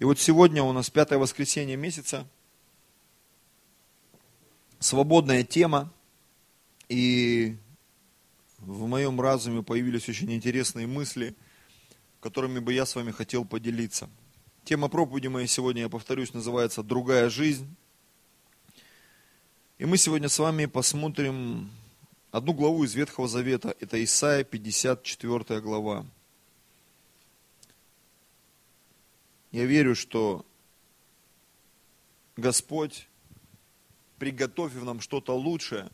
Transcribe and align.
И 0.00 0.04
вот 0.04 0.18
сегодня 0.18 0.62
у 0.62 0.72
нас 0.72 0.88
пятое 0.88 1.18
воскресенье 1.18 1.76
месяца, 1.76 2.26
свободная 4.78 5.44
тема, 5.44 5.92
и 6.88 7.58
в 8.58 8.86
моем 8.86 9.20
разуме 9.20 9.62
появились 9.62 10.08
очень 10.08 10.32
интересные 10.32 10.86
мысли, 10.86 11.36
которыми 12.20 12.60
бы 12.60 12.72
я 12.72 12.86
с 12.86 12.94
вами 12.94 13.10
хотел 13.10 13.44
поделиться. 13.44 14.08
Тема 14.64 14.88
проповеди 14.88 15.26
моей 15.26 15.46
сегодня, 15.46 15.82
я 15.82 15.90
повторюсь, 15.90 16.32
называется 16.32 16.82
«Другая 16.82 17.28
жизнь». 17.28 17.68
И 19.76 19.84
мы 19.84 19.98
сегодня 19.98 20.30
с 20.30 20.38
вами 20.38 20.64
посмотрим 20.64 21.70
одну 22.30 22.54
главу 22.54 22.84
из 22.84 22.94
Ветхого 22.94 23.28
Завета. 23.28 23.76
Это 23.80 24.02
Исаия, 24.02 24.44
54 24.44 25.60
глава. 25.60 26.06
Я 29.52 29.64
верю, 29.64 29.96
что 29.96 30.46
Господь, 32.36 33.08
приготовив 34.18 34.84
нам 34.84 35.00
что-то 35.00 35.36
лучшее, 35.36 35.90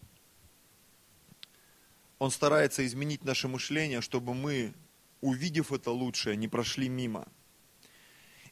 Он 2.19 2.31
старается 2.31 2.85
изменить 2.85 3.25
наше 3.25 3.49
мышление, 3.49 4.03
чтобы 4.03 4.35
мы, 4.35 4.75
увидев 5.23 5.73
это 5.73 5.91
лучшее, 5.91 6.37
не 6.37 6.49
прошли 6.49 6.89
мимо. 6.89 7.27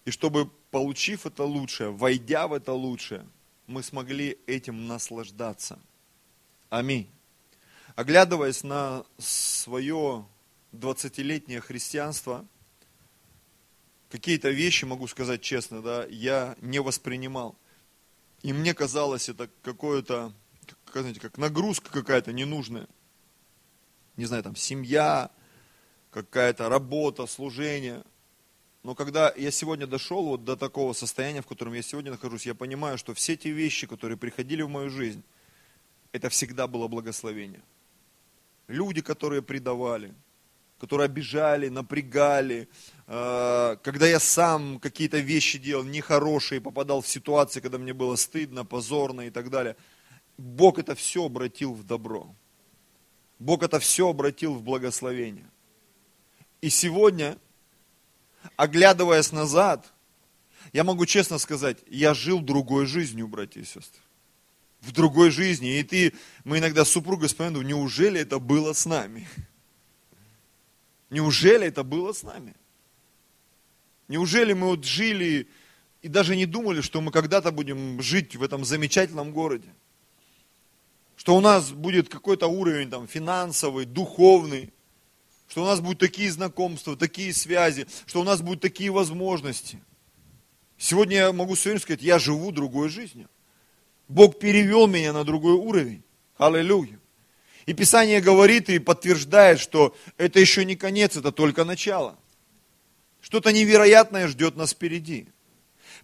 И 0.06 0.10
чтобы, 0.10 0.50
получив 0.70 1.26
это 1.26 1.44
лучшее, 1.44 1.90
войдя 1.90 2.46
в 2.46 2.54
это 2.54 2.72
лучшее, 2.72 3.26
мы 3.66 3.82
смогли 3.82 4.38
этим 4.46 4.86
наслаждаться. 4.86 5.78
Аминь. 6.70 7.10
Оглядываясь 7.94 8.64
на 8.64 9.04
свое 9.18 10.26
20-летнее 10.72 11.60
христианство– 11.60 12.46
какие-то 14.14 14.48
вещи, 14.50 14.84
могу 14.84 15.08
сказать 15.08 15.42
честно, 15.42 15.82
да, 15.82 16.06
я 16.06 16.56
не 16.60 16.78
воспринимал. 16.78 17.58
И 18.42 18.52
мне 18.52 18.72
казалось, 18.72 19.28
это 19.28 19.50
какое-то, 19.62 20.32
как, 20.84 21.02
знаете, 21.02 21.18
как 21.18 21.36
нагрузка 21.36 21.90
какая-то 21.90 22.32
ненужная. 22.32 22.86
Не 24.16 24.26
знаю, 24.26 24.44
там 24.44 24.54
семья, 24.54 25.32
какая-то 26.12 26.68
работа, 26.68 27.26
служение. 27.26 28.04
Но 28.84 28.94
когда 28.94 29.34
я 29.36 29.50
сегодня 29.50 29.88
дошел 29.88 30.24
вот 30.24 30.44
до 30.44 30.54
такого 30.54 30.92
состояния, 30.92 31.42
в 31.42 31.48
котором 31.48 31.72
я 31.72 31.82
сегодня 31.82 32.12
нахожусь, 32.12 32.46
я 32.46 32.54
понимаю, 32.54 32.98
что 32.98 33.14
все 33.14 33.36
те 33.36 33.50
вещи, 33.50 33.88
которые 33.88 34.16
приходили 34.16 34.62
в 34.62 34.68
мою 34.68 34.90
жизнь, 34.90 35.24
это 36.12 36.28
всегда 36.28 36.68
было 36.68 36.86
благословение. 36.86 37.64
Люди, 38.68 39.00
которые 39.00 39.42
предавали, 39.42 40.14
которые 40.78 41.06
обижали, 41.06 41.68
напрягали, 41.68 42.68
э, 43.06 43.76
когда 43.82 44.06
я 44.06 44.20
сам 44.20 44.78
какие-то 44.80 45.18
вещи 45.18 45.58
делал 45.58 45.84
нехорошие, 45.84 46.60
попадал 46.60 47.00
в 47.00 47.08
ситуации, 47.08 47.60
когда 47.60 47.78
мне 47.78 47.92
было 47.92 48.16
стыдно, 48.16 48.64
позорно 48.64 49.22
и 49.22 49.30
так 49.30 49.50
далее. 49.50 49.76
Бог 50.36 50.78
это 50.78 50.94
все 50.94 51.26
обратил 51.26 51.72
в 51.72 51.84
добро. 51.84 52.34
Бог 53.38 53.62
это 53.62 53.78
все 53.78 54.08
обратил 54.08 54.54
в 54.54 54.62
благословение. 54.62 55.48
И 56.60 56.70
сегодня, 56.70 57.38
оглядываясь 58.56 59.32
назад, 59.32 59.92
я 60.72 60.82
могу 60.82 61.06
честно 61.06 61.38
сказать, 61.38 61.78
я 61.88 62.14
жил 62.14 62.40
другой 62.40 62.86
жизнью, 62.86 63.28
братья 63.28 63.60
и 63.60 63.64
сестры. 63.64 64.00
В 64.80 64.92
другой 64.92 65.30
жизни. 65.30 65.78
И 65.78 65.82
ты, 65.82 66.14
мы 66.44 66.58
иногда 66.58 66.84
с 66.84 66.90
супругой 66.90 67.28
вспоминаем, 67.28 67.66
неужели 67.66 68.20
это 68.20 68.38
было 68.38 68.72
с 68.72 68.86
нами? 68.86 69.28
Неужели 71.10 71.66
это 71.66 71.82
было 71.82 72.12
с 72.12 72.22
нами? 72.22 72.54
Неужели 74.08 74.52
мы 74.52 74.68
вот 74.68 74.84
жили 74.84 75.48
и 76.02 76.08
даже 76.08 76.36
не 76.36 76.46
думали, 76.46 76.80
что 76.80 77.00
мы 77.00 77.10
когда-то 77.10 77.50
будем 77.50 78.02
жить 78.02 78.36
в 78.36 78.42
этом 78.42 78.64
замечательном 78.64 79.32
городе? 79.32 79.68
Что 81.16 81.36
у 81.36 81.40
нас 81.40 81.70
будет 81.70 82.08
какой-то 82.08 82.48
уровень 82.48 82.90
там, 82.90 83.06
финансовый, 83.06 83.86
духовный, 83.86 84.72
что 85.48 85.62
у 85.62 85.66
нас 85.66 85.80
будут 85.80 86.00
такие 86.00 86.30
знакомства, 86.30 86.96
такие 86.96 87.32
связи, 87.32 87.86
что 88.06 88.20
у 88.20 88.24
нас 88.24 88.42
будут 88.42 88.60
такие 88.60 88.90
возможности. 88.90 89.80
Сегодня 90.76 91.16
я 91.16 91.32
могу 91.32 91.54
с 91.54 91.60
сказать, 91.78 92.02
я 92.02 92.18
живу 92.18 92.50
другой 92.50 92.88
жизнью. 92.88 93.28
Бог 94.08 94.38
перевел 94.38 94.86
меня 94.86 95.12
на 95.12 95.24
другой 95.24 95.54
уровень. 95.54 96.02
Аллилуйя. 96.36 96.98
И 97.66 97.72
Писание 97.72 98.20
говорит 98.20 98.68
и 98.68 98.78
подтверждает, 98.78 99.58
что 99.58 99.96
это 100.18 100.38
еще 100.38 100.64
не 100.64 100.76
конец, 100.76 101.16
это 101.16 101.32
только 101.32 101.64
начало. 101.64 102.18
Что-то 103.20 103.52
невероятное 103.52 104.28
ждет 104.28 104.56
нас 104.56 104.72
впереди. 104.72 105.28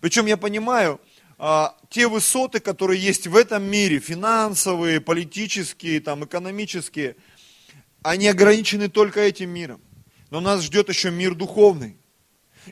Причем 0.00 0.26
я 0.26 0.38
понимаю, 0.38 1.00
а, 1.36 1.76
те 1.90 2.08
высоты, 2.08 2.60
которые 2.60 3.00
есть 3.00 3.26
в 3.26 3.36
этом 3.36 3.62
мире, 3.62 3.98
финансовые, 3.98 5.00
политические, 5.00 6.00
там, 6.00 6.24
экономические, 6.24 7.16
они 8.02 8.28
ограничены 8.28 8.88
только 8.88 9.20
этим 9.20 9.50
миром. 9.50 9.80
Но 10.30 10.40
нас 10.40 10.62
ждет 10.62 10.88
еще 10.88 11.10
мир 11.10 11.34
духовный. 11.34 11.96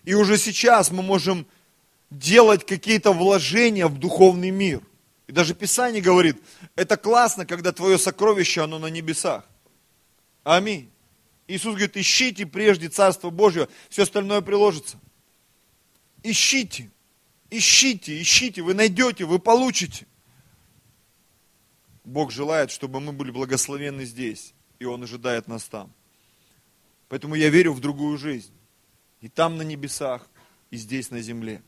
И 0.05 0.15
уже 0.15 0.39
сейчас 0.39 0.91
мы 0.91 1.03
можем 1.03 1.47
делать 2.11 2.65
какие-то 2.65 3.13
вложения 3.13 3.87
в 3.87 3.99
духовный 3.99 4.51
мир. 4.51 4.81
И 5.29 5.33
даже 5.33 5.55
Писание 5.55 6.03
говорит, 6.03 6.43
это 6.75 6.97
классно, 6.97 7.45
когда 7.45 7.71
твое 7.71 7.99
сокровище, 7.99 8.63
оно 8.63 8.79
на 8.79 8.87
небесах. 8.87 9.45
Аминь. 10.43 10.91
Иисус 11.47 11.75
говорит, 11.75 11.97
ищите 11.97 12.47
прежде 12.47 12.89
Царство 12.89 13.29
Божье, 13.29 13.69
все 13.91 14.03
остальное 14.03 14.41
приложится. 14.41 14.99
Ищите, 16.23 16.91
ищите, 17.51 18.21
ищите, 18.21 18.63
вы 18.63 18.73
найдете, 18.73 19.27
вы 19.27 19.39
получите. 19.39 20.07
Бог 22.05 22.33
желает, 22.33 22.71
чтобы 22.71 23.01
мы 23.01 23.13
были 23.13 23.31
благословенны 23.31 24.07
здесь, 24.07 24.55
и 24.79 24.87
Он 24.87 25.03
ожидает 25.03 25.47
нас 25.47 25.65
там. 25.65 25.93
Поэтому 27.09 27.35
я 27.35 27.51
верю 27.51 27.75
в 27.75 27.81
другую 27.81 28.17
жизнь. 28.17 28.53
И 29.21 29.29
там 29.29 29.59
на 29.59 29.63
небесах, 29.63 30.27
и 30.71 30.79
здесь 30.79 31.11
на 31.11 31.21
земле. 31.21 31.63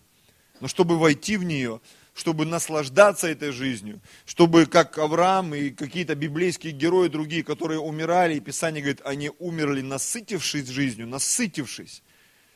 Но 0.61 0.69
чтобы 0.69 0.99
войти 0.99 1.37
в 1.37 1.45
нее, 1.45 1.81
чтобы 2.15 2.45
наслаждаться 2.45 3.29
этой 3.29 3.53
жизнью, 3.53 4.01
чтобы 4.27 4.67
как 4.67 4.99
Авраам 4.99 5.55
и 5.55 5.71
какие-то 5.71 6.15
библейские 6.15 6.73
герои 6.73 7.09
другие, 7.09 7.43
которые 7.43 7.81
умирали, 7.81 8.35
и 8.35 8.41
Писание 8.41 8.83
говорит, 8.83 9.01
они 9.05 9.31
умерли 9.39 9.81
насытившись 9.81 10.69
жизнью, 10.69 11.07
насытившись. 11.07 12.03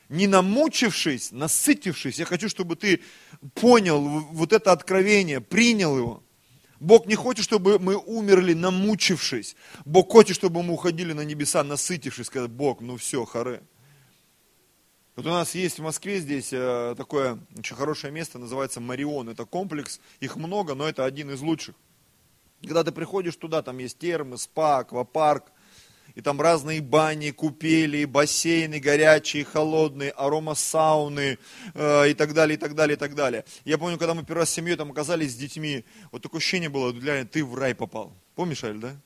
Не 0.09 0.27
намучившись, 0.27 1.33
насытившись. 1.33 2.19
Я 2.19 2.27
хочу, 2.27 2.49
чтобы 2.49 2.77
ты 2.77 3.01
понял 3.55 4.01
вот 4.01 4.53
это 4.53 4.73
откровение, 4.73 5.41
принял 5.41 5.97
его. 5.97 6.23
Бог 6.79 7.07
не 7.07 7.15
хочет, 7.15 7.45
чтобы 7.45 7.79
мы 7.79 7.97
умерли, 7.97 8.53
намучившись. 8.53 9.57
Бог 9.87 10.13
хочет, 10.13 10.37
чтобы 10.37 10.63
мы 10.63 10.75
уходили 10.75 11.15
на 11.15 11.23
небеса, 11.23 11.65
насытившись, 11.65 12.27
сказать, 12.27 12.51
Бог, 12.51 12.83
ну 12.83 12.97
все, 12.97 13.25
харе. 13.25 13.63
Вот 15.17 15.27
у 15.27 15.31
нас 15.31 15.55
есть 15.55 15.79
в 15.79 15.83
Москве 15.83 16.19
здесь 16.19 16.49
э, 16.53 16.95
такое 16.97 17.39
очень 17.57 17.77
хорошее 17.77 18.13
место, 18.13 18.39
называется 18.39 18.81
Марион. 18.81 19.29
Это 19.29 19.45
комплекс, 19.45 20.01
их 20.19 20.35
много, 20.35 20.75
но 20.75 20.89
это 20.89 21.05
один 21.05 21.31
из 21.31 21.41
лучших. 21.41 21.77
Когда 22.63 22.83
ты 22.83 22.91
приходишь 22.91 23.37
туда, 23.37 23.63
там 23.63 23.79
есть 23.79 23.99
термы, 23.99 24.39
спа, 24.39 24.79
аквапарк, 24.79 25.53
и 26.17 26.21
там 26.21 26.41
разные 26.41 26.81
бани, 26.81 27.31
купели, 27.31 28.05
бассейны 28.05 28.81
горячие, 28.81 29.45
холодные, 29.45 30.11
аромасауны 30.11 31.39
э, 31.75 32.11
и 32.11 32.15
так 32.15 32.35
далее, 32.35 32.57
и 32.57 32.59
так 32.59 32.75
далее, 32.75 32.97
и 32.97 32.99
так 32.99 33.15
далее. 33.15 33.45
Я 33.65 33.79
помню, 33.79 33.99
когда 33.99 34.15
мы 34.15 34.25
первый 34.25 34.41
раз 34.41 34.51
с 34.51 34.55
семьей 34.55 34.77
там 34.77 34.91
оказались 34.91 35.33
с 35.33 35.37
детьми, 35.37 35.85
вот 36.11 36.23
такое 36.23 36.41
ощущение 36.41 36.69
было, 36.69 36.93
для 36.93 37.25
ты 37.25 37.45
в 37.45 37.55
рай 37.55 37.75
попал. 37.75 38.13
Помнишь, 38.35 38.65
Аль, 38.65 38.79
да? 38.79 38.97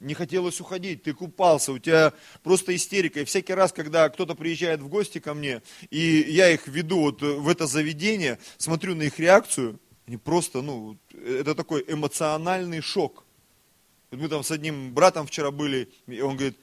Не 0.00 0.14
хотелось 0.14 0.60
уходить, 0.60 1.02
ты 1.02 1.12
купался, 1.12 1.72
у 1.72 1.78
тебя 1.78 2.12
просто 2.42 2.74
истерика. 2.74 3.20
И 3.20 3.24
всякий 3.24 3.54
раз, 3.54 3.72
когда 3.72 4.08
кто-то 4.08 4.34
приезжает 4.34 4.80
в 4.80 4.88
гости 4.88 5.20
ко 5.20 5.34
мне, 5.34 5.62
и 5.90 6.24
я 6.28 6.50
их 6.50 6.66
веду 6.66 7.00
вот 7.00 7.22
в 7.22 7.48
это 7.48 7.66
заведение, 7.66 8.38
смотрю 8.56 8.94
на 8.94 9.02
их 9.02 9.18
реакцию, 9.18 9.78
они 10.06 10.16
просто, 10.16 10.62
ну, 10.62 10.98
это 11.12 11.54
такой 11.54 11.84
эмоциональный 11.86 12.80
шок. 12.80 13.24
Мы 14.10 14.28
там 14.28 14.42
с 14.42 14.50
одним 14.50 14.92
братом 14.92 15.26
вчера 15.26 15.52
были, 15.52 15.88
и 16.08 16.20
он 16.20 16.36
говорит, 16.36 16.58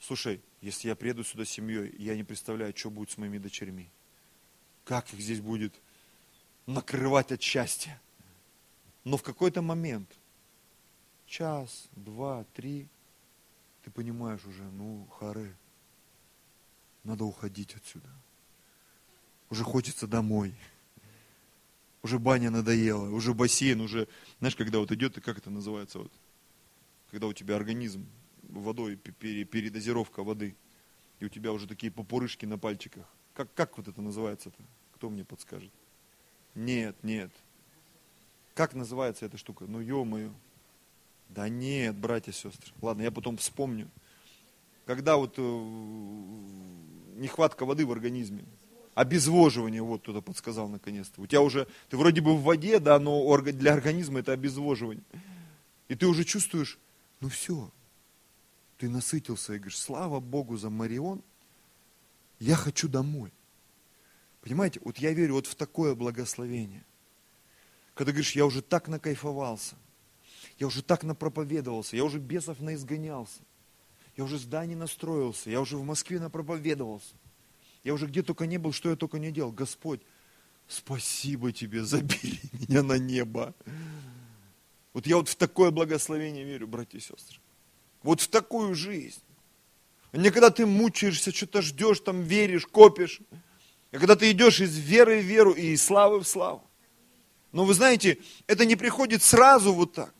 слушай, 0.00 0.42
если 0.60 0.88
я 0.88 0.96
приеду 0.96 1.24
сюда 1.24 1.46
с 1.46 1.48
семьей, 1.48 1.94
я 1.98 2.14
не 2.14 2.24
представляю, 2.24 2.76
что 2.76 2.90
будет 2.90 3.10
с 3.10 3.16
моими 3.16 3.38
дочерьми. 3.38 3.90
Как 4.84 5.10
их 5.14 5.20
здесь 5.20 5.40
будет 5.40 5.72
накрывать 6.66 7.32
от 7.32 7.40
счастья. 7.40 8.00
Но 9.04 9.16
в 9.16 9.22
какой-то 9.22 9.62
момент 9.62 10.10
час, 11.30 11.88
два, 11.92 12.44
три, 12.54 12.88
ты 13.84 13.90
понимаешь 13.90 14.44
уже, 14.44 14.64
ну, 14.64 15.06
харе, 15.18 15.54
надо 17.04 17.24
уходить 17.24 17.74
отсюда. 17.76 18.08
Уже 19.48 19.64
хочется 19.64 20.06
домой. 20.06 20.54
Уже 22.02 22.18
баня 22.18 22.50
надоела, 22.50 23.10
уже 23.10 23.32
бассейн, 23.32 23.80
уже, 23.80 24.08
знаешь, 24.38 24.56
когда 24.56 24.78
вот 24.78 24.90
идет, 24.90 25.18
и 25.18 25.20
как 25.20 25.38
это 25.38 25.50
называется, 25.50 26.00
вот, 26.00 26.12
когда 27.10 27.26
у 27.26 27.32
тебя 27.32 27.56
организм 27.56 28.06
водой, 28.42 28.96
передозировка 28.96 30.24
воды, 30.24 30.56
и 31.20 31.26
у 31.26 31.28
тебя 31.28 31.52
уже 31.52 31.66
такие 31.66 31.92
попурышки 31.92 32.46
на 32.46 32.58
пальчиках. 32.58 33.06
Как, 33.34 33.52
как 33.54 33.76
вот 33.78 33.86
это 33.86 34.00
называется-то? 34.02 34.62
Кто 34.94 35.10
мне 35.10 35.24
подскажет? 35.24 35.72
Нет, 36.54 36.96
нет. 37.04 37.30
Как 38.54 38.74
называется 38.74 39.26
эта 39.26 39.36
штука? 39.36 39.66
Ну, 39.66 39.80
ё-моё. 39.80 40.32
Да 41.30 41.48
нет, 41.48 41.96
братья 41.96 42.32
и 42.32 42.34
сестры. 42.34 42.72
Ладно, 42.82 43.02
я 43.02 43.10
потом 43.10 43.36
вспомню. 43.36 43.88
Когда 44.84 45.16
вот 45.16 45.34
э, 45.38 45.40
нехватка 47.16 47.64
воды 47.64 47.86
в 47.86 47.92
организме, 47.92 48.44
обезвоживание, 48.94 49.82
вот 49.82 50.02
кто-то 50.02 50.20
подсказал 50.20 50.68
наконец-то. 50.68 51.20
У 51.20 51.26
тебя 51.26 51.40
уже, 51.40 51.68
ты 51.88 51.96
вроде 51.96 52.20
бы 52.20 52.36
в 52.36 52.42
воде, 52.42 52.80
да, 52.80 52.98
но 52.98 53.36
для 53.38 53.72
организма 53.72 54.18
это 54.20 54.32
обезвоживание. 54.32 55.04
И 55.88 55.94
ты 55.94 56.06
уже 56.06 56.24
чувствуешь, 56.24 56.78
ну 57.20 57.28
все, 57.28 57.70
ты 58.78 58.88
насытился 58.88 59.54
и 59.54 59.58
говоришь, 59.58 59.78
слава 59.78 60.18
Богу 60.18 60.56
за 60.56 60.68
Марион, 60.68 61.22
я 62.40 62.56
хочу 62.56 62.88
домой. 62.88 63.32
Понимаете, 64.40 64.80
вот 64.82 64.98
я 64.98 65.12
верю 65.12 65.34
вот 65.34 65.46
в 65.46 65.54
такое 65.54 65.94
благословение. 65.94 66.84
Когда 67.94 68.12
говоришь, 68.12 68.34
я 68.34 68.46
уже 68.46 68.62
так 68.62 68.88
накайфовался, 68.88 69.76
я 70.60 70.66
уже 70.66 70.82
так 70.82 71.04
напроповедовался, 71.04 71.96
я 71.96 72.04
уже 72.04 72.18
бесов 72.18 72.60
наизгонялся, 72.60 73.40
я 74.14 74.24
уже 74.24 74.38
зданий 74.38 74.74
настроился, 74.74 75.48
я 75.48 75.58
уже 75.58 75.78
в 75.78 75.84
Москве 75.84 76.20
напроповедовался, 76.20 77.14
я 77.82 77.94
уже 77.94 78.06
где 78.06 78.22
только 78.22 78.46
не 78.46 78.58
был, 78.58 78.72
что 78.72 78.90
я 78.90 78.96
только 78.96 79.18
не 79.18 79.32
делал. 79.32 79.52
Господь, 79.52 80.02
спасибо 80.68 81.50
тебе, 81.50 81.82
забери 81.82 82.40
меня 82.52 82.82
на 82.82 82.98
небо. 82.98 83.54
Вот 84.92 85.06
я 85.06 85.16
вот 85.16 85.30
в 85.30 85.36
такое 85.36 85.70
благословение 85.70 86.44
верю, 86.44 86.66
братья 86.68 86.98
и 86.98 87.00
сестры. 87.00 87.38
Вот 88.02 88.20
в 88.20 88.28
такую 88.28 88.74
жизнь. 88.74 89.22
Не 90.12 90.30
когда 90.30 90.50
ты 90.50 90.66
мучаешься, 90.66 91.32
что-то 91.32 91.62
ждешь, 91.62 92.00
там 92.00 92.20
веришь, 92.20 92.66
копишь. 92.66 93.20
А 93.92 93.98
когда 93.98 94.14
ты 94.14 94.30
идешь 94.30 94.60
из 94.60 94.76
веры 94.76 95.20
в 95.20 95.24
веру 95.24 95.52
и 95.52 95.68
из 95.68 95.82
славы 95.82 96.20
в 96.20 96.28
славу. 96.28 96.62
Но 97.52 97.64
вы 97.64 97.72
знаете, 97.72 98.18
это 98.46 98.66
не 98.66 98.76
приходит 98.76 99.22
сразу 99.22 99.72
вот 99.72 99.94
так. 99.94 100.14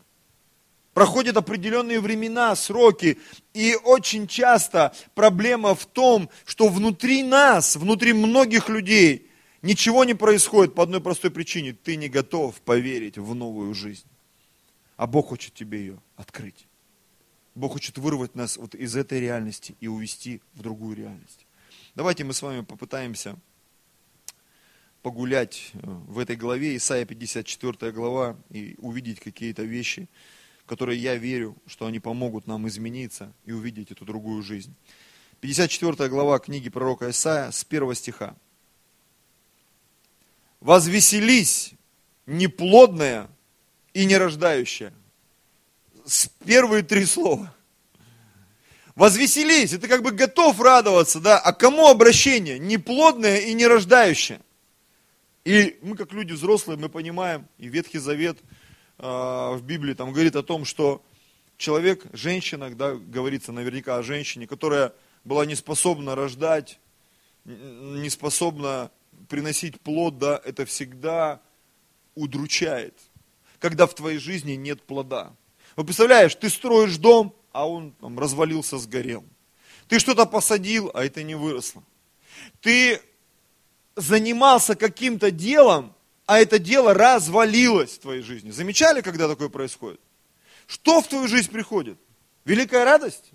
Проходят 0.93 1.37
определенные 1.37 2.01
времена, 2.01 2.55
сроки, 2.55 3.17
и 3.53 3.75
очень 3.75 4.27
часто 4.27 4.93
проблема 5.15 5.73
в 5.73 5.85
том, 5.85 6.29
что 6.45 6.67
внутри 6.67 7.23
нас, 7.23 7.77
внутри 7.77 8.11
многих 8.11 8.67
людей, 8.67 9.29
ничего 9.61 10.03
не 10.03 10.13
происходит 10.13 10.75
по 10.75 10.83
одной 10.83 10.99
простой 10.99 11.31
причине. 11.31 11.73
Ты 11.73 11.95
не 11.95 12.09
готов 12.09 12.59
поверить 12.61 13.17
в 13.17 13.33
новую 13.33 13.73
жизнь. 13.73 14.05
А 14.97 15.07
Бог 15.07 15.29
хочет 15.29 15.53
тебе 15.53 15.79
ее 15.79 15.99
открыть. 16.17 16.67
Бог 17.55 17.73
хочет 17.73 17.97
вырвать 17.97 18.35
нас 18.35 18.57
вот 18.57 18.75
из 18.75 18.95
этой 18.95 19.19
реальности 19.19 19.75
и 19.79 19.87
увести 19.87 20.41
в 20.53 20.61
другую 20.61 20.95
реальность. 20.95 21.45
Давайте 21.95 22.23
мы 22.23 22.33
с 22.33 22.41
вами 22.41 22.61
попытаемся 22.61 23.37
погулять 25.01 25.71
э, 25.73 25.79
в 25.83 26.19
этой 26.19 26.35
главе, 26.35 26.75
Исайя 26.77 27.05
54 27.05 27.91
глава, 27.91 28.37
и 28.49 28.75
увидеть 28.77 29.19
какие-то 29.19 29.63
вещи, 29.63 30.07
которые 30.71 30.97
я 30.97 31.17
верю, 31.17 31.57
что 31.67 31.85
они 31.85 31.99
помогут 31.99 32.47
нам 32.47 32.65
измениться 32.69 33.33
и 33.43 33.51
увидеть 33.51 33.91
эту 33.91 34.05
другую 34.05 34.41
жизнь. 34.41 34.73
54 35.41 36.07
глава 36.07 36.39
книги 36.39 36.69
пророка 36.69 37.09
Исаия 37.09 37.51
с 37.51 37.65
1 37.69 37.93
стиха. 37.93 38.37
«Возвеселись, 40.61 41.73
неплодная 42.25 43.27
и 43.93 44.05
нерождающая». 44.05 44.93
С 46.05 46.29
первые 46.45 46.83
три 46.83 47.05
слова. 47.05 47.53
Возвеселись, 48.95 49.73
это 49.73 49.89
как 49.89 50.03
бы 50.03 50.11
готов 50.11 50.57
радоваться, 50.61 51.19
да, 51.19 51.37
а 51.37 51.51
кому 51.51 51.87
обращение? 51.87 52.57
Неплодная 52.57 53.39
и 53.39 53.53
нерождающая. 53.53 54.39
И 55.43 55.77
мы, 55.81 55.97
как 55.97 56.13
люди 56.13 56.31
взрослые, 56.31 56.77
мы 56.77 56.87
понимаем, 56.87 57.45
и 57.57 57.67
Ветхий 57.67 57.99
Завет 57.99 58.37
в 59.01 59.61
Библии 59.63 59.93
там 59.95 60.13
говорит 60.13 60.35
о 60.35 60.43
том, 60.43 60.63
что 60.63 61.03
человек, 61.57 62.05
женщина, 62.13 62.69
да, 62.69 62.93
говорится 62.93 63.51
наверняка 63.51 63.97
о 63.97 64.03
женщине, 64.03 64.45
которая 64.45 64.93
была 65.23 65.45
не 65.45 65.55
способна 65.55 66.15
рождать, 66.15 66.79
не 67.45 68.09
способна 68.09 68.91
приносить 69.27 69.81
плод, 69.81 70.19
да, 70.19 70.39
это 70.45 70.65
всегда 70.65 71.41
удручает, 72.13 72.93
когда 73.59 73.87
в 73.87 73.95
твоей 73.95 74.19
жизни 74.19 74.53
нет 74.53 74.83
плода. 74.83 75.33
Вот 75.75 75.85
представляешь, 75.85 76.35
ты 76.35 76.49
строишь 76.49 76.97
дом, 76.97 77.35
а 77.51 77.67
он 77.67 77.93
там, 77.93 78.19
развалился, 78.19 78.77
сгорел. 78.77 79.23
Ты 79.87 79.99
что-то 79.99 80.25
посадил, 80.25 80.91
а 80.93 81.03
это 81.03 81.23
не 81.23 81.35
выросло. 81.35 81.83
Ты 82.61 83.01
занимался 83.95 84.75
каким-то 84.75 85.31
делом, 85.31 85.95
а 86.31 86.39
это 86.39 86.59
дело 86.59 86.93
развалилось 86.93 87.97
в 87.97 87.99
твоей 87.99 88.21
жизни. 88.21 88.51
Замечали, 88.51 89.01
когда 89.01 89.27
такое 89.27 89.49
происходит? 89.49 89.99
Что 90.65 91.01
в 91.01 91.07
твою 91.09 91.27
жизнь 91.27 91.51
приходит? 91.51 91.97
Великая 92.45 92.85
радость? 92.85 93.31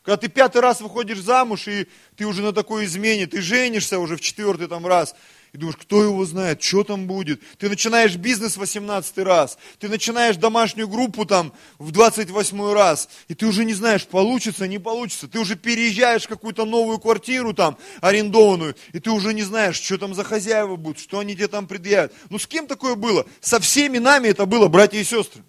Когда 0.00 0.16
ты 0.16 0.28
пятый 0.28 0.62
раз 0.62 0.80
выходишь 0.80 1.20
замуж, 1.20 1.68
и 1.68 1.86
ты 2.16 2.24
уже 2.24 2.40
на 2.40 2.54
такой 2.54 2.86
измене, 2.86 3.26
ты 3.26 3.42
женишься 3.42 3.98
уже 3.98 4.16
в 4.16 4.22
четвертый 4.22 4.68
там 4.68 4.86
раз, 4.86 5.14
и 5.52 5.58
думаешь, 5.58 5.76
кто 5.76 6.02
его 6.02 6.24
знает, 6.24 6.62
что 6.62 6.84
там 6.84 7.06
будет. 7.06 7.42
Ты 7.58 7.68
начинаешь 7.68 8.14
бизнес 8.16 8.54
в 8.54 8.60
18 8.60 9.18
раз, 9.18 9.58
ты 9.78 9.88
начинаешь 9.88 10.36
домашнюю 10.36 10.88
группу 10.88 11.26
там 11.26 11.52
в 11.78 11.90
28 11.90 12.72
раз, 12.72 13.08
и 13.28 13.34
ты 13.34 13.46
уже 13.46 13.64
не 13.64 13.74
знаешь, 13.74 14.06
получится, 14.06 14.68
не 14.68 14.78
получится. 14.78 15.26
Ты 15.26 15.40
уже 15.40 15.56
переезжаешь 15.56 16.24
в 16.24 16.28
какую-то 16.28 16.64
новую 16.64 16.98
квартиру 16.98 17.52
там, 17.52 17.76
арендованную, 18.00 18.76
и 18.92 19.00
ты 19.00 19.10
уже 19.10 19.34
не 19.34 19.42
знаешь, 19.42 19.80
что 19.80 19.98
там 19.98 20.14
за 20.14 20.22
хозяева 20.22 20.76
будут, 20.76 21.00
что 21.00 21.18
они 21.18 21.34
тебе 21.34 21.48
там 21.48 21.66
предъявят. 21.66 22.12
Ну 22.28 22.38
с 22.38 22.46
кем 22.46 22.66
такое 22.66 22.94
было? 22.94 23.26
Со 23.40 23.58
всеми 23.58 23.98
нами 23.98 24.28
это 24.28 24.46
было, 24.46 24.68
братья 24.68 24.98
и 24.98 25.04
сестры. 25.04 25.42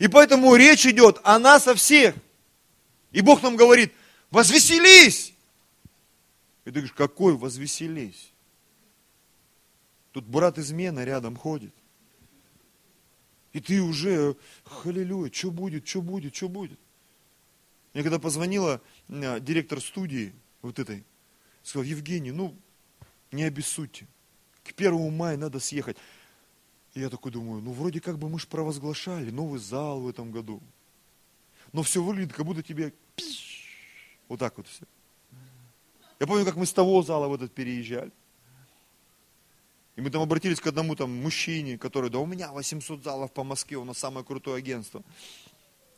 И 0.00 0.08
поэтому 0.08 0.56
речь 0.56 0.86
идет 0.86 1.20
о 1.22 1.38
нас, 1.38 1.68
о 1.68 1.74
всех. 1.74 2.16
И 3.12 3.20
Бог 3.20 3.42
нам 3.42 3.54
говорит, 3.54 3.92
возвеселись. 4.32 5.32
И 6.64 6.70
ты 6.70 6.72
говоришь, 6.72 6.92
какой 6.92 7.34
возвеселись? 7.34 8.33
Тут 10.14 10.26
брат 10.26 10.58
измена 10.58 11.02
рядом 11.02 11.34
ходит. 11.34 11.74
И 13.52 13.58
ты 13.58 13.82
уже, 13.82 14.36
халилюя, 14.62 15.28
что 15.32 15.50
будет, 15.50 15.88
что 15.88 16.02
будет, 16.02 16.36
что 16.36 16.48
будет. 16.48 16.78
Мне 17.92 18.04
когда 18.04 18.20
позвонила 18.20 18.80
э, 19.08 19.40
директор 19.40 19.80
студии 19.80 20.32
вот 20.62 20.78
этой, 20.78 21.04
сказал, 21.64 21.82
Евгений, 21.82 22.30
ну, 22.30 22.56
не 23.32 23.42
обессудьте. 23.42 24.06
К 24.62 24.72
первому 24.74 25.10
мая 25.10 25.36
надо 25.36 25.58
съехать. 25.58 25.96
И 26.94 27.00
я 27.00 27.10
такой 27.10 27.32
думаю, 27.32 27.60
ну, 27.60 27.72
вроде 27.72 28.00
как 28.00 28.16
бы 28.16 28.28
мы 28.28 28.38
же 28.38 28.46
провозглашали 28.46 29.32
новый 29.32 29.58
зал 29.58 30.00
в 30.00 30.08
этом 30.08 30.30
году. 30.30 30.62
Но 31.72 31.82
все 31.82 32.00
выглядит, 32.00 32.34
как 32.34 32.46
будто 32.46 32.62
тебе 32.62 32.94
вот 34.28 34.38
так 34.38 34.56
вот 34.58 34.68
все. 34.68 34.84
Я 36.20 36.28
помню, 36.28 36.44
как 36.44 36.54
мы 36.54 36.66
с 36.66 36.72
того 36.72 37.02
зала 37.02 37.26
в 37.26 37.34
этот 37.34 37.52
переезжали. 37.52 38.12
И 39.96 40.00
мы 40.00 40.10
там 40.10 40.22
обратились 40.22 40.60
к 40.60 40.66
одному 40.66 40.96
там 40.96 41.10
мужчине, 41.22 41.78
который, 41.78 42.10
да 42.10 42.18
у 42.18 42.26
меня 42.26 42.52
800 42.52 43.04
залов 43.04 43.32
по 43.32 43.44
Москве, 43.44 43.76
у 43.76 43.84
нас 43.84 43.98
самое 43.98 44.26
крутое 44.26 44.58
агентство. 44.58 45.04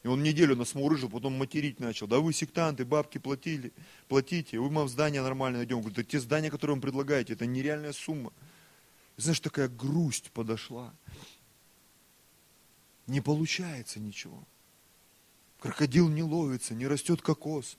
И 0.03 0.09
он 0.09 0.23
неделю 0.23 0.55
нас 0.55 0.75
мурыжил, 0.75 1.09
потом 1.09 1.33
материть 1.33 1.81
начал. 1.81 2.07
Да 2.07 2.21
вы 2.21 2.33
сектанты, 2.33 2.85
бабки 2.85 3.19
платили, 3.19 3.73
платите, 4.07 4.59
вы 4.61 4.69
вам 4.69 4.89
здание 4.89 5.23
нормально 5.23 5.59
найдем. 5.59 5.79
Говорит, 5.79 5.97
да 5.97 6.05
те 6.05 6.21
здания, 6.21 6.51
которые 6.51 6.75
вам 6.75 6.83
предлагаете, 6.83 7.33
это 7.33 7.47
нереальная 7.47 7.93
сумма. 7.93 8.33
И 9.17 9.23
знаешь, 9.23 9.41
такая 9.41 9.69
грусть 9.69 10.31
подошла. 10.31 10.95
Не 13.07 13.21
получается 13.21 13.99
ничего. 13.99 14.45
Крокодил 15.59 16.09
не 16.09 16.23
ловится, 16.23 16.75
не 16.75 16.87
растет 16.87 17.23
кокос. 17.23 17.79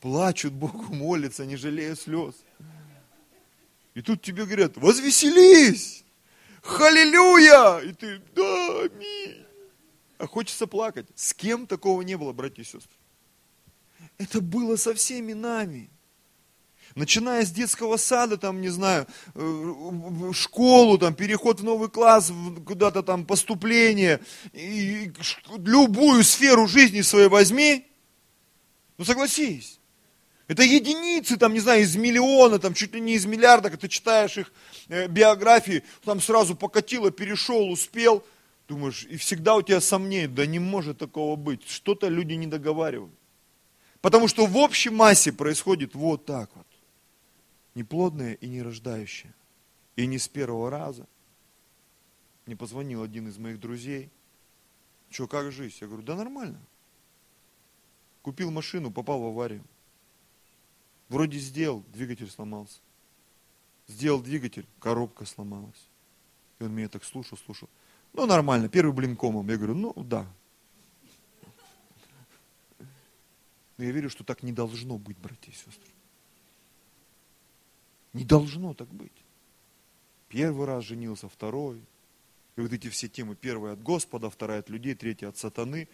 Плачут 0.00 0.52
Богу, 0.52 0.92
молятся, 0.92 1.46
не 1.46 1.56
жалея 1.56 1.94
слез. 1.94 2.34
И 3.96 4.02
тут 4.02 4.20
тебе 4.20 4.44
говорят, 4.44 4.76
возвеселись, 4.76 6.04
халилюя. 6.60 7.78
И 7.78 7.94
ты, 7.94 8.20
да, 8.34 8.82
аминь. 8.82 9.42
А 10.18 10.26
хочется 10.26 10.66
плакать. 10.66 11.06
С 11.14 11.32
кем 11.32 11.66
такого 11.66 12.02
не 12.02 12.14
было, 12.18 12.34
братья 12.34 12.60
и 12.60 12.66
сестры? 12.66 12.94
Это 14.18 14.42
было 14.42 14.76
со 14.76 14.92
всеми 14.92 15.32
нами. 15.32 15.88
Начиная 16.94 17.46
с 17.46 17.50
детского 17.50 17.96
сада, 17.96 18.36
там, 18.36 18.60
не 18.60 18.68
знаю, 18.68 19.06
э, 19.34 20.32
школу, 20.34 20.98
там, 20.98 21.14
переход 21.14 21.60
в 21.60 21.64
новый 21.64 21.88
класс, 21.88 22.30
куда-то 22.66 23.02
там 23.02 23.24
поступление, 23.24 24.20
и 24.52 25.10
любую 25.56 26.22
сферу 26.22 26.66
жизни 26.66 27.00
своей 27.00 27.28
возьми, 27.28 27.86
ну 28.98 29.06
согласись, 29.06 29.80
это 30.48 30.62
единицы, 30.62 31.36
там, 31.36 31.54
не 31.54 31.60
знаю, 31.60 31.82
из 31.82 31.96
миллиона, 31.96 32.58
там, 32.58 32.72
чуть 32.72 32.94
ли 32.94 33.00
не 33.00 33.14
из 33.14 33.26
миллиарда, 33.26 33.70
когда 33.70 33.80
ты 33.80 33.88
читаешь 33.88 34.38
их 34.38 34.52
э, 34.88 35.08
биографии, 35.08 35.82
там 36.04 36.20
сразу 36.20 36.54
покатило, 36.54 37.10
перешел, 37.10 37.68
успел. 37.70 38.24
Думаешь, 38.68 39.04
и 39.04 39.16
всегда 39.16 39.56
у 39.56 39.62
тебя 39.62 39.80
сомнения, 39.80 40.28
да 40.28 40.46
не 40.46 40.58
может 40.58 40.98
такого 40.98 41.36
быть. 41.36 41.68
Что-то 41.68 42.08
люди 42.08 42.34
не 42.34 42.46
договаривают. 42.46 43.14
Потому 44.00 44.28
что 44.28 44.46
в 44.46 44.56
общей 44.56 44.90
массе 44.90 45.32
происходит 45.32 45.94
вот 45.94 46.26
так 46.26 46.50
вот. 46.54 46.66
неплодная 47.74 48.34
и 48.34 48.48
не 48.48 48.62
рождающая. 48.62 49.34
И 49.96 50.06
не 50.06 50.18
с 50.18 50.28
первого 50.28 50.70
раза. 50.70 51.06
Мне 52.44 52.54
позвонил 52.54 53.02
один 53.02 53.28
из 53.28 53.38
моих 53.38 53.58
друзей. 53.58 54.10
Что, 55.10 55.26
как 55.26 55.50
жизнь? 55.50 55.76
Я 55.80 55.88
говорю, 55.88 56.04
да 56.04 56.14
нормально. 56.14 56.60
Купил 58.22 58.52
машину, 58.52 58.92
попал 58.92 59.20
в 59.20 59.26
аварию. 59.26 59.64
Вроде 61.08 61.38
сделал, 61.38 61.84
двигатель 61.92 62.28
сломался. 62.28 62.80
Сделал 63.86 64.20
двигатель, 64.20 64.66
коробка 64.80 65.24
сломалась. 65.24 65.88
И 66.58 66.64
он 66.64 66.72
меня 66.72 66.88
так 66.88 67.04
слушал, 67.04 67.38
слушал. 67.38 67.68
Ну, 68.12 68.26
нормально, 68.26 68.68
первый 68.68 68.92
блин 68.92 69.16
комом. 69.16 69.48
Я 69.48 69.56
говорю, 69.56 69.74
ну, 69.74 69.92
да. 69.94 70.26
Но 73.76 73.84
я 73.84 73.90
верю, 73.90 74.08
что 74.08 74.24
так 74.24 74.42
не 74.42 74.52
должно 74.52 74.98
быть, 74.98 75.18
братья 75.18 75.52
и 75.52 75.54
сестры. 75.54 75.92
Не 78.12 78.24
должно 78.24 78.72
так 78.74 78.88
быть. 78.88 79.12
Первый 80.28 80.66
раз 80.66 80.84
женился, 80.84 81.28
второй. 81.28 81.82
И 82.56 82.60
вот 82.60 82.72
эти 82.72 82.88
все 82.88 83.08
темы. 83.08 83.36
Первая 83.36 83.74
от 83.74 83.82
Господа, 83.82 84.30
вторая 84.30 84.60
от 84.60 84.70
людей, 84.70 84.94
третья 84.94 85.28
от 85.28 85.36
сатаны. 85.36 85.88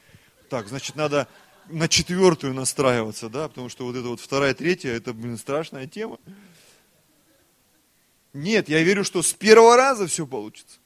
Так, 0.49 0.69
значит, 0.69 0.95
надо 0.95 1.29
на 1.69 1.89
четвертую 1.89 2.55
настраиваться, 2.55 3.29
да, 3.29 3.49
потому 3.49 3.69
что 3.69 3.85
вот 3.85 3.97
это 3.97 4.09
вот 4.09 4.21
вторая, 4.21 4.55
третья, 4.55 4.91
это, 4.91 5.13
блин, 5.13 5.39
страшная 5.39 5.87
тема. 5.87 6.19
Нет, 8.33 8.69
я 8.69 8.83
верю, 8.83 9.05
что 9.05 9.23
с 9.23 9.33
первого 9.33 9.77
раза 9.77 10.07
все 10.07 10.27
получится. 10.27 10.79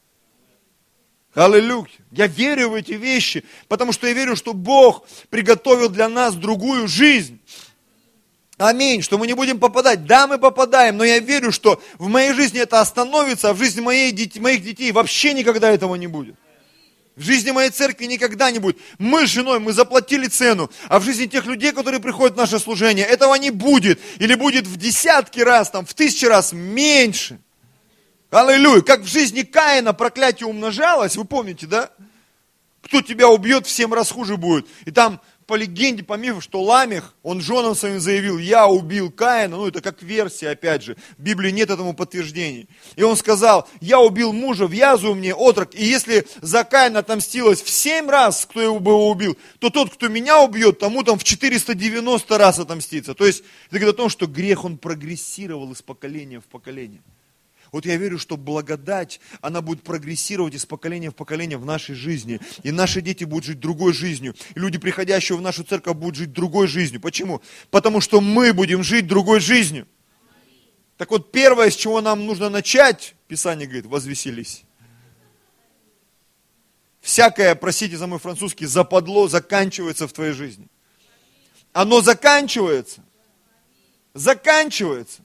Аллилуйя. 1.33 1.87
Я 2.11 2.27
верю 2.27 2.71
в 2.71 2.73
эти 2.73 2.93
вещи, 2.93 3.43
потому 3.67 3.93
что 3.93 4.07
я 4.07 4.13
верю, 4.13 4.35
что 4.35 4.53
Бог 4.53 5.07
приготовил 5.29 5.89
для 5.89 6.09
нас 6.09 6.35
другую 6.35 6.87
жизнь. 6.87 7.39
Аминь, 8.57 9.03
что 9.03 9.19
мы 9.19 9.27
не 9.27 9.33
будем 9.33 9.59
попадать. 9.59 10.05
Да, 10.05 10.25
мы 10.25 10.39
попадаем, 10.39 10.97
но 10.97 11.03
я 11.03 11.19
верю, 11.19 11.51
что 11.51 11.79
в 11.99 12.07
моей 12.07 12.33
жизни 12.33 12.59
это 12.59 12.81
остановится, 12.81 13.51
а 13.51 13.53
в 13.53 13.59
жизни 13.59 13.81
моей, 13.81 14.11
моих 14.39 14.63
детей 14.63 14.91
вообще 14.91 15.33
никогда 15.33 15.69
этого 15.69 15.93
не 15.95 16.07
будет. 16.07 16.35
В 17.17 17.23
жизни 17.23 17.49
моей 17.49 17.71
церкви 17.71 18.05
никогда 18.05 18.51
не 18.51 18.59
будет. 18.59 18.77
Мы 18.99 19.25
с 19.25 19.31
женой, 19.31 19.59
мы 19.59 19.73
заплатили 19.73 20.27
цену, 20.27 20.69
а 20.87 20.99
в 20.99 21.03
жизни 21.03 21.25
тех 21.25 21.47
людей, 21.47 21.71
которые 21.71 21.99
приходят 21.99 22.35
в 22.35 22.37
наше 22.37 22.59
служение, 22.59 23.07
этого 23.07 23.33
не 23.33 23.49
будет. 23.49 23.99
Или 24.19 24.35
будет 24.35 24.67
в 24.67 24.77
десятки 24.77 25.39
раз, 25.39 25.71
там, 25.71 25.83
в 25.83 25.95
тысячи 25.95 26.25
раз 26.25 26.53
меньше. 26.53 27.39
Аллилуйя. 28.29 28.81
Как 28.81 29.01
в 29.01 29.07
жизни 29.07 29.41
Каина 29.41 29.93
проклятие 29.93 30.47
умножалось, 30.47 31.15
вы 31.15 31.25
помните, 31.25 31.65
да? 31.65 31.89
Кто 32.83 33.01
тебя 33.01 33.29
убьет, 33.29 33.65
всем 33.65 33.95
раз 33.95 34.11
хуже 34.11 34.37
будет. 34.37 34.67
И 34.85 34.91
там 34.91 35.19
по 35.47 35.55
легенде, 35.55 36.03
по 36.03 36.15
мифу, 36.15 36.41
что 36.41 36.61
Ламех, 36.61 37.15
он 37.23 37.39
женам 37.39 37.73
своим 37.73 38.01
заявил, 38.01 38.37
я 38.37 38.67
убил 38.67 39.09
Каина, 39.09 39.55
ну 39.55 39.67
это 39.67 39.81
как 39.81 40.03
версия, 40.03 40.49
опять 40.49 40.83
же, 40.83 40.97
в 41.17 41.21
Библии 41.23 41.51
нет 41.51 41.69
этому 41.69 41.93
подтверждений. 41.93 42.67
И 42.97 43.03
он 43.03 43.15
сказал, 43.15 43.67
я 43.79 43.99
убил 43.99 44.33
мужа, 44.33 44.65
вязу 44.65 45.15
мне 45.15 45.33
отрок, 45.33 45.73
и 45.73 45.85
если 45.85 46.27
за 46.41 46.65
Каина 46.65 46.99
отомстилось 46.99 47.61
в 47.61 47.69
семь 47.69 48.09
раз, 48.09 48.45
кто 48.45 48.61
его 48.61 49.09
убил, 49.09 49.37
то 49.59 49.69
тот, 49.69 49.93
кто 49.93 50.09
меня 50.09 50.41
убьет, 50.41 50.79
тому 50.79 51.03
там 51.03 51.17
в 51.17 51.23
490 51.23 52.37
раз 52.37 52.59
отомстится. 52.59 53.13
То 53.13 53.25
есть 53.25 53.43
это 53.69 53.79
говорит 53.79 53.95
о 53.95 53.97
том, 53.97 54.09
что 54.09 54.27
грех, 54.27 54.65
он 54.65 54.77
прогрессировал 54.77 55.71
из 55.71 55.81
поколения 55.81 56.41
в 56.41 56.45
поколение. 56.45 57.01
Вот 57.71 57.85
я 57.85 57.97
верю, 57.97 58.17
что 58.17 58.37
благодать, 58.37 59.19
она 59.41 59.61
будет 59.61 59.83
прогрессировать 59.83 60.53
из 60.53 60.65
поколения 60.65 61.09
в 61.09 61.15
поколение 61.15 61.57
в 61.57 61.65
нашей 61.65 61.95
жизни. 61.95 62.39
И 62.63 62.71
наши 62.71 63.01
дети 63.01 63.23
будут 63.23 63.45
жить 63.45 63.59
другой 63.59 63.93
жизнью. 63.93 64.35
И 64.55 64.59
люди, 64.59 64.77
приходящие 64.77 65.37
в 65.37 65.41
нашу 65.41 65.63
церковь, 65.63 65.95
будут 65.95 66.15
жить 66.15 66.31
другой 66.31 66.67
жизнью. 66.67 67.01
Почему? 67.01 67.41
Потому 67.69 68.01
что 68.01 68.21
мы 68.21 68.53
будем 68.53 68.83
жить 68.83 69.07
другой 69.07 69.39
жизнью. 69.39 69.87
Так 70.97 71.11
вот, 71.11 71.31
первое, 71.31 71.69
с 71.69 71.75
чего 71.75 72.01
нам 72.01 72.25
нужно 72.25 72.49
начать, 72.49 73.15
Писание 73.27 73.67
говорит, 73.67 73.85
возвеселись. 73.85 74.63
Всякое, 77.01 77.55
простите 77.55 77.97
за 77.97 78.07
мой 78.07 78.19
французский, 78.19 78.65
западло 78.65 79.27
заканчивается 79.27 80.07
в 80.07 80.13
твоей 80.13 80.33
жизни. 80.33 80.67
Оно 81.71 82.01
заканчивается. 82.01 83.03
Заканчивается 84.13 85.21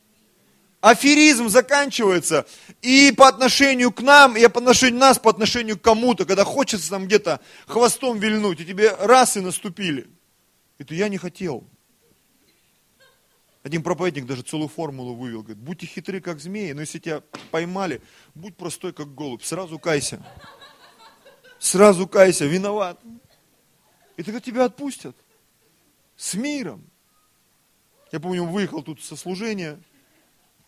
аферизм 0.83 1.49
заканчивается 1.49 2.45
и 2.83 3.15
по 3.17 3.29
отношению 3.29 3.93
к 3.93 4.03
нам, 4.03 4.37
и 4.37 4.47
по 4.49 4.59
отношению 4.59 5.01
нас, 5.01 5.19
по 5.19 5.31
отношению 5.31 5.79
к 5.79 5.83
кому-то, 5.83 6.27
когда 6.27 6.45
хочется 6.45 6.91
там 6.91 7.07
где-то 7.07 7.41
хвостом 7.67 8.19
вильнуть, 8.19 8.61
и 8.61 8.67
тебе 8.67 8.95
раз 8.97 9.37
и 9.39 9.41
наступили. 9.41 10.11
Это 10.79 10.95
я 10.95 11.09
не 11.09 11.17
хотел. 11.17 11.65
Один 13.63 13.85
проповедник 13.85 14.27
даже 14.27 14.43
целую 14.43 14.69
формулу 14.69 15.15
вывел, 15.15 15.43
говорит, 15.43 15.63
будьте 15.63 15.87
хитры, 15.87 16.21
как 16.21 16.41
змеи, 16.41 16.73
но 16.73 16.81
если 16.81 16.99
тебя 16.99 17.23
поймали, 17.53 18.03
будь 18.35 18.57
простой, 18.57 18.93
как 18.93 19.15
голубь, 19.15 19.45
сразу 19.45 19.79
кайся. 19.79 20.21
Сразу 21.61 22.09
кайся, 22.09 22.45
виноват. 22.45 23.01
И 24.17 24.25
тогда 24.25 24.41
тебя 24.41 24.65
отпустят. 24.65 25.17
С 26.17 26.35
миром. 26.35 26.85
Я 28.11 28.19
помню, 28.19 28.45
выехал 28.45 28.83
тут 28.83 29.01
со 29.01 29.15
служения, 29.15 29.81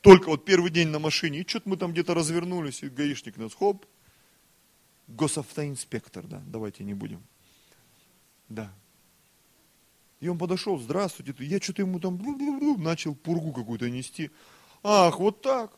только 0.04 0.28
вот 0.28 0.44
первый 0.44 0.70
день 0.70 0.88
на 0.88 0.98
машине, 0.98 1.38
и 1.38 1.48
что-то 1.48 1.66
мы 1.66 1.78
там 1.78 1.92
где-то 1.92 2.12
развернулись, 2.12 2.82
и 2.82 2.90
гаишник 2.90 3.38
нас, 3.38 3.54
хоп, 3.54 3.86
госавтоинспектор, 5.08 6.26
да, 6.26 6.42
давайте 6.46 6.84
не 6.84 6.92
будем. 6.92 7.22
Да. 8.50 8.70
И 10.20 10.28
он 10.28 10.36
подошел, 10.36 10.78
здравствуйте, 10.78 11.34
я 11.46 11.58
что-то 11.58 11.80
ему 11.80 12.00
там 12.00 12.20
начал 12.82 13.14
пургу 13.14 13.54
какую-то 13.54 13.88
нести. 13.88 14.30
Ах, 14.82 15.18
вот 15.18 15.40
так. 15.40 15.72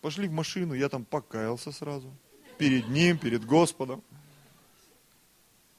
Пошли 0.00 0.28
в 0.28 0.32
машину, 0.32 0.74
я 0.74 0.88
там 0.88 1.04
покаялся 1.04 1.72
сразу. 1.72 2.16
Перед 2.58 2.86
ним, 2.88 3.18
перед 3.18 3.44
Господом. 3.44 4.04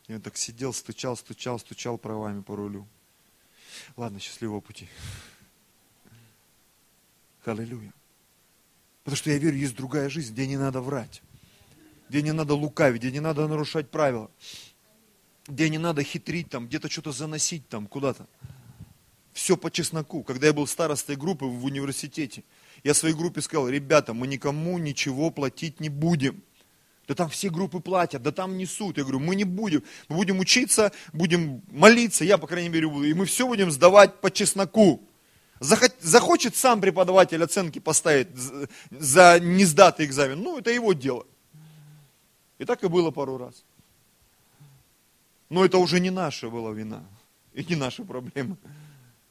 Он 0.10 0.20
так 0.20 0.36
сидел, 0.36 0.74
стучал, 0.74 1.16
стучал, 1.16 1.60
стучал 1.60 1.98
правами 1.98 2.42
по 2.42 2.58
рулю. 2.58 2.86
Ладно, 3.96 4.20
счастливого 4.20 4.60
пути. 4.60 4.90
Аллилуйя. 7.46 7.94
Потому 9.04 9.18
что 9.18 9.32
я 9.32 9.38
верю, 9.38 9.58
есть 9.58 9.76
другая 9.76 10.10
жизнь, 10.10 10.34
где 10.34 10.46
не 10.46 10.58
надо 10.58 10.82
врать, 10.82 11.22
где 12.10 12.22
не 12.22 12.32
надо 12.32 12.54
лукавить, 12.54 13.02
где 13.02 13.12
не 13.12 13.20
надо 13.20 13.48
нарушать 13.48 13.90
правила, 13.90 14.30
где 15.48 15.70
не 15.70 15.78
надо 15.78 16.04
хитрить, 16.04 16.50
там, 16.50 16.68
где-то 16.68 16.90
что-то 16.90 17.12
заносить 17.12 17.68
там 17.70 17.88
куда-то. 17.88 18.28
Все 19.34 19.56
по 19.58 19.72
чесноку. 19.72 20.24
Когда 20.24 20.48
я 20.48 20.54
был 20.54 20.68
старостой 20.68 21.16
группы 21.16 21.46
в 21.46 21.66
университете, 21.66 22.44
я 22.84 22.94
своей 22.94 23.16
группе 23.16 23.42
сказал, 23.42 23.70
ребята, 23.70 24.14
мы 24.14 24.28
никому 24.28 24.78
ничего 24.78 25.32
платить 25.32 25.80
не 25.80 25.90
будем. 25.90 26.44
Да 27.08 27.16
там 27.16 27.30
все 27.30 27.50
группы 27.50 27.80
платят, 27.80 28.22
да 28.22 28.32
там 28.32 28.58
несут. 28.58 28.98
Я 28.98 29.04
говорю, 29.04 29.20
мы 29.20 29.36
не 29.36 29.44
будем. 29.44 29.84
Мы 30.10 30.18
будем 30.18 30.38
учиться, 30.38 30.92
будем 31.14 31.64
молиться, 31.72 32.24
я, 32.24 32.38
по 32.38 32.46
крайней 32.46 32.70
мере, 32.70 32.88
буду. 32.88 33.06
И 33.06 33.14
мы 33.16 33.26
все 33.26 33.48
будем 33.48 33.72
сдавать 33.72 34.22
по 34.22 34.30
чесноку. 34.30 35.09
Захочет 35.60 36.56
сам 36.56 36.80
преподаватель 36.80 37.44
оценки 37.44 37.80
поставить 37.80 38.30
за 38.92 39.40
несдатый 39.40 40.06
экзамен, 40.06 40.42
ну 40.42 40.58
это 40.58 40.72
его 40.72 40.94
дело. 40.94 41.26
И 42.58 42.66
так 42.66 42.84
и 42.84 42.88
было 42.88 43.12
пару 43.12 43.38
раз. 43.38 43.64
Но 45.50 45.66
это 45.66 45.78
уже 45.78 46.00
не 46.00 46.12
наша 46.12 46.50
была 46.50 46.72
вина. 46.72 47.04
И 47.54 47.64
не 47.66 47.76
наша 47.76 48.04
проблема. 48.04 48.58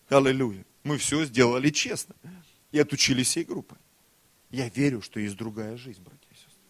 Аллилуйя. 0.09 0.65
Мы 0.83 0.99
все 0.99 1.25
сделали 1.25 1.71
честно. 1.71 2.15
И 2.73 2.79
отучили 2.79 3.23
всей 3.23 3.45
группой. 3.45 3.79
Я 4.51 4.69
верю, 4.69 5.03
что 5.03 5.21
есть 5.21 5.37
другая 5.37 5.77
жизнь, 5.77 6.03
братья 6.03 6.29
и 6.31 6.35
сестры. 6.35 6.63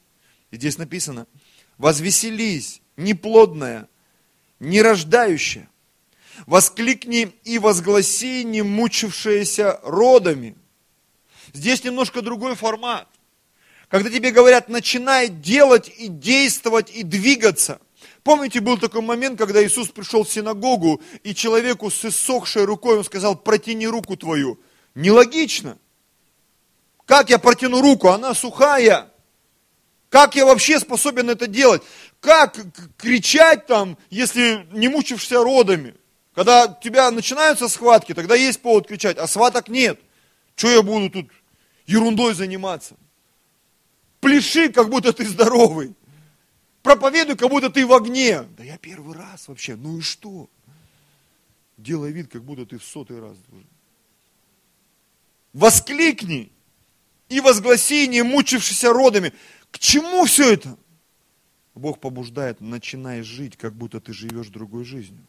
И 0.50 0.56
здесь 0.56 0.78
написано, 0.78 1.26
возвеселись, 1.78 2.82
неплодная, 2.96 3.88
нерождающая, 4.58 5.68
Воскликни 6.46 7.32
и 7.44 7.58
возгласи, 7.58 8.44
не 8.44 8.62
мучившиеся 8.62 9.80
родами. 9.82 10.56
Здесь 11.52 11.84
немножко 11.84 12.22
другой 12.22 12.54
формат. 12.54 13.08
Когда 13.88 14.10
тебе 14.10 14.30
говорят, 14.30 14.68
начинай 14.68 15.28
делать 15.28 15.90
и 15.98 16.08
действовать 16.08 16.90
и 16.90 17.02
двигаться. 17.02 17.80
Помните, 18.22 18.60
был 18.60 18.76
такой 18.76 19.00
момент, 19.00 19.38
когда 19.38 19.64
Иисус 19.64 19.88
пришел 19.88 20.24
в 20.24 20.30
синагогу, 20.30 21.00
и 21.22 21.34
человеку 21.34 21.90
с 21.90 22.04
иссохшей 22.04 22.64
рукой 22.64 22.98
он 22.98 23.04
сказал, 23.04 23.36
протяни 23.36 23.86
руку 23.86 24.16
твою. 24.16 24.60
Нелогично. 24.94 25.78
Как 27.06 27.30
я 27.30 27.38
протяну 27.38 27.80
руку? 27.80 28.08
Она 28.08 28.34
сухая. 28.34 29.10
Как 30.10 30.36
я 30.36 30.44
вообще 30.44 30.78
способен 30.78 31.30
это 31.30 31.46
делать? 31.46 31.82
Как 32.20 32.56
кричать 32.98 33.66
там, 33.66 33.96
если 34.10 34.66
не 34.72 34.88
мучившься 34.88 35.42
родами? 35.42 35.94
Когда 36.38 36.66
у 36.66 36.80
тебя 36.80 37.10
начинаются 37.10 37.68
схватки, 37.68 38.14
тогда 38.14 38.36
есть 38.36 38.62
повод 38.62 38.86
кричать, 38.86 39.18
а 39.18 39.26
схваток 39.26 39.66
нет. 39.66 39.98
Что 40.54 40.68
я 40.70 40.82
буду 40.82 41.10
тут 41.10 41.32
ерундой 41.84 42.32
заниматься? 42.32 42.94
Пляши, 44.20 44.68
как 44.68 44.88
будто 44.88 45.12
ты 45.12 45.26
здоровый. 45.26 45.96
Проповедуй, 46.84 47.34
как 47.34 47.50
будто 47.50 47.70
ты 47.70 47.84
в 47.84 47.92
огне. 47.92 48.42
Да 48.56 48.62
я 48.62 48.78
первый 48.78 49.16
раз 49.16 49.48
вообще, 49.48 49.74
ну 49.74 49.98
и 49.98 50.00
что? 50.00 50.48
Делай 51.76 52.12
вид, 52.12 52.30
как 52.30 52.44
будто 52.44 52.66
ты 52.66 52.78
в 52.78 52.84
сотый 52.84 53.18
раз 53.20 53.36
уже. 53.50 53.66
воскликни 55.52 56.52
и 57.28 57.40
возгласи, 57.40 58.06
не 58.06 58.22
мучившийся 58.22 58.92
родами. 58.92 59.32
К 59.72 59.80
чему 59.80 60.24
все 60.24 60.52
это? 60.52 60.78
Бог 61.74 61.98
побуждает, 61.98 62.60
начинай 62.60 63.22
жить, 63.22 63.56
как 63.56 63.74
будто 63.74 64.00
ты 64.00 64.12
живешь 64.12 64.50
другой 64.50 64.84
жизнью. 64.84 65.26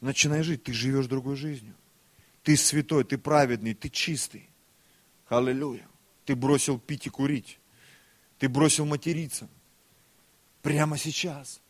Начинай 0.00 0.42
жить, 0.42 0.64
ты 0.64 0.72
живешь 0.72 1.06
другой 1.06 1.36
жизнью. 1.36 1.74
Ты 2.42 2.56
святой, 2.56 3.04
ты 3.04 3.18
праведный, 3.18 3.74
ты 3.74 3.88
чистый. 3.88 4.48
Аллилуйя. 5.28 5.86
Ты 6.24 6.36
бросил 6.36 6.78
пить 6.78 7.06
и 7.06 7.10
курить. 7.10 7.58
Ты 8.38 8.48
бросил 8.48 8.86
материться. 8.86 9.48
Прямо 10.62 10.98
сейчас. 10.98 11.60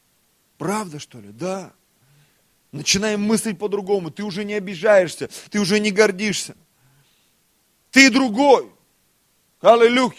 Правда, 0.59 0.99
что 0.99 1.21
ли? 1.21 1.31
Да. 1.31 1.73
Начинаем 2.73 3.23
мыслить 3.23 3.59
по-другому. 3.59 4.11
Ты 4.11 4.25
уже 4.25 4.45
не 4.45 4.55
обижаешься, 4.55 5.31
ты 5.51 5.61
уже 5.61 5.81
не 5.81 5.91
гордишься. 5.91 6.57
Ты 7.91 8.11
другой. 8.11 8.71
Аллилуйя. 9.61 10.15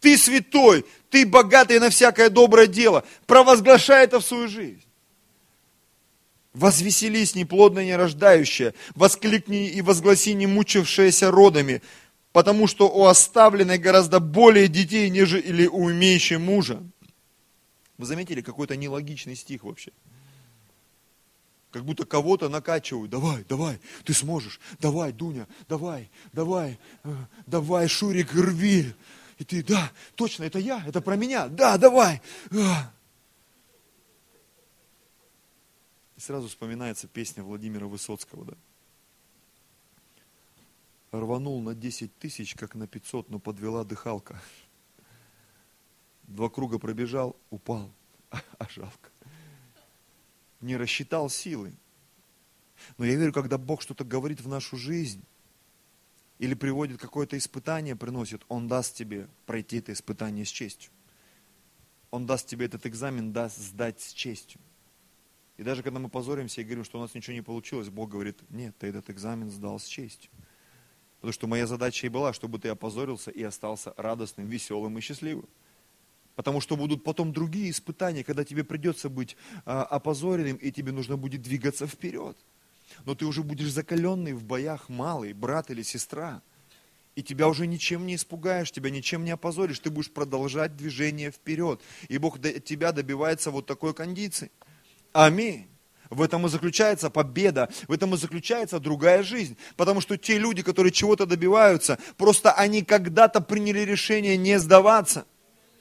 Ты 0.00 0.18
святой, 0.18 0.84
ты 1.10 1.24
богатый 1.24 1.78
на 1.78 1.88
всякое 1.88 2.28
доброе 2.28 2.66
дело. 2.66 3.04
Провозглашай 3.26 4.04
это 4.04 4.18
в 4.18 4.24
свою 4.24 4.48
жизнь. 4.48 4.84
Возвеселись, 6.54 7.34
неплодное, 7.34 7.86
нерождающее, 7.86 8.74
воскликни 8.94 9.68
и 9.68 9.80
возгласи, 9.80 10.34
не 10.34 10.46
мучившееся 10.46 11.30
родами, 11.30 11.82
потому 12.32 12.66
что 12.66 12.88
у 12.88 13.06
оставленной 13.06 13.78
гораздо 13.78 14.20
более 14.20 14.68
детей, 14.68 15.08
нежели 15.08 15.66
у 15.66 15.90
имеющей 15.90 16.36
мужа. 16.36 16.82
Вы 17.96 18.04
заметили, 18.06 18.42
какой-то 18.42 18.76
нелогичный 18.76 19.34
стих 19.34 19.64
вообще? 19.64 19.92
Как 21.70 21.84
будто 21.84 22.04
кого-то 22.04 22.50
накачивают. 22.50 23.10
Давай, 23.10 23.44
давай, 23.48 23.80
ты 24.04 24.12
сможешь. 24.12 24.60
Давай, 24.78 25.10
Дуня, 25.10 25.46
давай, 25.70 26.10
давай, 26.34 26.78
э, 27.02 27.14
давай, 27.46 27.88
Шурик, 27.88 28.34
рви. 28.34 28.92
И 29.38 29.44
ты, 29.44 29.64
да, 29.64 29.90
точно, 30.14 30.44
это 30.44 30.58
я, 30.58 30.84
это 30.86 31.00
про 31.00 31.16
меня. 31.16 31.48
Да, 31.48 31.78
давай. 31.78 32.20
А. 32.50 32.92
И 36.16 36.20
сразу 36.20 36.48
вспоминается 36.48 37.08
песня 37.08 37.42
Владимира 37.42 37.86
Высоцкого, 37.86 38.44
да? 38.44 38.54
Рванул 41.12 41.60
на 41.60 41.74
10 41.74 42.16
тысяч, 42.18 42.54
как 42.54 42.74
на 42.74 42.86
500, 42.86 43.28
но 43.28 43.38
подвела 43.38 43.84
дыхалка. 43.84 44.40
Два 46.22 46.48
круга 46.48 46.78
пробежал, 46.78 47.36
упал, 47.50 47.92
а 48.30 48.68
жалко. 48.70 49.10
Не 50.60 50.76
рассчитал 50.76 51.28
силы. 51.28 51.74
Но 52.96 53.04
я 53.04 53.16
верю, 53.16 53.32
когда 53.32 53.58
Бог 53.58 53.82
что-то 53.82 54.04
говорит 54.04 54.40
в 54.40 54.48
нашу 54.48 54.76
жизнь, 54.76 55.22
или 56.42 56.54
приводит 56.54 57.00
какое-то 57.00 57.38
испытание, 57.38 57.94
приносит, 57.94 58.42
Он 58.48 58.66
даст 58.66 58.96
тебе 58.96 59.28
пройти 59.46 59.76
это 59.78 59.92
испытание 59.92 60.44
с 60.44 60.48
честью. 60.48 60.90
Он 62.10 62.26
даст 62.26 62.48
тебе 62.48 62.66
этот 62.66 62.84
экзамен, 62.84 63.32
даст 63.32 63.58
сдать 63.58 64.00
с 64.00 64.12
честью. 64.12 64.60
И 65.62 65.64
даже 65.64 65.84
когда 65.84 66.00
мы 66.00 66.08
позоримся 66.08 66.60
и 66.60 66.64
говорим, 66.64 66.82
что 66.82 66.98
у 66.98 67.00
нас 67.00 67.14
ничего 67.14 67.34
не 67.34 67.40
получилось, 67.40 67.88
Бог 67.88 68.10
говорит, 68.10 68.36
нет, 68.50 68.76
ты 68.80 68.88
этот 68.88 69.08
экзамен 69.10 69.48
сдал 69.48 69.78
с 69.78 69.84
честью. 69.84 70.28
Потому 71.20 71.32
что 71.32 71.46
моя 71.46 71.68
задача 71.68 72.04
и 72.04 72.10
была, 72.10 72.32
чтобы 72.32 72.58
ты 72.58 72.68
опозорился 72.68 73.30
и 73.30 73.44
остался 73.44 73.94
радостным, 73.96 74.48
веселым 74.48 74.98
и 74.98 75.00
счастливым. 75.00 75.48
Потому 76.34 76.60
что 76.60 76.76
будут 76.76 77.04
потом 77.04 77.32
другие 77.32 77.70
испытания, 77.70 78.24
когда 78.24 78.44
тебе 78.44 78.64
придется 78.64 79.08
быть 79.08 79.36
а, 79.64 79.84
опозоренным, 79.84 80.56
и 80.56 80.72
тебе 80.72 80.90
нужно 80.90 81.16
будет 81.16 81.42
двигаться 81.42 81.86
вперед. 81.86 82.36
Но 83.04 83.14
ты 83.14 83.24
уже 83.24 83.44
будешь 83.44 83.70
закаленный 83.70 84.32
в 84.32 84.42
боях 84.42 84.88
малый, 84.88 85.32
брат 85.32 85.70
или 85.70 85.82
сестра. 85.82 86.42
И 87.14 87.22
тебя 87.22 87.46
уже 87.46 87.68
ничем 87.68 88.04
не 88.04 88.16
испугаешь, 88.16 88.72
тебя 88.72 88.90
ничем 88.90 89.24
не 89.24 89.30
опозоришь. 89.30 89.78
Ты 89.78 89.90
будешь 89.90 90.10
продолжать 90.10 90.76
движение 90.76 91.30
вперед. 91.30 91.80
И 92.08 92.18
Бог 92.18 92.40
тебя 92.40 92.90
добивается 92.90 93.52
вот 93.52 93.66
такой 93.66 93.94
кондиции. 93.94 94.50
Аминь. 95.12 95.68
В 96.10 96.20
этом 96.20 96.44
и 96.44 96.50
заключается 96.50 97.08
победа, 97.08 97.70
в 97.88 97.92
этом 97.92 98.14
и 98.14 98.18
заключается 98.18 98.78
другая 98.78 99.22
жизнь. 99.22 99.56
Потому 99.76 100.02
что 100.02 100.18
те 100.18 100.36
люди, 100.36 100.62
которые 100.62 100.92
чего-то 100.92 101.24
добиваются, 101.24 101.98
просто 102.18 102.52
они 102.52 102.82
когда-то 102.82 103.40
приняли 103.40 103.80
решение 103.80 104.36
не 104.36 104.58
сдаваться. 104.58 105.24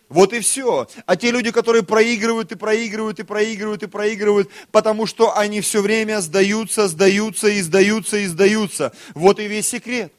Вот 0.07 0.33
и 0.33 0.39
все. 0.39 0.87
А 1.05 1.15
те 1.15 1.31
люди, 1.31 1.51
которые 1.51 1.83
проигрывают 1.83 2.51
и 2.51 2.55
проигрывают 2.55 3.19
и 3.19 3.23
проигрывают 3.23 3.83
и 3.83 3.87
проигрывают, 3.87 4.49
потому 4.71 5.05
что 5.05 5.37
они 5.37 5.61
все 5.61 5.81
время 5.81 6.19
сдаются, 6.21 6.87
сдаются 6.87 7.47
и 7.47 7.61
сдаются 7.61 8.17
и 8.17 8.25
сдаются. 8.25 8.93
Вот 9.13 9.39
и 9.39 9.47
весь 9.47 9.67
секрет. 9.67 10.13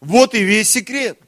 Вот 0.00 0.34
и 0.34 0.42
весь 0.42 0.70
секрет. 0.70 1.18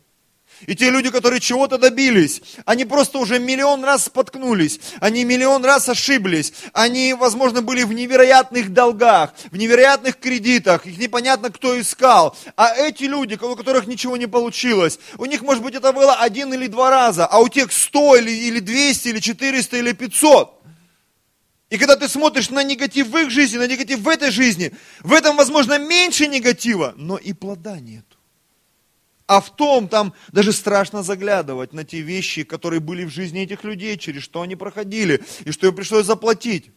И 0.67 0.77
те 0.77 0.91
люди, 0.91 1.11
которые 1.11 1.41
чего-то 1.41 1.77
добились, 1.79 2.43
они 2.65 2.85
просто 2.85 3.19
уже 3.19 3.39
миллион 3.39 3.85
раз 3.85 4.05
споткнулись, 4.05 4.81
они 5.01 5.25
миллион 5.25 5.65
раз 5.65 5.89
ошиблись, 5.89 6.53
они, 6.73 7.15
возможно, 7.15 7.63
были 7.63 7.83
в 7.83 7.93
невероятных 7.93 8.73
долгах, 8.73 9.35
в 9.51 9.57
невероятных 9.57 10.19
кредитах, 10.19 10.87
их 10.87 10.99
непонятно 10.99 11.51
кто 11.51 11.81
искал. 11.81 12.37
А 12.57 12.75
эти 12.75 13.05
люди, 13.05 13.35
у 13.35 13.57
которых 13.57 13.87
ничего 13.87 14.17
не 14.17 14.27
получилось, 14.27 14.99
у 15.19 15.25
них, 15.25 15.43
может 15.43 15.63
быть, 15.63 15.75
это 15.75 15.93
было 15.93 16.15
один 16.15 16.55
или 16.55 16.69
два 16.69 16.91
раза, 16.91 17.27
а 17.27 17.41
у 17.41 17.49
тех 17.49 17.73
сто 17.73 18.17
или, 18.17 18.31
или 18.31 18.61
200 18.61 19.09
или 19.09 19.19
400 19.19 19.77
или 19.77 19.93
500. 19.93 20.63
И 21.71 21.79
когда 21.79 21.97
ты 21.97 22.07
смотришь 22.07 22.51
на 22.51 22.63
негатив 22.63 23.09
в 23.09 23.17
их 23.17 23.31
жизни, 23.31 23.57
на 23.57 23.67
негатив 23.67 24.01
в 24.01 24.09
этой 24.09 24.31
жизни, 24.31 24.73
в 25.01 25.13
этом, 25.13 25.37
возможно, 25.37 25.79
меньше 25.79 26.27
негатива, 26.27 26.93
но 26.97 27.17
и 27.17 27.33
плода 27.33 27.81
нет. 27.81 28.05
А 29.27 29.41
в 29.41 29.55
том 29.55 29.89
там 29.89 30.15
даже 30.33 30.53
страшно 30.53 31.03
заглядывать 31.03 31.73
на 31.73 31.85
те 31.85 32.01
вещи, 32.01 32.45
которые 32.45 32.81
были 32.81 33.05
в 33.05 33.11
жизни 33.11 33.43
этих 33.43 33.65
людей, 33.65 33.97
через 33.97 34.23
что 34.23 34.43
они 34.43 34.57
проходили, 34.57 35.23
и 35.45 35.53
что 35.53 35.67
им 35.67 35.75
пришлось 35.75 36.07
заплатить. 36.07 36.71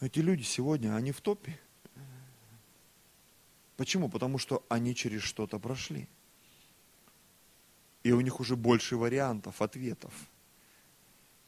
Эти 0.00 0.18
люди 0.18 0.42
сегодня, 0.42 0.96
они 0.96 1.12
в 1.12 1.20
топе. 1.20 1.58
Почему? 3.76 4.08
Потому 4.08 4.38
что 4.38 4.64
они 4.68 4.94
через 4.94 5.22
что-то 5.22 5.58
прошли. 5.58 6.08
И 8.02 8.12
у 8.12 8.20
них 8.20 8.40
уже 8.40 8.56
больше 8.56 8.96
вариантов, 8.96 9.60
ответов. 9.62 10.12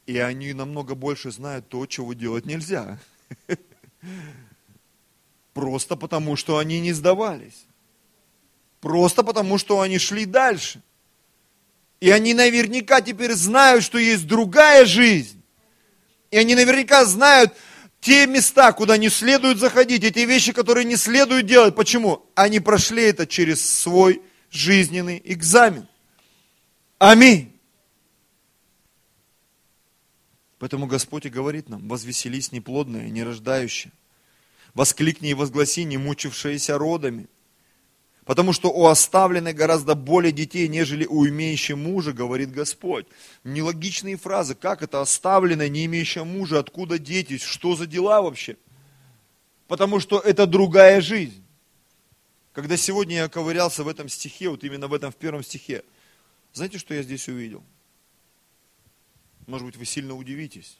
И 0.05 0.17
они 0.17 0.53
намного 0.53 0.95
больше 0.95 1.31
знают 1.31 1.67
то, 1.69 1.85
чего 1.85 2.13
делать 2.13 2.45
нельзя. 2.45 2.99
Просто 5.53 5.95
потому, 5.95 6.35
что 6.35 6.57
они 6.57 6.79
не 6.79 6.93
сдавались. 6.93 7.65
Просто 8.87 9.21
потому, 9.21 9.57
что 9.57 9.81
они 9.81 9.97
шли 9.97 10.25
дальше. 10.25 10.81
И 11.99 12.09
они 12.09 12.33
наверняка 12.33 13.01
теперь 13.01 13.33
знают, 13.33 13.83
что 13.83 13.97
есть 13.97 14.25
другая 14.25 14.85
жизнь. 14.85 15.43
И 16.31 16.37
они 16.37 16.55
наверняка 16.55 17.03
знают 17.03 17.53
те 17.99 18.25
места, 18.25 18.71
куда 18.71 18.95
не 18.95 19.09
следует 19.09 19.57
заходить, 19.57 20.05
и 20.05 20.11
те 20.11 20.23
вещи, 20.23 20.53
которые 20.53 20.85
не 20.85 20.95
следует 20.95 21.47
делать. 21.47 21.75
Почему? 21.75 22.25
Они 22.33 22.61
прошли 22.61 23.03
это 23.03 23.27
через 23.27 23.69
свой 23.69 24.21
жизненный 24.51 25.21
экзамен. 25.25 25.85
Аминь. 26.97 27.59
Поэтому 30.59 30.87
Господь 30.87 31.25
и 31.25 31.29
говорит 31.29 31.67
нам, 31.67 31.89
возвеселись 31.89 32.53
неплодное, 32.53 33.09
нерождающее. 33.09 33.91
Воскликни 34.73 35.31
и 35.31 35.33
возгласи, 35.33 35.83
не 35.83 35.97
мучившиеся 35.97 36.77
родами. 36.77 37.27
Потому 38.27 38.51
что 38.51 38.69
у 38.69 38.87
оставленной 38.87 39.53
гораздо 39.53 39.95
более 39.95 40.33
детей, 40.33 40.67
нежели 40.67 41.05
у 41.05 41.25
имеющей 41.25 41.75
мужа, 41.75 42.11
говорит 42.11 42.51
Господь. 42.51 43.07
Нелогичные 43.45 44.17
фразы. 44.17 44.53
Как 44.53 44.83
это 44.83 44.99
оставленная, 44.99 45.69
не 45.69 45.85
имеющая 45.85 46.25
мужа? 46.25 46.59
Откуда 46.59 46.99
дети? 46.99 47.37
Что 47.37 47.77
за 47.77 47.87
дела 47.87 48.21
вообще? 48.21 48.57
Потому 49.69 50.01
что 50.01 50.19
это 50.19 50.45
другая 50.45 50.99
жизнь. 50.99 51.41
Когда 52.51 52.75
сегодня 52.75 53.15
я 53.15 53.29
ковырялся 53.29 53.85
в 53.85 53.87
этом 53.87 54.09
стихе, 54.09 54.49
вот 54.49 54.61
именно 54.65 54.89
в 54.89 54.93
этом 54.93 55.13
в 55.13 55.15
первом 55.15 55.41
стихе, 55.41 55.85
знаете, 56.51 56.79
что 56.79 56.93
я 56.93 57.03
здесь 57.03 57.29
увидел? 57.29 57.63
Может 59.45 59.67
быть, 59.67 59.77
вы 59.77 59.85
сильно 59.85 60.13
удивитесь, 60.13 60.79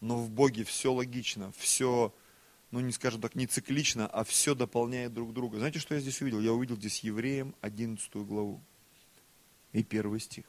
но 0.00 0.16
в 0.16 0.30
Боге 0.30 0.64
все 0.64 0.90
логично, 0.90 1.52
все 1.58 2.14
ну 2.70 2.80
не 2.80 2.92
скажем 2.92 3.20
так, 3.20 3.34
не 3.34 3.46
циклично, 3.46 4.06
а 4.06 4.24
все 4.24 4.54
дополняет 4.54 5.12
друг 5.12 5.32
друга. 5.32 5.58
Знаете, 5.58 5.78
что 5.78 5.94
я 5.94 6.00
здесь 6.00 6.20
увидел? 6.20 6.40
Я 6.40 6.52
увидел 6.52 6.76
здесь 6.76 7.00
Евреям 7.00 7.54
11 7.60 8.14
главу 8.16 8.60
и 9.72 9.82
первый 9.82 10.20
стих. 10.20 10.44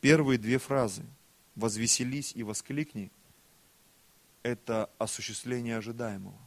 Первые 0.00 0.38
две 0.38 0.58
фразы 0.58 1.04
«возвеселись 1.54 2.32
и 2.34 2.42
воскликни»– 2.42 3.10
это 4.42 4.90
осуществление 4.98 5.76
ожидаемого. 5.76 6.38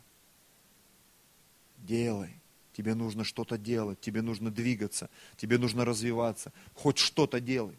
Делай. 1.78 2.40
Тебе 2.74 2.94
нужно 2.94 3.24
что-то 3.24 3.58
делать, 3.58 4.00
тебе 4.00 4.22
нужно 4.22 4.52
двигаться, 4.52 5.10
тебе 5.36 5.58
нужно 5.58 5.84
развиваться. 5.84 6.54
Хоть 6.76 7.00
что-то 7.00 7.40
делай. 7.40 7.76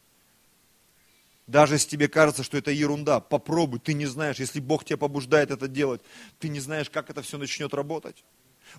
Даже 1.49 1.77
если 1.77 1.89
тебе 1.89 2.09
кажется, 2.09 2.43
что 2.43 2.59
это 2.59 2.71
ерунда, 2.71 3.21
попробуй, 3.21 3.81
ты 3.81 3.95
не 3.95 4.05
знаешь, 4.05 4.37
если 4.37 4.61
Бог 4.61 4.85
тебя 4.85 4.99
побуждает 4.99 5.51
это 5.51 5.67
делать, 5.67 6.03
ты 6.39 6.51
не 6.51 6.61
знаешь, 6.61 6.91
как 6.91 7.09
это 7.09 7.23
все 7.23 7.39
начнет 7.39 7.73
работать. 7.73 8.23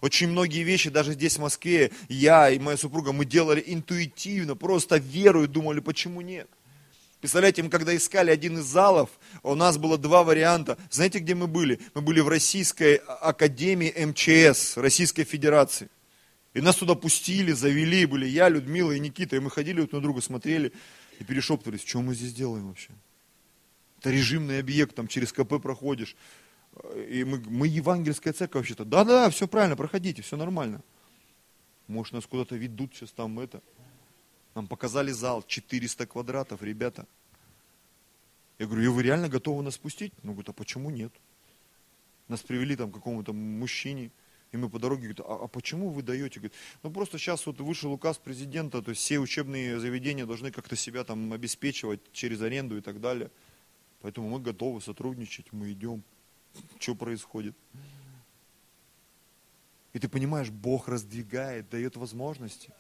Очень 0.01 0.27
многие 0.29 0.61
вещи, 0.61 0.91
даже 0.91 1.13
здесь 1.13 1.37
в 1.37 1.41
Москве, 1.41 1.91
я 2.09 2.47
и 2.51 2.59
моя 2.59 2.77
супруга, 2.77 3.11
мы 3.11 3.25
делали 3.25 3.63
интуитивно, 3.65 4.55
просто 4.55 4.97
верую, 4.97 5.47
думали, 5.47 5.79
почему 5.79 6.21
нет. 6.21 6.47
Представляете, 7.21 7.63
мы 7.63 7.71
когда 7.71 7.95
искали 7.95 8.29
один 8.29 8.59
из 8.59 8.65
залов, 8.65 9.09
у 9.41 9.55
нас 9.55 9.79
было 9.79 9.97
два 9.97 10.23
варианта. 10.23 10.77
Знаете, 10.91 11.17
где 11.17 11.33
мы 11.33 11.47
были? 11.47 11.79
Мы 11.95 12.01
были 12.01 12.19
в 12.19 12.27
Российской 12.27 12.97
Академии 12.97 13.91
МЧС, 14.05 14.77
Российской 14.77 15.23
Федерации. 15.23 15.89
И 16.53 16.61
нас 16.61 16.75
туда 16.75 16.93
пустили, 16.93 17.51
завели, 17.51 18.05
были 18.05 18.27
я, 18.27 18.47
Людмила 18.47 18.91
и 18.91 18.99
Никита. 18.99 19.35
И 19.35 19.39
мы 19.39 19.49
ходили 19.49 19.77
друг 19.77 19.91
на 19.91 20.01
друга, 20.01 20.21
смотрели 20.21 20.71
и 21.19 21.23
перешептывались, 21.23 21.83
что 21.85 22.01
мы 22.01 22.15
здесь 22.15 22.33
делаем 22.33 22.69
вообще? 22.69 22.91
Это 23.99 24.09
режимный 24.09 24.59
объект, 24.59 24.95
там 24.95 25.07
через 25.07 25.31
КП 25.33 25.61
проходишь. 25.61 26.15
И 27.09 27.23
мы, 27.25 27.39
мы 27.39 27.67
евангельская 27.67 28.31
церковь 28.31 28.61
вообще-то. 28.61 28.85
Да-да, 28.85 29.29
все 29.29 29.47
правильно, 29.47 29.75
проходите, 29.75 30.21
все 30.21 30.37
нормально. 30.37 30.81
Может, 31.87 32.13
нас 32.13 32.25
куда-то 32.25 32.55
ведут 32.55 32.95
сейчас 32.95 33.11
там 33.11 33.39
это. 33.39 33.61
Нам 34.55 34.67
показали 34.67 35.11
зал, 35.11 35.43
400 35.45 36.07
квадратов, 36.07 36.63
ребята. 36.63 37.05
Я 38.57 38.67
говорю, 38.67 38.83
и 38.83 38.87
вы 38.87 39.03
реально 39.03 39.27
готовы 39.27 39.63
нас 39.63 39.75
спустить? 39.75 40.13
Ну, 40.23 40.31
говорит, 40.31 40.49
а 40.49 40.53
почему 40.53 40.89
нет? 40.89 41.11
Нас 42.27 42.41
привели 42.41 42.75
там 42.75 42.91
к 42.91 42.95
какому-то 42.95 43.33
мужчине, 43.33 44.11
и 44.51 44.57
мы 44.57 44.69
по 44.69 44.79
дороге 44.79 45.09
говорим, 45.09 45.25
а, 45.27 45.45
а 45.45 45.47
почему 45.47 45.89
вы 45.89 46.01
даете? 46.01 46.39
Говорит, 46.39 46.57
ну 46.81 46.91
просто 46.91 47.17
сейчас 47.17 47.45
вот 47.45 47.59
вышел 47.61 47.91
указ 47.91 48.17
президента, 48.17 48.81
то 48.81 48.89
есть 48.89 49.01
все 49.01 49.19
учебные 49.19 49.79
заведения 49.79 50.25
должны 50.25 50.51
как-то 50.51 50.75
себя 50.75 51.03
там 51.03 51.31
обеспечивать 51.33 52.01
через 52.11 52.41
аренду 52.41 52.77
и 52.77 52.81
так 52.81 52.99
далее. 52.99 53.31
Поэтому 54.01 54.29
мы 54.29 54.39
готовы 54.39 54.81
сотрудничать, 54.81 55.51
мы 55.51 55.71
идем. 55.71 56.03
Что 56.79 56.95
происходит? 56.95 57.55
И 59.93 59.99
ты 59.99 60.07
понимаешь, 60.07 60.49
Бог 60.49 60.87
раздвигает, 60.87 61.69
дает 61.69 61.95
возможности. 61.95 62.71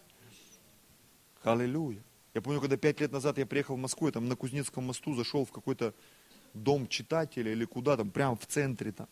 Аллилуйя. 1.43 2.01
Я 2.33 2.41
помню, 2.41 2.61
когда 2.61 2.77
пять 2.77 2.99
лет 2.99 3.11
назад 3.11 3.37
я 3.37 3.45
приехал 3.45 3.75
в 3.75 3.79
Москву, 3.79 4.07
я 4.07 4.13
там 4.13 4.27
на 4.27 4.35
Кузнецком 4.35 4.85
мосту 4.85 5.15
зашел 5.15 5.45
в 5.45 5.51
какой-то 5.51 5.93
дом 6.53 6.87
читателя 6.87 7.51
или 7.51 7.65
куда 7.65 7.97
там, 7.97 8.11
прямо 8.11 8.35
в 8.35 8.45
центре 8.45 8.91
там. 8.91 9.07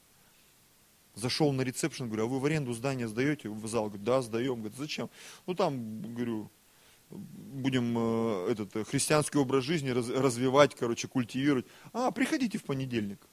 Зашел 1.18 1.52
на 1.52 1.62
ресепшн, 1.62 2.06
говорю, 2.06 2.26
а 2.26 2.28
вы 2.28 2.40
в 2.40 2.46
аренду 2.46 2.74
здание 2.74 3.08
сдаете 3.08 3.50
в 3.50 3.68
зал? 3.68 3.86
Говорит, 3.86 4.04
да, 4.04 4.22
сдаем. 4.22 4.60
Говорит, 4.60 4.78
зачем? 4.78 5.10
Ну 5.48 5.56
там, 5.56 6.02
говорю, 6.14 6.52
будем 7.10 7.98
э, 7.98 8.52
этот 8.52 8.76
э, 8.76 8.84
христианский 8.84 9.40
образ 9.40 9.64
жизни 9.64 9.90
раз, 9.90 10.10
развивать, 10.10 10.76
короче, 10.76 11.08
культивировать. 11.08 11.66
А, 11.92 12.12
приходите 12.12 12.60
в 12.60 12.64
понедельник. 12.64 13.28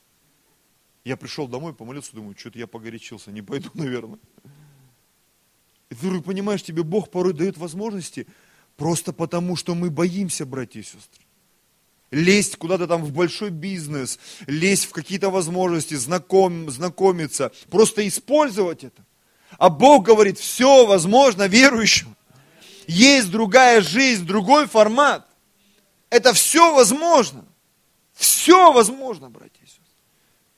Я 1.04 1.18
пришел 1.18 1.46
домой, 1.46 1.74
помолился, 1.74 2.14
думаю, 2.14 2.34
что-то 2.38 2.58
я 2.58 2.66
погорячился, 2.66 3.30
не 3.30 3.42
пойду, 3.42 3.68
наверное. 3.74 4.18
И 5.90 5.94
ты 5.94 6.22
понимаешь, 6.22 6.62
тебе 6.62 6.82
Бог 6.82 7.10
порой 7.10 7.34
дает 7.34 7.58
возможности, 7.58 8.26
просто 8.76 9.12
потому, 9.12 9.56
что 9.56 9.74
мы 9.74 9.90
боимся, 9.90 10.46
братья 10.46 10.80
и 10.80 10.84
сестры. 10.84 11.23
Лезть 12.14 12.54
куда-то 12.56 12.86
там 12.86 13.02
в 13.02 13.10
большой 13.12 13.50
бизнес, 13.50 14.20
лезть 14.46 14.84
в 14.84 14.90
какие-то 14.90 15.30
возможности, 15.30 15.94
знаком, 15.94 16.70
знакомиться, 16.70 17.50
просто 17.70 18.06
использовать 18.06 18.84
это. 18.84 19.04
А 19.58 19.68
Бог 19.68 20.04
говорит, 20.04 20.38
все 20.38 20.86
возможно 20.86 21.48
верующим. 21.48 22.14
Есть 22.86 23.32
другая 23.32 23.80
жизнь, 23.80 24.24
другой 24.24 24.68
формат. 24.68 25.28
Это 26.08 26.32
все 26.34 26.72
возможно. 26.72 27.44
Все 28.12 28.72
возможно, 28.72 29.28
братья 29.28 29.64
и 29.64 29.66
сестры. 29.66 29.82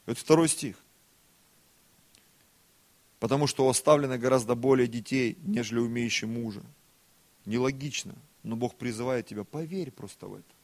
Это 0.05 0.21
второй 0.21 0.51
стих. 0.51 0.77
Потому 3.19 3.47
что 3.47 3.67
оставлено 3.67 4.19
гораздо 4.19 4.55
более 4.55 4.89
детей, 4.89 5.39
нежели 5.41 5.79
умеющие 5.79 6.29
мужа. 6.29 6.61
Нелогично, 7.47 8.15
но 8.43 8.57
Бог 8.57 8.75
призывает 8.75 9.27
тебя, 9.27 9.45
поверь 9.45 9.91
просто 9.91 10.27
в 10.27 10.35
это. 10.35 10.56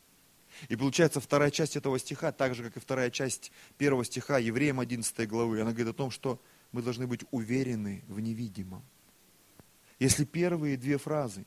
И 0.69 0.77
получается 0.77 1.21
вторая 1.21 1.51
часть 1.51 1.77
этого 1.77 1.99
стиха, 1.99 2.33
так 2.33 2.55
же, 2.55 2.65
как 2.65 2.77
и 2.77 2.81
вторая 2.81 3.11
часть 3.11 3.53
первого 3.79 4.05
стиха 4.05 4.39
Евреям 4.39 4.81
11 4.81 5.29
главы, 5.29 5.61
она 5.61 5.73
говорит 5.73 5.89
о 5.89 5.97
том, 5.97 6.11
что 6.11 6.41
мы 6.73 6.83
должны 6.83 7.07
быть 7.07 7.21
уверены 7.31 8.03
в 8.09 8.21
невидимом. 8.21 8.83
Если 9.99 10.25
первые 10.25 10.77
две 10.77 10.99
фразы, 10.99 11.45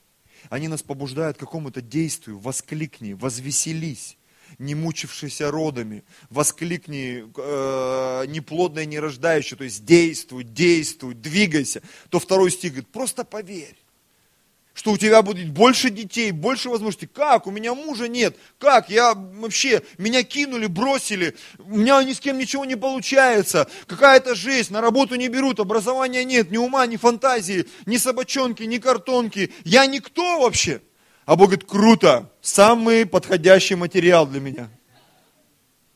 они 0.50 0.68
нас 0.68 0.84
побуждают 0.84 1.38
к 1.38 1.40
какому-то 1.40 1.82
действию, 1.82 2.40
воскликни, 2.40 3.14
возвеселись, 3.14 4.18
не 4.60 4.76
мучившийся 4.76 5.52
родами, 5.52 6.04
воскликни, 6.30 7.26
э, 7.36 8.26
неплодное, 8.28 8.86
не 8.86 9.00
рождающее, 9.00 9.58
то 9.58 9.64
есть 9.64 9.86
действуй, 9.86 10.44
действуй, 10.44 11.16
двигайся, 11.16 11.82
то 12.10 12.20
второй 12.20 12.52
стих 12.52 12.74
говорит, 12.74 12.92
просто 12.92 13.24
поверь 13.24 13.76
что 14.76 14.92
у 14.92 14.98
тебя 14.98 15.22
будет 15.22 15.50
больше 15.50 15.90
детей, 15.90 16.32
больше 16.32 16.70
возможностей. 16.70 17.08
Как? 17.08 17.48
У 17.48 17.52
меня 17.52 17.74
мужа 17.74 18.10
нет. 18.10 18.36
Как? 18.60 18.90
Я 18.90 19.14
вообще, 19.16 19.82
меня 19.98 20.22
кинули, 20.24 20.68
бросили. 20.68 21.36
У 21.58 21.78
меня 21.78 22.04
ни 22.04 22.12
с 22.12 22.20
кем 22.20 22.38
ничего 22.38 22.66
не 22.66 22.76
получается. 22.76 23.68
Какая-то 23.88 24.36
жизнь, 24.36 24.74
на 24.74 24.82
работу 24.82 25.16
не 25.16 25.30
берут, 25.30 25.62
образования 25.62 26.26
нет, 26.26 26.52
ни 26.52 26.58
ума, 26.58 26.86
ни 26.88 26.98
фантазии, 26.98 27.66
ни 27.86 27.96
собачонки, 27.96 28.64
ни 28.64 28.78
картонки. 28.78 29.54
Я 29.64 29.86
никто 29.86 30.42
вообще. 30.42 30.82
А 31.26 31.38
Бог 31.38 31.48
говорит, 31.48 31.68
круто, 31.68 32.30
самый 32.42 33.06
подходящий 33.06 33.76
материал 33.76 34.28
для 34.28 34.42
меня. 34.42 34.70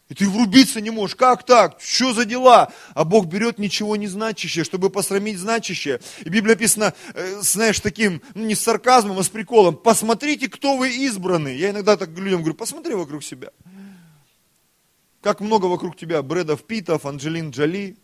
И 0.10 0.16
ты 0.16 0.28
врубиться 0.28 0.82
не 0.82 0.90
можешь. 0.90 1.16
Как 1.16 1.46
так? 1.46 1.80
Что 1.80 2.14
за 2.14 2.26
дела? 2.26 2.74
А 2.96 3.06
Бог 3.06 3.28
берет 3.28 3.60
ничего 3.60 3.96
не 3.96 4.08
значащее, 4.08 4.66
чтобы 4.66 4.90
посрамить 4.90 5.38
значащее. 5.38 6.02
И 6.26 6.30
Библия 6.30 6.56
написана, 6.56 6.96
э, 7.14 7.40
знаешь, 7.42 7.80
таким, 7.80 8.24
ну 8.34 8.46
не 8.46 8.56
с 8.56 8.62
сарказмом, 8.62 9.20
а 9.20 9.24
с 9.24 9.30
приколом. 9.30 9.78
Посмотрите, 9.78 10.50
кто 10.50 10.78
вы 10.78 10.90
избраны. 10.90 11.50
Я 11.50 11.70
иногда 11.70 11.96
так 11.96 12.10
людям 12.10 12.40
говорю, 12.40 12.56
посмотри 12.56 12.96
вокруг 12.96 13.24
себя. 13.24 13.52
Как 15.22 15.42
много 15.42 15.68
вокруг 15.68 15.96
тебя 15.96 16.24
Брэдов 16.24 16.64
Питов, 16.64 17.06
Анджелин 17.06 17.52
Джоли, 17.52 17.96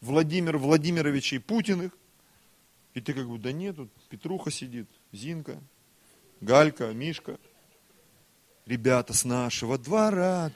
Владимир 0.00 0.58
Владимировичей 0.58 1.40
Путиных. 1.40 1.90
И 2.94 3.00
ты 3.00 3.14
как 3.14 3.28
бы, 3.28 3.36
да 3.38 3.50
нет, 3.50 3.76
тут 3.76 3.90
Петруха 4.10 4.52
сидит, 4.52 4.86
Зинка, 5.12 5.58
Галька, 6.40 6.92
Мишка– 6.92 7.38
ребята 8.66 9.12
с 9.12 9.24
нашего 9.24 9.78
двора. 9.78 10.52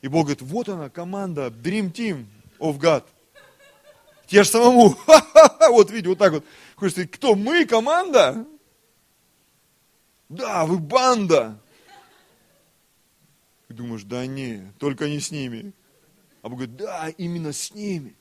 И 0.00 0.08
Бог 0.08 0.26
говорит, 0.26 0.42
вот 0.42 0.68
она, 0.68 0.88
команда 0.88 1.48
Dream 1.48 1.92
Team 1.92 2.26
of 2.58 2.78
God. 2.78 3.04
Те 4.26 4.44
же 4.44 4.50
самому. 4.50 4.96
Вот 5.70 5.90
видите, 5.90 6.08
вот 6.08 6.18
так 6.18 6.32
вот. 6.32 6.44
Хочешь 6.76 6.92
сказать, 6.92 7.10
кто 7.10 7.34
мы, 7.34 7.66
команда? 7.66 8.46
Да, 10.28 10.64
вы 10.66 10.78
банда. 10.78 11.60
И 13.68 13.74
думаешь, 13.74 14.04
да 14.04 14.24
не, 14.26 14.72
только 14.78 15.08
не 15.08 15.20
с 15.20 15.30
ними. 15.30 15.72
А 16.42 16.48
Бог 16.48 16.58
говорит, 16.58 16.76
да, 16.76 17.08
именно 17.10 17.52
с 17.52 17.74
ними. 17.74 18.14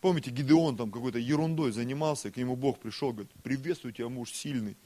Помните, 0.00 0.30
Гидеон 0.30 0.76
там 0.76 0.90
какой-то 0.90 1.18
ерундой 1.18 1.72
занимался, 1.72 2.30
к 2.30 2.36
нему 2.36 2.56
Бог 2.56 2.80
пришел, 2.80 3.12
говорит, 3.12 3.30
приветствую 3.42 3.92
тебя, 3.92 4.08
муж 4.08 4.32
сильный. 4.32 4.76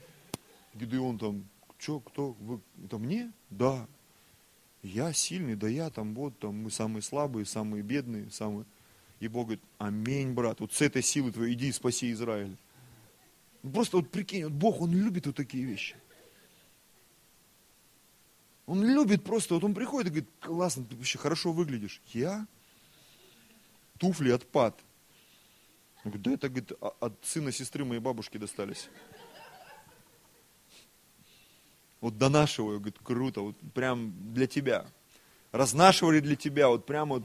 Гидеон 0.77 1.19
там, 1.19 1.49
что, 1.79 2.01
кто, 2.01 2.33
вы, 2.33 2.61
это 2.85 2.99
мне? 2.99 3.33
Да. 3.51 3.87
Я 4.83 5.13
сильный, 5.13 5.57
да 5.57 5.69
я 5.69 5.91
там, 5.91 6.15
вот, 6.15 6.39
там, 6.39 6.63
мы 6.63 6.71
самые 6.71 7.03
слабые, 7.03 7.45
самые 7.45 7.83
бедные, 7.83 8.31
самые... 8.31 8.67
И 9.19 9.29
Бог 9.29 9.47
говорит, 9.47 9.65
аминь, 9.79 10.33
брат, 10.33 10.61
вот 10.61 10.73
с 10.73 10.83
этой 10.83 11.03
силы 11.03 11.33
твоей 11.33 11.55
иди 11.55 11.69
и 11.69 11.73
спаси 11.73 12.13
Израиль. 12.13 12.57
Ну, 13.63 13.71
просто 13.73 13.97
вот 13.97 14.11
прикинь, 14.11 14.45
вот 14.45 14.53
Бог, 14.53 14.81
Он 14.81 14.93
любит 14.93 15.27
вот 15.27 15.37
такие 15.37 15.65
вещи. 15.65 15.97
Он 18.67 18.85
любит 18.85 19.23
просто, 19.23 19.55
вот 19.55 19.65
он 19.65 19.75
приходит 19.75 20.09
и 20.09 20.11
говорит, 20.11 20.31
классно, 20.41 20.85
ты 20.85 20.97
вообще 20.97 21.19
хорошо 21.19 21.53
выглядишь. 21.53 22.03
Я? 22.13 22.47
Туфли 23.99 24.31
отпад. 24.31 24.79
Он 26.05 26.11
говорит, 26.11 26.23
да 26.23 26.31
это 26.33 26.49
говорит, 26.49 26.73
от 26.81 27.25
сына 27.25 27.53
сестры 27.53 27.85
моей 27.85 28.01
бабушки 28.01 28.39
достались 28.39 28.89
вот 32.07 32.19
донашиваю, 32.19 32.79
говорит, 32.79 33.01
круто, 33.03 33.41
вот 33.41 33.57
прям 33.75 34.15
для 34.33 34.47
тебя. 34.47 34.87
Разнашивали 35.51 36.21
для 36.21 36.37
тебя, 36.37 36.69
вот 36.69 36.87
прям 36.87 37.09
вот, 37.09 37.25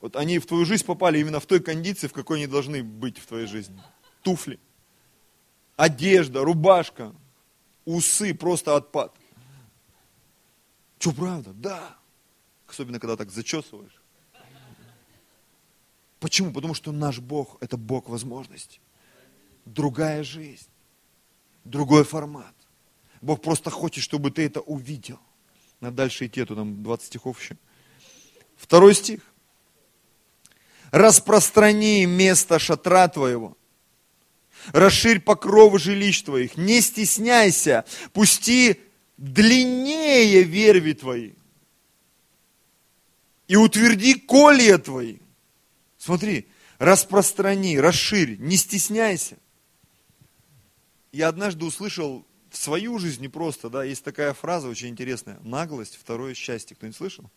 вот 0.00 0.16
они 0.16 0.40
в 0.40 0.46
твою 0.46 0.64
жизнь 0.64 0.84
попали 0.84 1.20
именно 1.20 1.38
в 1.38 1.46
той 1.46 1.60
кондиции, 1.60 2.08
в 2.08 2.12
какой 2.12 2.38
они 2.38 2.48
должны 2.48 2.82
быть 2.82 3.18
в 3.18 3.26
твоей 3.26 3.46
жизни. 3.46 3.80
Туфли, 4.22 4.58
одежда, 5.76 6.42
рубашка, 6.42 7.14
усы, 7.84 8.34
просто 8.34 8.74
отпад. 8.74 9.14
Что, 10.98 11.12
правда? 11.12 11.52
Да. 11.52 11.96
Особенно, 12.66 12.98
когда 12.98 13.16
так 13.16 13.30
зачесываешь. 13.30 14.02
Почему? 16.18 16.52
Потому 16.52 16.74
что 16.74 16.90
наш 16.90 17.20
Бог– 17.20 17.56
это 17.60 17.76
Бог 17.76 18.08
возможностей. 18.08 18.80
Другая 19.64 20.24
жизнь, 20.24 20.66
другой 21.62 22.02
формат. 22.02 22.54
Бог 23.22 23.40
просто 23.40 23.70
хочет, 23.70 24.02
чтобы 24.02 24.32
ты 24.32 24.44
это 24.44 24.60
увидел. 24.60 25.18
Надо 25.80 25.96
дальше 25.96 26.26
идти, 26.26 26.40
а 26.42 26.46
то 26.46 26.56
там 26.56 26.82
20 26.82 27.06
стихов 27.06 27.40
еще. 27.40 27.56
Второй 28.56 28.94
стих. 28.94 29.20
распространи 30.90 32.04
место 32.04 32.58
шатра 32.58 33.08
твоего, 33.08 33.56
расширь 34.72 35.20
покровы 35.20 35.78
жилищ 35.78 36.22
твоих, 36.22 36.56
не 36.56 36.80
стесняйся, 36.80 37.84
пусти 38.12 38.80
длиннее 39.16 40.42
верви 40.42 40.92
твои 40.92 41.32
и 43.48 43.56
утверди 43.56 44.14
колья 44.14 44.78
твои. 44.78 45.18
Смотри, 45.96 46.46
распространи, 46.78 47.78
расширь, 47.78 48.36
не 48.38 48.56
стесняйся. 48.56 49.38
Я 51.12 51.28
однажды 51.28 51.64
услышал 51.64 52.26
в 52.52 52.56
свою 52.58 52.98
жизнь 52.98 53.22
не 53.22 53.28
просто, 53.28 53.70
да, 53.70 53.82
есть 53.82 54.04
такая 54.04 54.34
фраза 54.34 54.68
очень 54.68 54.88
интересная. 54.88 55.40
Наглость, 55.40 55.96
второе 55.96 56.34
счастье. 56.34 56.76
Кто-нибудь 56.76 56.96
слышал? 56.96 57.30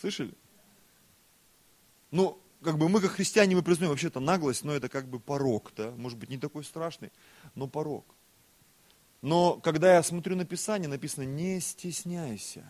Слышали? 0.00 0.32
Ну, 2.10 2.40
как 2.62 2.78
бы 2.78 2.88
мы, 2.88 3.02
как 3.02 3.10
христиане, 3.10 3.54
мы 3.56 3.62
признаем 3.62 3.90
вообще-то 3.90 4.20
наглость, 4.20 4.64
но 4.64 4.72
это 4.72 4.88
как 4.88 5.06
бы 5.06 5.20
порог, 5.20 5.70
да, 5.76 5.90
может 5.90 6.18
быть, 6.18 6.30
не 6.30 6.38
такой 6.38 6.64
страшный, 6.64 7.12
но 7.54 7.68
порог. 7.68 8.06
Но 9.20 9.60
когда 9.60 9.96
я 9.96 10.02
смотрю 10.02 10.34
на 10.34 10.46
Писание, 10.46 10.88
написано, 10.88 11.24
не 11.24 11.60
стесняйся. 11.60 12.64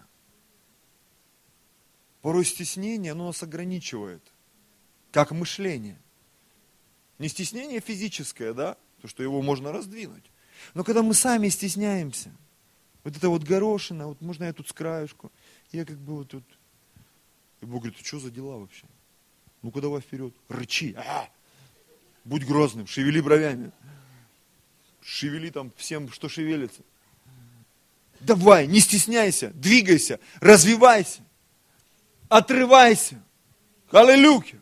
Порой 2.23 2.45
стеснение, 2.45 3.13
оно 3.13 3.27
нас 3.27 3.41
ограничивает, 3.45 4.33
как 5.13 5.31
мышление. 5.31 6.01
Не 7.21 7.29
стеснение 7.29 7.79
физическое, 7.79 8.53
да, 8.53 8.77
то, 9.01 9.07
что 9.07 9.23
его 9.23 9.43
можно 9.43 9.71
раздвинуть. 9.71 10.29
Но 10.75 10.85
когда 10.85 11.03
мы 11.03 11.15
сами 11.15 11.49
стесняемся, 11.49 12.31
вот 13.05 13.17
это 13.17 13.29
вот 13.29 13.43
горошина, 13.43 14.09
вот 14.09 14.21
можно 14.21 14.45
я 14.45 14.53
тут 14.53 14.69
с 14.69 14.73
краюшку, 14.73 15.31
я 15.73 15.85
как 15.85 15.99
бы 15.99 16.17
вот 16.17 16.31
тут. 16.31 16.45
И 17.61 17.67
Бог 17.67 17.83
говорит, 17.83 18.05
что 18.05 18.19
за 18.19 18.31
дела 18.31 18.59
вообще? 18.59 18.85
Ну-ка 19.63 19.81
давай 19.81 20.01
вперед, 20.01 20.35
рычи, 20.49 20.95
а! 20.97 21.29
будь 22.25 22.45
грозным, 22.45 22.87
шевели 22.87 23.21
бровями, 23.21 23.71
шевели 25.03 25.51
там 25.51 25.73
всем, 25.77 26.11
что 26.11 26.29
шевелится. 26.29 26.83
Давай, 28.21 28.67
не 28.67 28.81
стесняйся, 28.81 29.51
двигайся, 29.55 30.21
развивайся, 30.41 31.23
отрывайся. 32.29 33.23
Аллилуйя. 33.91 34.61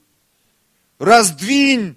Раздвинь 0.99 1.97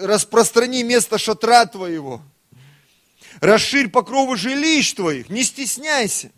распространи 0.00 0.82
место 0.82 1.18
шатра 1.18 1.66
твоего. 1.66 2.22
Расширь 3.40 3.88
покровы 3.88 4.36
жилищ 4.36 4.94
твоих, 4.94 5.28
не 5.28 5.42
стесняйся. 5.42 6.30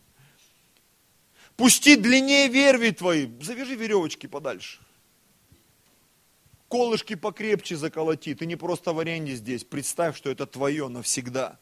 Пусти 1.56 1.96
длиннее 1.96 2.48
верви 2.48 2.90
твои, 2.90 3.28
завяжи 3.40 3.74
веревочки 3.74 4.26
подальше. 4.26 4.80
Колышки 6.68 7.14
покрепче 7.14 7.76
заколоти, 7.76 8.34
ты 8.34 8.44
не 8.44 8.56
просто 8.56 8.92
в 8.92 8.98
аренде 8.98 9.36
здесь, 9.36 9.64
представь, 9.64 10.16
что 10.16 10.30
это 10.30 10.46
твое 10.46 10.88
навсегда. 10.88 11.58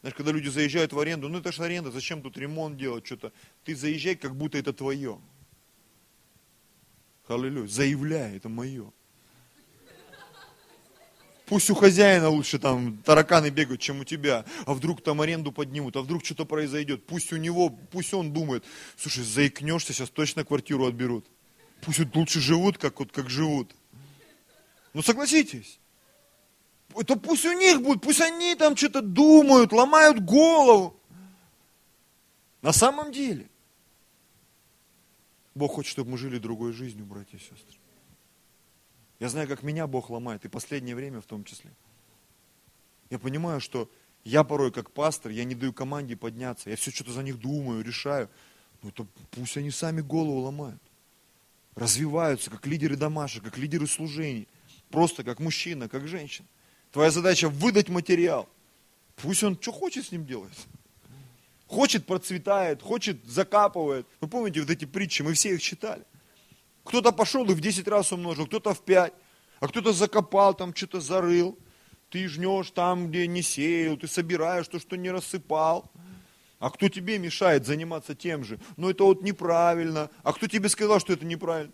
Знаешь, 0.00 0.14
когда 0.14 0.32
люди 0.32 0.48
заезжают 0.48 0.92
в 0.92 0.98
аренду, 0.98 1.28
ну 1.28 1.38
это 1.38 1.50
же 1.50 1.62
аренда, 1.62 1.90
зачем 1.90 2.22
тут 2.22 2.36
ремонт 2.36 2.76
делать, 2.76 3.06
что-то. 3.06 3.32
Ты 3.64 3.74
заезжай, 3.74 4.14
как 4.14 4.36
будто 4.36 4.58
это 4.58 4.72
твое. 4.72 5.18
Аллилуйя, 7.26 7.66
заявляй, 7.66 8.36
это 8.36 8.48
мое. 8.48 8.92
Пусть 11.46 11.68
у 11.68 11.74
хозяина 11.74 12.30
лучше 12.30 12.58
там 12.58 12.98
тараканы 12.98 13.50
бегают, 13.50 13.80
чем 13.80 14.00
у 14.00 14.04
тебя. 14.04 14.44
А 14.64 14.72
вдруг 14.72 15.02
там 15.02 15.20
аренду 15.20 15.52
поднимут, 15.52 15.96
а 15.96 16.00
вдруг 16.00 16.24
что-то 16.24 16.46
произойдет. 16.46 17.06
Пусть 17.06 17.32
у 17.32 17.36
него, 17.36 17.68
пусть 17.68 18.14
он 18.14 18.32
думает, 18.32 18.64
слушай, 18.96 19.22
заикнешься, 19.22 19.92
сейчас 19.92 20.08
точно 20.08 20.44
квартиру 20.44 20.86
отберут. 20.86 21.26
Пусть 21.82 21.98
вот 21.98 22.16
лучше 22.16 22.40
живут, 22.40 22.78
как 22.78 22.98
вот 22.98 23.12
как 23.12 23.28
живут. 23.28 23.74
Ну 24.94 25.02
согласитесь. 25.02 25.78
Это 26.96 27.16
пусть 27.16 27.44
у 27.44 27.52
них 27.52 27.82
будет, 27.82 28.00
пусть 28.00 28.20
они 28.20 28.54
там 28.54 28.76
что-то 28.76 29.02
думают, 29.02 29.72
ломают 29.72 30.20
голову. 30.20 30.98
На 32.62 32.72
самом 32.72 33.12
деле, 33.12 33.50
Бог 35.54 35.72
хочет, 35.72 35.90
чтобы 35.90 36.12
мы 36.12 36.18
жили 36.18 36.38
другой 36.38 36.72
жизнью, 36.72 37.04
братья 37.04 37.36
и 37.36 37.40
сестры. 37.40 37.78
Я 39.20 39.28
знаю, 39.28 39.48
как 39.48 39.62
меня 39.62 39.86
Бог 39.86 40.10
ломает, 40.10 40.44
и 40.44 40.48
последнее 40.48 40.96
время 40.96 41.20
в 41.20 41.26
том 41.26 41.44
числе. 41.44 41.70
Я 43.10 43.18
понимаю, 43.18 43.60
что 43.60 43.90
я 44.24 44.42
порой 44.42 44.72
как 44.72 44.90
пастор, 44.90 45.30
я 45.30 45.44
не 45.44 45.54
даю 45.54 45.72
команде 45.72 46.16
подняться, 46.16 46.70
я 46.70 46.76
все 46.76 46.90
что-то 46.90 47.12
за 47.12 47.22
них 47.22 47.38
думаю, 47.38 47.84
решаю. 47.84 48.28
Ну 48.82 48.88
это 48.88 49.06
пусть 49.30 49.56
они 49.56 49.70
сами 49.70 50.00
голову 50.00 50.40
ломают. 50.40 50.82
Развиваются, 51.74 52.50
как 52.50 52.66
лидеры 52.66 52.96
домашек, 52.96 53.44
как 53.44 53.58
лидеры 53.58 53.86
служений. 53.86 54.48
Просто 54.90 55.24
как 55.24 55.40
мужчина, 55.40 55.88
как 55.88 56.06
женщина. 56.06 56.46
Твоя 56.92 57.10
задача 57.10 57.48
выдать 57.48 57.88
материал. 57.88 58.48
Пусть 59.16 59.42
он 59.42 59.58
что 59.60 59.72
хочет 59.72 60.06
с 60.06 60.12
ним 60.12 60.26
делать. 60.26 60.52
Хочет 61.66 62.06
процветает, 62.06 62.82
хочет 62.82 63.24
закапывает. 63.24 64.06
Вы 64.20 64.28
помните 64.28 64.60
вот 64.60 64.70
эти 64.70 64.84
притчи, 64.84 65.22
мы 65.22 65.34
все 65.34 65.54
их 65.54 65.62
читали. 65.62 66.04
Кто-то 66.84 67.12
пошел 67.12 67.44
и 67.50 67.54
в 67.54 67.60
10 67.60 67.88
раз 67.88 68.12
умножил, 68.12 68.46
кто-то 68.46 68.74
в 68.74 68.82
5, 68.82 69.12
а 69.60 69.68
кто-то 69.68 69.92
закопал, 69.92 70.54
там 70.54 70.74
что-то 70.74 71.00
зарыл. 71.00 71.58
Ты 72.10 72.28
жнешь 72.28 72.70
там, 72.70 73.08
где 73.08 73.26
не 73.26 73.42
сеял, 73.42 73.96
ты 73.96 74.06
собираешь 74.06 74.68
то, 74.68 74.78
что 74.78 74.96
не 74.96 75.10
рассыпал. 75.10 75.90
А 76.60 76.70
кто 76.70 76.88
тебе 76.88 77.18
мешает 77.18 77.66
заниматься 77.66 78.14
тем 78.14 78.44
же? 78.44 78.60
Ну 78.76 78.90
это 78.90 79.04
вот 79.04 79.22
неправильно. 79.22 80.10
А 80.22 80.32
кто 80.32 80.46
тебе 80.46 80.68
сказал, 80.68 81.00
что 81.00 81.12
это 81.14 81.24
неправильно? 81.24 81.72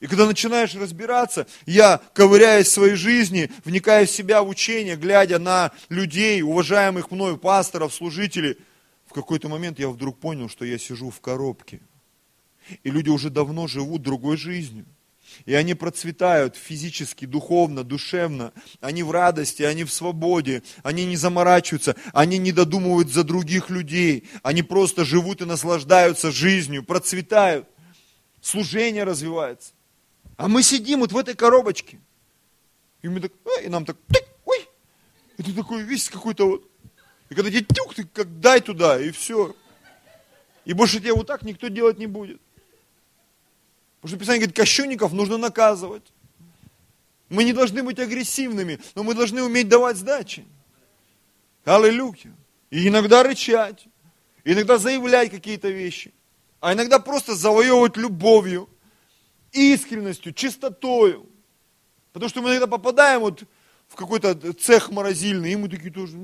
И 0.00 0.06
когда 0.06 0.26
начинаешь 0.26 0.74
разбираться, 0.74 1.46
я, 1.64 2.02
ковыряясь 2.12 2.66
в 2.66 2.72
своей 2.72 2.96
жизни, 2.96 3.50
вникая 3.64 4.04
в 4.04 4.10
себя 4.10 4.42
в 4.42 4.48
учение, 4.48 4.96
глядя 4.96 5.38
на 5.38 5.72
людей, 5.88 6.42
уважаемых 6.42 7.10
мною 7.10 7.38
пасторов, 7.38 7.94
служителей, 7.94 8.58
в 9.06 9.12
какой-то 9.14 9.48
момент 9.48 9.78
я 9.78 9.88
вдруг 9.88 10.18
понял, 10.18 10.48
что 10.48 10.64
я 10.64 10.78
сижу 10.78 11.10
в 11.10 11.20
коробке– 11.20 11.80
и 12.82 12.90
люди 12.90 13.08
уже 13.08 13.30
давно 13.30 13.66
живут 13.66 14.02
другой 14.02 14.36
жизнью. 14.36 14.86
И 15.44 15.54
они 15.54 15.74
процветают 15.74 16.56
физически, 16.56 17.26
духовно, 17.26 17.84
душевно. 17.84 18.52
Они 18.80 19.02
в 19.02 19.10
радости, 19.10 19.62
они 19.62 19.84
в 19.84 19.92
свободе. 19.92 20.62
Они 20.82 21.04
не 21.04 21.16
заморачиваются, 21.16 21.96
они 22.12 22.38
не 22.38 22.52
додумывают 22.52 23.10
за 23.10 23.22
других 23.22 23.68
людей. 23.68 24.28
Они 24.42 24.62
просто 24.62 25.04
живут 25.04 25.42
и 25.42 25.44
наслаждаются 25.44 26.30
жизнью, 26.30 26.84
процветают. 26.84 27.68
Служение 28.40 29.04
развивается. 29.04 29.72
А 30.36 30.48
мы 30.48 30.62
сидим 30.62 31.00
вот 31.00 31.12
в 31.12 31.18
этой 31.18 31.34
коробочке. 31.34 31.98
И, 33.02 33.08
мы 33.08 33.20
так, 33.20 33.32
а, 33.44 33.60
и 33.62 33.68
нам 33.68 33.84
так, 33.84 33.96
ой, 34.44 34.68
и 35.36 35.42
ты 35.42 35.52
такой 35.52 35.82
весь 35.82 36.08
какой-то 36.08 36.48
вот. 36.48 36.70
И 37.28 37.34
когда 37.34 37.50
тебе 37.50 37.64
тюк, 37.64 37.94
ты 37.94 38.04
как 38.04 38.40
дай 38.40 38.60
туда, 38.60 39.00
и 39.00 39.10
все. 39.10 39.54
И 40.64 40.72
больше 40.72 40.98
тебе 41.00 41.12
вот 41.12 41.26
так 41.26 41.42
никто 41.42 41.68
делать 41.68 41.98
не 41.98 42.06
будет. 42.06 42.40
Потому 44.06 44.20
что 44.20 44.24
Писание 44.24 44.40
говорит, 44.42 44.56
кощунников 44.56 45.12
нужно 45.12 45.36
наказывать. 45.36 46.04
Мы 47.28 47.42
не 47.42 47.52
должны 47.52 47.82
быть 47.82 47.98
агрессивными, 47.98 48.78
но 48.94 49.02
мы 49.02 49.14
должны 49.14 49.42
уметь 49.42 49.68
давать 49.68 49.96
сдачи. 49.96 50.46
Аллилуйя. 51.64 52.32
И 52.70 52.86
иногда 52.86 53.24
рычать, 53.24 53.88
иногда 54.44 54.78
заявлять 54.78 55.32
какие-то 55.32 55.70
вещи, 55.70 56.14
а 56.60 56.72
иногда 56.72 57.00
просто 57.00 57.34
завоевывать 57.34 57.96
любовью, 57.96 58.68
искренностью, 59.50 60.32
чистотою. 60.32 61.26
Потому 62.12 62.28
что 62.28 62.42
мы 62.42 62.50
иногда 62.50 62.68
попадаем 62.68 63.22
вот 63.22 63.42
в 63.88 63.96
какой-то 63.96 64.52
цех 64.52 64.92
морозильный, 64.92 65.50
и 65.50 65.56
мы 65.56 65.68
такие 65.68 65.92
тоже... 65.92 66.16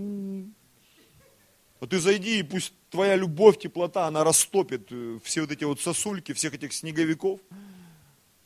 А 1.80 1.86
ты 1.88 1.98
зайди, 1.98 2.38
и 2.38 2.42
пусть 2.44 2.74
твоя 2.90 3.16
любовь, 3.16 3.58
теплота, 3.58 4.06
она 4.06 4.22
растопит 4.22 4.86
э, 4.90 5.18
все 5.24 5.40
вот 5.40 5.50
эти 5.50 5.64
вот 5.64 5.80
сосульки, 5.80 6.32
всех 6.32 6.54
этих 6.54 6.72
снеговиков. 6.74 7.40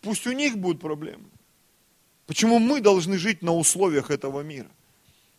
Пусть 0.07 0.25
у 0.29 0.31
них 0.31 0.57
будут 0.57 0.81
проблемы. 0.81 1.25
Почему 2.27 2.61
мы 2.61 2.81
должны 2.81 3.19
жить 3.19 3.43
на 3.43 3.53
условиях 3.53 4.13
этого 4.13 4.41
мира? 4.43 4.71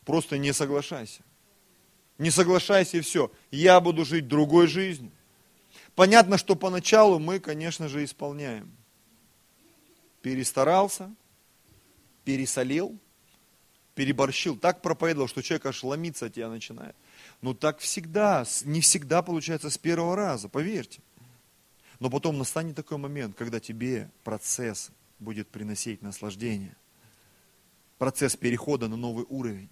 Просто 0.04 0.38
не 0.38 0.52
соглашайся. 0.52 1.22
Не 2.18 2.32
соглашайся 2.32 2.98
и 2.98 3.00
все. 3.00 3.32
Я 3.50 3.80
буду 3.80 4.04
жить 4.04 4.28
другой 4.28 4.68
жизнью. 4.68 5.14
Понятно, 5.96 6.38
что 6.38 6.58
поначалу 6.58 7.18
мы, 7.18 7.40
конечно 7.40 7.88
же, 7.88 8.04
исполняем. 8.04 8.70
Перестарался, 10.22 11.16
пересолил, 12.26 13.00
переборщил, 13.96 14.58
так 14.58 14.82
проповедовал, 14.82 15.30
что 15.30 15.42
человек 15.42 15.68
аж 15.68 15.82
ломиться 15.82 16.26
от 16.26 16.34
тебя 16.34 16.50
начинает. 16.50 16.98
Но 17.42 17.54
так 17.54 17.80
всегда, 17.80 18.44
не 18.66 18.82
всегда 18.82 19.22
получается 19.22 19.70
с 19.70 19.78
первого 19.78 20.18
раза, 20.18 20.50
поверьте. 20.50 21.00
Но 22.00 22.10
потом 22.10 22.38
настанет 22.38 22.76
такой 22.76 22.98
момент, 22.98 23.36
когда 23.36 23.60
тебе 23.60 24.12
процесс 24.24 24.92
будет 25.20 25.48
приносить 25.48 26.02
наслаждение. 26.02 26.76
Процесс 27.98 28.36
перехода 28.36 28.88
на 28.88 28.96
новый 28.96 29.26
уровень. 29.30 29.70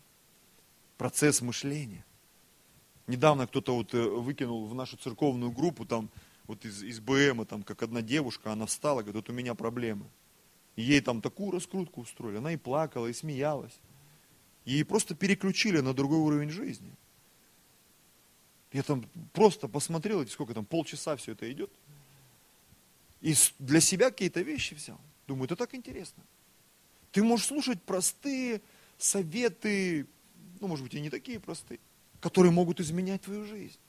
Процесс 0.98 1.42
мышления. 1.42 2.04
Недавно 3.08 3.46
кто-то 3.46 3.76
вот 3.76 3.94
э, 3.94 4.02
выкинул 4.02 4.66
в 4.66 4.74
нашу 4.74 4.98
церковную 4.98 5.52
группу 5.52 5.86
там 5.86 6.10
вот 6.48 6.66
из, 6.66 6.82
из 6.82 7.00
БМа, 7.00 7.46
там, 7.46 7.64
как 7.64 7.84
одна 7.84 8.02
девушка, 8.02 8.52
она 8.52 8.66
встала, 8.66 9.02
говорит, 9.02 9.16
вот 9.16 9.30
у 9.30 9.34
меня 9.34 9.54
проблемы. 9.54 10.06
И 10.76 10.82
ей 10.82 11.02
там 11.02 11.22
такую 11.22 11.52
раскрутку 11.52 12.02
устроили. 12.02 12.38
Она 12.38 12.54
и 12.54 12.58
плакала, 12.58 13.08
и 13.08 13.14
смеялась. 13.14 13.80
Ей 14.66 14.84
просто 14.84 15.14
переключили 15.14 15.80
на 15.80 15.94
другой 15.94 16.18
уровень 16.18 16.50
жизни. 16.50 16.92
Я 18.72 18.84
там 18.84 19.06
просто 19.32 19.68
посмотрел, 19.68 20.28
сколько 20.28 20.54
там, 20.54 20.66
полчаса 20.66 21.16
все 21.16 21.34
это 21.34 21.50
идет. 21.52 21.72
И 23.26 23.34
для 23.58 23.82
себя 23.82 24.12
какие-то 24.12 24.42
вещи 24.42 24.76
взял. 24.76 25.02
Думаю, 25.26 25.46
это 25.46 25.56
так 25.56 25.74
интересно. 25.74 26.24
Ты 27.12 27.24
можешь 27.24 27.48
слушать 27.48 27.82
простые 27.82 28.62
советы, 29.00 30.06
ну, 30.62 30.68
может 30.68 30.84
быть, 30.84 30.94
и 30.94 31.02
не 31.02 31.10
такие 31.10 31.40
простые, 31.40 31.80
которые 32.20 32.52
могут 32.52 32.80
изменять 32.80 33.24
твою 33.24 33.44
жизнь. 33.46 33.80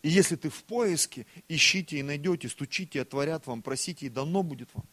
И 0.00 0.08
если 0.08 0.36
ты 0.36 0.48
в 0.48 0.64
поиске, 0.64 1.26
ищите 1.46 1.98
и 1.98 2.02
найдете, 2.02 2.48
стучите, 2.48 3.02
отворят 3.02 3.46
вам, 3.46 3.60
просите, 3.60 4.06
и 4.06 4.08
дано 4.08 4.42
будет 4.42 4.70
вам. 4.72 4.86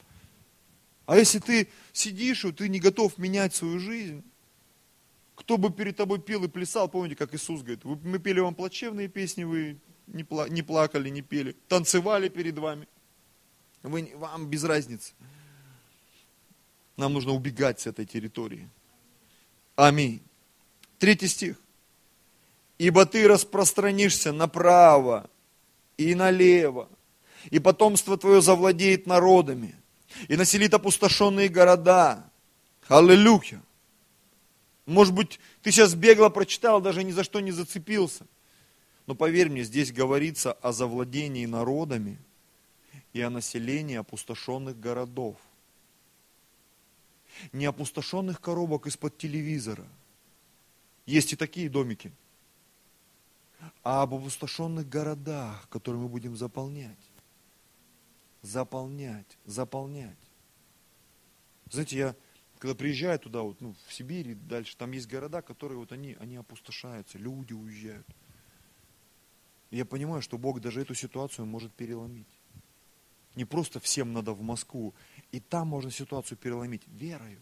А 1.06 1.16
если 1.16 1.40
ты 1.40 1.70
сидишь, 1.94 2.44
и 2.44 2.52
ты 2.52 2.68
не 2.68 2.82
готов 2.82 3.18
менять 3.18 3.56
свою 3.56 3.80
жизнь, 3.80 4.22
кто 5.36 5.58
бы 5.58 5.72
перед 5.72 5.96
тобой 5.96 6.20
пел 6.20 6.44
и 6.44 6.50
плясал, 6.50 6.90
помните, 6.90 7.16
как 7.16 7.34
Иисус 7.34 7.62
говорит, 7.62 7.86
мы 7.86 8.20
пели 8.20 8.42
вам 8.42 8.54
плачевные 8.54 9.08
песни, 9.08 9.46
вы 9.46 9.78
не, 10.08 10.24
плакали, 10.26 11.08
не 11.08 11.22
пели, 11.22 11.56
танцевали 11.70 12.28
перед 12.28 12.58
вами. 12.58 12.86
Вы, 13.84 14.12
вам 14.16 14.48
без 14.48 14.64
разницы. 14.64 15.14
Нам 16.98 17.14
нужно 17.14 17.32
убегать 17.32 17.80
с 17.80 17.88
этой 17.88 18.06
территории. 18.06 18.70
Аминь. 19.76 20.22
Третий 20.98 21.28
стих 21.28 21.56
ибо 22.80 23.06
ты 23.06 23.28
распространишься 23.28 24.32
направо 24.32 25.30
и 25.98 26.16
налево, 26.16 26.90
и 27.52 27.60
потомство 27.60 28.18
твое 28.18 28.42
завладеет 28.42 29.06
народами, 29.06 29.76
и 30.28 30.36
населит 30.36 30.74
опустошенные 30.74 31.50
города. 31.50 32.26
Аллилуйя! 32.88 33.62
Может 34.88 35.14
быть, 35.14 35.40
ты 35.62 35.72
сейчас 35.72 35.94
бегло 35.94 36.30
прочитал, 36.30 36.82
даже 36.82 37.04
ни 37.04 37.12
за 37.12 37.24
что 37.24 37.42
не 37.42 37.52
зацепился. 37.52 38.26
Но 39.06 39.14
поверь 39.14 39.50
мне, 39.50 39.64
здесь 39.64 39.92
говорится 39.92 40.54
о 40.54 40.72
завладении 40.72 41.46
народами 41.46 42.18
и 43.14 43.22
о 43.22 43.30
населении 43.30 43.96
опустошенных 43.96 44.80
городов. 44.80 45.38
Не 47.52 47.66
опустошенных 47.66 48.42
коробок 48.42 48.88
из-под 48.88 49.18
телевизора. 49.18 49.88
Есть 51.06 51.34
и 51.34 51.36
такие 51.36 51.70
домики– 51.70 52.12
а 53.84 54.04
об 54.04 54.14
опустошенных 54.14 54.88
городах, 54.88 55.68
которые 55.70 56.02
мы 56.02 56.10
будем 56.10 56.36
заполнять. 56.36 56.98
Заполнять, 58.42 59.38
заполнять. 59.46 60.18
Знаете, 61.70 61.98
я 61.98 62.16
когда 62.58 62.76
приезжаю 62.76 63.18
туда, 63.20 63.42
вот, 63.42 63.62
ну, 63.62 63.74
в 63.88 63.94
Сибирь 63.94 64.30
и 64.30 64.34
дальше, 64.34 64.76
там 64.76 64.92
есть 64.92 65.08
города, 65.08 65.42
которые 65.42 65.78
вот 65.78 65.94
они, 65.94 66.18
они 66.20 66.36
опустошаются, 66.36 67.18
люди 67.18 67.54
уезжают. 67.54 68.06
Я 69.72 69.86
понимаю, 69.86 70.22
что 70.22 70.38
Бог 70.38 70.60
даже 70.60 70.82
эту 70.82 70.94
ситуацию 70.94 71.46
может 71.46 71.72
переломить. 71.74 72.28
Не 73.36 73.46
просто 73.46 73.80
всем 73.80 74.14
надо 74.14 74.34
в 74.34 74.42
Москву, 74.42 74.94
и 75.32 75.40
там 75.40 75.68
можно 75.70 75.92
ситуацию 75.92 76.38
переломить 76.38 76.84
верою. 76.88 77.40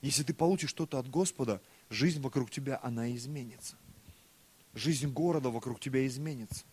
Если 0.00 0.22
ты 0.22 0.32
получишь 0.32 0.70
что-то 0.70 0.98
от 0.98 1.08
Господа, 1.08 1.60
жизнь 1.90 2.20
вокруг 2.20 2.50
тебя, 2.50 2.78
она 2.82 3.14
изменится 3.14 3.76
жизнь 4.76 5.08
города 5.08 5.50
вокруг 5.50 5.80
тебя 5.80 6.06
изменится. 6.06 6.64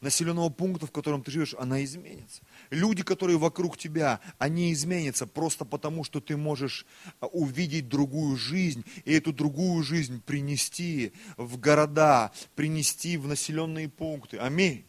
Населенного 0.00 0.48
пункта, 0.48 0.86
в 0.86 0.90
котором 0.90 1.22
ты 1.22 1.30
живешь, 1.30 1.54
она 1.58 1.84
изменится. 1.84 2.42
Люди, 2.70 3.04
которые 3.04 3.38
вокруг 3.38 3.78
тебя, 3.78 4.20
они 4.38 4.72
изменятся 4.72 5.26
просто 5.26 5.64
потому, 5.64 6.02
что 6.02 6.20
ты 6.20 6.36
можешь 6.36 6.86
а, 7.20 7.26
увидеть 7.26 7.88
другую 7.88 8.36
жизнь 8.36 8.84
и 9.04 9.12
эту 9.12 9.32
другую 9.32 9.84
жизнь 9.84 10.20
принести 10.20 11.12
в 11.36 11.58
города, 11.58 12.32
принести 12.56 13.16
в 13.16 13.28
населенные 13.28 13.88
пункты. 13.88 14.38
Аминь. 14.38 14.84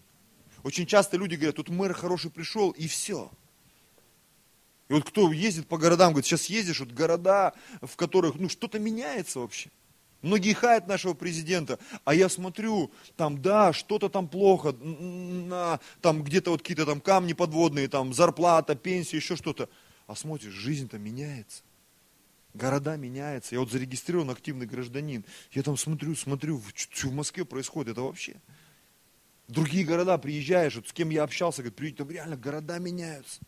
Очень 0.63 0.85
часто 0.85 1.17
люди 1.17 1.35
говорят, 1.35 1.57
тут 1.57 1.69
мэр 1.69 1.93
хороший 1.93 2.31
пришел, 2.31 2.71
и 2.71 2.87
все. 2.87 3.29
И 4.89 4.93
вот 4.93 5.03
кто 5.05 5.31
ездит 5.31 5.67
по 5.67 5.77
городам, 5.77 6.13
говорит, 6.13 6.25
сейчас 6.25 6.45
ездишь, 6.45 6.79
вот 6.79 6.91
города, 6.91 7.53
в 7.81 7.95
которых 7.95 8.35
ну, 8.35 8.49
что-то 8.49 8.79
меняется 8.79 9.39
вообще. 9.39 9.69
Многие 10.21 10.53
хаят 10.53 10.87
нашего 10.87 11.13
президента, 11.13 11.79
а 12.05 12.15
я 12.15 12.29
смотрю, 12.29 12.91
там, 13.17 13.41
да, 13.41 13.73
что-то 13.73 14.07
там 14.07 14.29
плохо, 14.29 14.71
на, 14.71 15.81
там 16.01 16.23
где-то 16.23 16.51
вот 16.51 16.61
какие-то 16.61 16.85
там 16.85 17.01
камни 17.01 17.33
подводные, 17.33 17.89
там 17.89 18.13
зарплата, 18.13 18.75
пенсия, 18.75 19.17
еще 19.17 19.35
что-то. 19.35 19.67
А 20.07 20.15
смотришь, 20.15 20.53
жизнь-то 20.53 20.97
меняется. 20.97 21.63
Города 22.53 22.95
меняются. 22.95 23.55
Я 23.55 23.59
вот 23.59 23.71
зарегистрирован 23.71 24.29
активный 24.29 24.65
гражданин. 24.65 25.25
Я 25.51 25.63
там 25.63 25.75
смотрю, 25.75 26.15
смотрю, 26.15 26.61
что 26.73 27.09
в 27.09 27.13
Москве 27.13 27.43
происходит, 27.43 27.93
это 27.93 28.03
вообще. 28.03 28.35
Другие 29.47 29.83
города 29.83 30.17
приезжаешь, 30.17 30.75
вот 30.75 30.87
с 30.87 30.93
кем 30.93 31.09
я 31.09 31.23
общался, 31.23 31.63
говорит, 31.63 31.97
там 31.97 32.09
реально 32.09 32.37
города 32.37 32.79
меняются. 32.79 33.41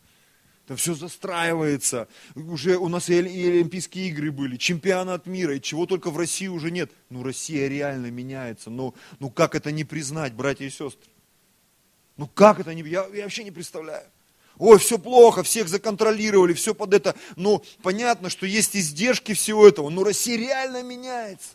Там 0.66 0.76
все 0.76 0.94
застраивается. 0.94 2.08
Уже 2.34 2.76
у 2.76 2.88
нас 2.88 3.08
и 3.08 3.16
Олимпийские 3.18 4.08
игры 4.08 4.32
были, 4.32 4.56
чемпионат 4.56 5.26
мира, 5.26 5.56
и 5.56 5.60
чего 5.60 5.86
только 5.86 6.10
в 6.10 6.18
России 6.18 6.48
уже 6.48 6.70
нет. 6.70 6.90
Ну, 7.08 7.22
Россия 7.22 7.68
реально 7.68 8.10
меняется. 8.10 8.68
Ну, 8.68 8.94
ну 9.20 9.30
как 9.30 9.54
это 9.54 9.70
не 9.70 9.84
признать, 9.84 10.34
братья 10.34 10.64
и 10.64 10.70
сестры? 10.70 11.08
Ну 12.16 12.26
как 12.26 12.58
это 12.58 12.74
не... 12.74 12.82
Я, 12.82 13.06
я 13.14 13.22
вообще 13.22 13.44
не 13.44 13.52
представляю. 13.52 14.06
Ой, 14.58 14.78
все 14.78 14.98
плохо, 14.98 15.42
всех 15.42 15.68
законтролировали, 15.68 16.52
все 16.52 16.74
под 16.74 16.94
это. 16.94 17.14
Ну, 17.36 17.62
понятно, 17.82 18.28
что 18.28 18.44
есть 18.44 18.74
издержки 18.74 19.34
всего 19.34 19.68
этого, 19.68 19.88
но 19.90 20.02
Россия 20.02 20.36
реально 20.36 20.82
меняется. 20.82 21.50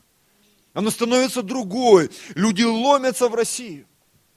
Она 0.74 0.90
становится 0.90 1.42
другой. 1.42 2.12
Люди 2.36 2.64
ломятся 2.64 3.28
в 3.28 3.36
Россию 3.36 3.88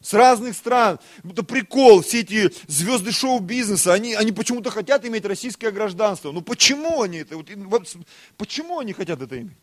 с 0.04 0.12
разных 0.12 0.54
стран. 0.54 1.00
Это 1.24 1.42
прикол, 1.42 2.02
все 2.02 2.20
эти 2.20 2.52
звезды 2.68 3.10
шоу-бизнеса, 3.10 3.94
они, 3.94 4.12
они 4.12 4.32
почему-то 4.32 4.70
хотят 4.70 5.06
иметь 5.06 5.24
российское 5.24 5.70
гражданство. 5.70 6.30
Ну 6.30 6.42
почему 6.42 7.00
они 7.00 7.18
это, 7.18 7.38
вот, 7.38 7.96
почему 8.36 8.80
они 8.80 8.92
хотят 8.92 9.22
это 9.22 9.40
иметь? 9.40 9.56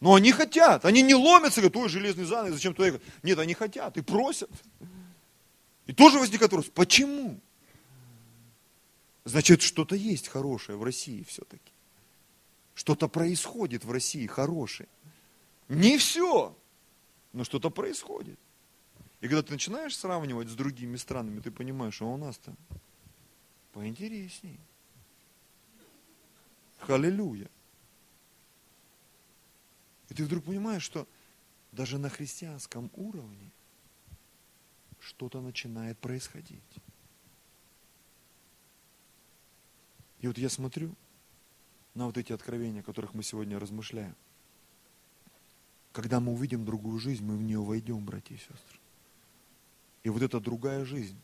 Ну 0.00 0.14
они 0.14 0.32
хотят, 0.32 0.86
они 0.86 1.02
не 1.02 1.14
ломятся, 1.14 1.60
говорят, 1.60 1.76
ой, 1.76 1.88
железный 1.90 2.24
занавес, 2.24 2.54
зачем 2.54 2.74
туда 2.74 2.86
ехать? 2.86 3.02
Нет, 3.22 3.38
они 3.38 3.52
хотят 3.52 3.98
и 3.98 4.00
просят. 4.00 4.50
И 5.86 5.92
тоже 5.92 6.18
возникает 6.18 6.50
вопрос, 6.52 6.70
почему? 6.74 7.38
Значит, 9.26 9.60
что-то 9.60 9.94
есть 9.94 10.28
хорошее 10.28 10.78
в 10.78 10.84
России 10.84 11.22
все-таки. 11.28 11.72
Что-то 12.74 13.08
происходит 13.08 13.84
в 13.84 13.92
России 13.92 14.26
хорошее. 14.26 14.88
Не 15.68 15.98
все, 15.98 16.56
но 17.34 17.44
что-то 17.44 17.68
происходит. 17.68 18.38
И 19.20 19.28
когда 19.28 19.42
ты 19.42 19.52
начинаешь 19.52 19.96
сравнивать 19.96 20.48
с 20.48 20.54
другими 20.54 20.96
странами, 20.96 21.40
ты 21.40 21.50
понимаешь, 21.50 21.94
что 21.94 22.12
у 22.12 22.16
нас-то 22.16 22.54
поинтересней. 23.72 24.58
Халилюя. 26.78 27.48
И 30.08 30.14
ты 30.14 30.24
вдруг 30.24 30.44
понимаешь, 30.44 30.82
что 30.82 31.06
даже 31.72 31.98
на 31.98 32.08
христианском 32.08 32.90
уровне 32.94 33.52
что-то 34.98 35.40
начинает 35.40 35.98
происходить. 35.98 36.62
И 40.20 40.26
вот 40.26 40.38
я 40.38 40.48
смотрю 40.48 40.94
на 41.94 42.06
вот 42.06 42.16
эти 42.16 42.32
откровения, 42.32 42.80
о 42.80 42.84
которых 42.84 43.14
мы 43.14 43.22
сегодня 43.22 43.58
размышляем. 43.58 44.16
Когда 45.92 46.20
мы 46.20 46.32
увидим 46.32 46.64
другую 46.64 46.98
жизнь, 46.98 47.24
мы 47.24 47.36
в 47.36 47.42
нее 47.42 47.60
войдем, 47.60 48.04
братья 48.04 48.34
и 48.34 48.38
сестры. 48.38 48.79
И 50.02 50.08
вот 50.08 50.22
эта 50.22 50.40
другая 50.40 50.84
жизнь, 50.84 51.20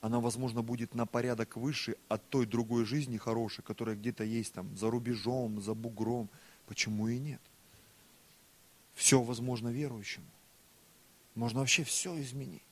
она, 0.00 0.20
возможно, 0.20 0.62
будет 0.62 0.94
на 0.94 1.06
порядок 1.06 1.56
выше 1.56 1.96
от 2.08 2.28
той 2.28 2.46
другой 2.46 2.84
жизни 2.84 3.16
хорошей, 3.16 3.64
которая 3.64 3.96
где-то 3.96 4.24
есть 4.24 4.52
там 4.52 4.76
за 4.76 4.90
рубежом, 4.90 5.60
за 5.60 5.74
бугром. 5.74 6.28
Почему 6.66 7.08
и 7.08 7.18
нет? 7.18 7.40
Все 8.94 9.20
возможно 9.20 9.68
верующему. 9.68 10.26
Можно 11.34 11.60
вообще 11.60 11.84
все 11.84 12.20
изменить. 12.20 12.62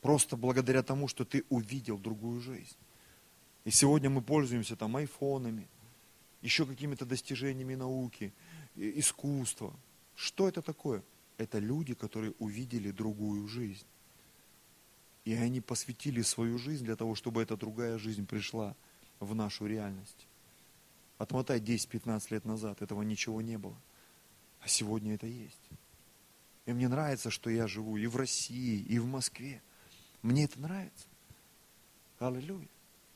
Просто 0.00 0.36
благодаря 0.36 0.82
тому, 0.82 1.08
что 1.08 1.24
ты 1.24 1.44
увидел 1.50 1.98
другую 1.98 2.40
жизнь. 2.40 2.76
И 3.64 3.70
сегодня 3.70 4.08
мы 4.08 4.22
пользуемся 4.22 4.76
там 4.76 4.96
айфонами, 4.96 5.66
еще 6.40 6.64
какими-то 6.64 7.04
достижениями 7.04 7.74
науки, 7.74 8.32
искусства. 8.76 9.72
Что 10.14 10.48
это 10.48 10.62
такое? 10.62 11.02
Это 11.38 11.58
люди, 11.58 11.94
которые 11.94 12.32
увидели 12.38 12.90
другую 12.92 13.48
жизнь. 13.48 13.86
И 15.26 15.34
они 15.34 15.60
посвятили 15.60 16.22
свою 16.22 16.56
жизнь 16.56 16.84
для 16.84 16.94
того, 16.94 17.16
чтобы 17.16 17.42
эта 17.42 17.56
другая 17.56 17.98
жизнь 17.98 18.24
пришла 18.24 18.76
в 19.18 19.34
нашу 19.34 19.66
реальность. 19.66 20.28
Отмотай 21.18 21.58
10-15 21.58 22.28
лет 22.30 22.44
назад, 22.44 22.80
этого 22.80 23.02
ничего 23.02 23.42
не 23.42 23.58
было. 23.58 23.76
А 24.60 24.68
сегодня 24.68 25.14
это 25.14 25.26
есть. 25.26 25.58
И 26.64 26.72
мне 26.72 26.86
нравится, 26.86 27.30
что 27.30 27.50
я 27.50 27.66
живу 27.66 27.96
и 27.96 28.06
в 28.06 28.14
России, 28.14 28.80
и 28.80 29.00
в 29.00 29.06
Москве. 29.06 29.62
Мне 30.22 30.44
это 30.44 30.60
нравится. 30.60 31.08
Аллилуйя. 32.20 32.68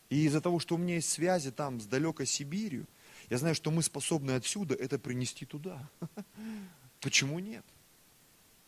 И 0.08 0.24
из-за 0.26 0.40
того, 0.40 0.58
что 0.58 0.74
у 0.74 0.78
меня 0.78 0.96
есть 0.96 1.10
связи 1.10 1.52
там 1.52 1.80
с 1.80 1.86
далекой 1.86 2.26
Сибирью, 2.26 2.88
я 3.28 3.38
знаю, 3.38 3.54
что 3.54 3.70
мы 3.70 3.84
способны 3.84 4.32
отсюда 4.32 4.74
это 4.74 4.98
принести 4.98 5.46
туда. 5.46 5.88
Почему 7.00 7.38
нет? 7.38 7.64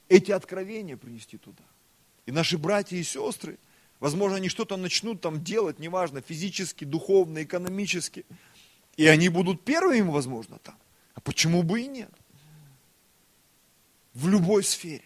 Эти 0.08 0.30
откровения 0.30 0.96
принести 0.96 1.38
туда. 1.38 1.64
И 2.26 2.32
наши 2.32 2.56
братья 2.58 2.96
и 2.96 3.02
сестры, 3.02 3.58
возможно, 4.00 4.36
они 4.36 4.48
что-то 4.48 4.76
начнут 4.76 5.20
там 5.20 5.42
делать, 5.42 5.78
неважно, 5.78 6.20
физически, 6.20 6.84
духовно, 6.84 7.42
экономически. 7.42 8.24
И 8.96 9.06
они 9.06 9.28
будут 9.28 9.64
первыми, 9.64 10.08
возможно, 10.08 10.58
там. 10.58 10.76
А 11.14 11.20
почему 11.20 11.62
бы 11.62 11.80
и 11.80 11.86
нет? 11.86 12.10
В 14.14 14.28
любой 14.28 14.62
сфере. 14.62 15.04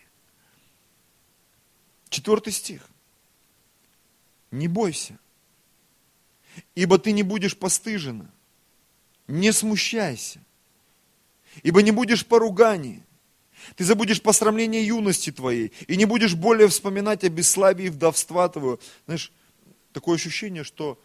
Четвертый 2.08 2.52
стих. 2.52 2.88
Не 4.50 4.68
бойся, 4.68 5.18
ибо 6.74 6.98
ты 6.98 7.12
не 7.12 7.22
будешь 7.22 7.56
постыжена. 7.56 8.30
Не 9.26 9.52
смущайся, 9.52 10.40
ибо 11.62 11.82
не 11.82 11.90
будешь 11.90 12.24
поруганий. 12.24 13.02
Ты 13.74 13.84
забудешь 13.84 14.22
посрамление 14.22 14.86
юности 14.86 15.32
твоей 15.32 15.72
и 15.88 15.96
не 15.96 16.04
будешь 16.04 16.34
более 16.34 16.68
вспоминать 16.68 17.24
о 17.24 17.28
бесславии 17.28 17.88
вдовства 17.88 18.48
твоего. 18.48 18.78
Знаешь, 19.06 19.32
такое 19.92 20.16
ощущение, 20.16 20.64
что 20.64 20.98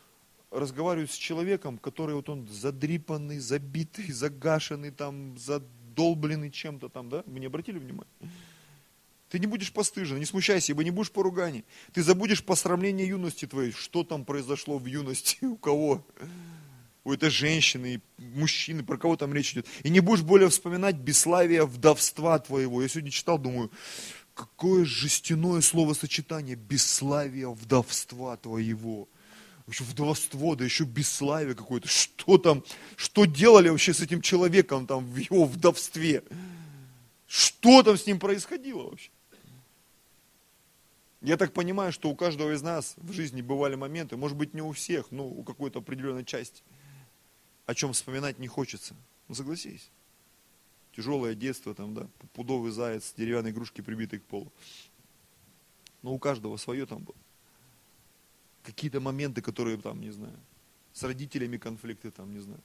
разговариваю 0.52 1.08
с 1.08 1.16
человеком, 1.16 1.78
который 1.78 2.16
вот 2.16 2.30
он 2.30 2.48
задрипанный, 2.48 3.40
забитый, 3.40 4.12
загашенный, 4.12 4.92
там, 4.92 5.38
задолбленный 5.38 6.52
чем-то 6.52 6.90
там, 6.90 7.10
да? 7.10 7.24
Вы 7.26 7.40
не 7.40 7.48
обратили 7.48 7.80
внимания? 7.80 8.12
Ты 9.30 9.40
не 9.40 9.48
будешь 9.48 9.72
постыжен, 9.72 10.20
не 10.20 10.26
смущайся, 10.26 10.74
ибо 10.74 10.84
не 10.84 10.92
будешь 10.92 11.10
поруганий. 11.10 11.64
Ты 11.94 12.04
забудешь 12.04 12.44
посрамление 12.44 13.08
юности 13.08 13.48
твоей. 13.48 13.72
Что 13.72 14.04
там 14.04 14.26
произошло 14.26 14.78
в 14.78 14.86
юности, 14.86 15.38
у 15.46 15.56
кого? 15.56 16.06
У 17.04 17.12
этой 17.12 17.30
женщины, 17.30 18.02
мужчины, 18.18 18.84
про 18.84 18.98
кого 18.98 19.16
там 19.16 19.34
речь 19.34 19.54
идет. 19.54 19.68
И 19.84 19.90
не 19.90 20.02
будешь 20.02 20.22
более 20.22 20.50
вспоминать 20.50 20.98
бесславие 20.98 21.66
вдовства 21.66 22.38
твоего. 22.38 22.82
Я 22.82 22.88
сегодня 22.88 23.10
читал, 23.10 23.40
думаю, 23.40 23.72
какое 24.36 24.86
жестяное 24.86 25.62
словосочетание 25.62 26.56
бесславие 26.56 27.52
вдовства 27.52 28.38
твоего. 28.38 29.10
Еще 29.68 29.84
вдовство, 29.84 30.56
да 30.56 30.64
еще 30.64 30.84
бесславие 30.84 31.56
какое-то. 31.56 31.88
Что 31.88 32.38
там, 32.38 32.64
что 32.96 33.26
делали 33.26 33.70
вообще 33.70 33.94
с 33.94 34.02
этим 34.02 34.22
человеком 34.22 34.86
там 34.86 35.06
в 35.06 35.16
его 35.16 35.46
вдовстве? 35.46 36.24
Что 37.26 37.82
там 37.82 37.98
с 37.98 38.06
ним 38.06 38.20
происходило 38.20 38.90
вообще? 38.90 39.10
Я 41.22 41.38
так 41.38 41.54
понимаю, 41.54 41.92
что 41.92 42.10
у 42.10 42.16
каждого 42.16 42.52
из 42.52 42.62
нас 42.64 42.96
в 42.98 43.14
жизни 43.14 43.42
бывали 43.42 43.76
моменты, 43.76 44.18
может 44.18 44.36
быть 44.36 44.56
не 44.56 44.62
у 44.62 44.72
всех, 44.72 45.12
но 45.12 45.28
у 45.28 45.44
какой-то 45.44 45.80
определенной 45.80 46.26
части, 46.26 46.64
о 47.72 47.74
чем 47.74 47.94
вспоминать 47.94 48.38
не 48.38 48.50
хочется. 48.50 48.96
Ну 49.30 49.36
согласись. 49.36 49.90
Тяжелое 50.94 51.36
детство, 51.36 51.74
там, 51.74 51.94
да, 51.94 52.10
пудовый 52.34 52.72
заяц, 52.72 53.14
деревянные 53.16 53.54
игрушки 53.54 53.80
прибитые 53.80 54.20
к 54.20 54.24
полу. 54.26 54.52
Но 56.02 56.14
у 56.14 56.20
каждого 56.20 56.58
свое 56.58 56.86
там 56.86 57.04
было. 57.04 57.16
Какие-то 58.64 59.00
моменты, 59.00 59.42
которые 59.42 59.78
там, 59.78 60.02
не 60.02 60.12
знаю, 60.12 60.38
с 60.92 61.02
родителями 61.04 61.56
конфликты 61.56 62.12
там, 62.12 62.34
не 62.34 62.40
знаю. 62.40 62.62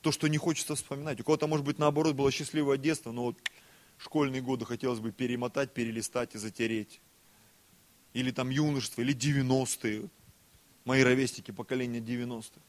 То, 0.00 0.12
что 0.12 0.28
не 0.28 0.38
хочется 0.38 0.74
вспоминать. 0.74 1.20
У 1.20 1.24
кого-то, 1.24 1.46
может 1.46 1.66
быть, 1.66 1.78
наоборот, 1.78 2.16
было 2.16 2.30
счастливое 2.30 2.78
детство, 2.78 3.12
но 3.12 3.24
вот 3.24 3.36
школьные 3.98 4.40
годы 4.40 4.64
хотелось 4.64 5.00
бы 5.00 5.12
перемотать, 5.12 5.74
перелистать 5.74 6.34
и 6.34 6.38
затереть. 6.38 7.02
Или 8.14 8.30
там 8.30 8.48
юношество, 8.48 9.02
или 9.02 9.14
90-е. 9.14 10.08
Мои 10.86 11.02
ровесники, 11.02 11.50
поколение 11.50 12.00
90-х. 12.00 12.62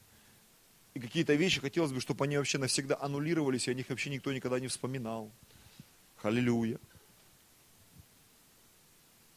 И 0.98 1.00
какие-то 1.00 1.36
вещи 1.36 1.62
хотелось 1.62 1.91
бы, 1.91 2.02
чтобы 2.02 2.26
они 2.26 2.38
вообще 2.38 2.58
навсегда 2.58 2.98
аннулировались, 3.00 3.68
и 3.68 3.72
о 3.72 3.76
них 3.76 3.88
вообще 3.89 4.10
никто 4.10 4.34
никогда 4.34 4.60
не 4.60 4.68
вспоминал. 4.68 5.32
Халилюя. 6.16 6.80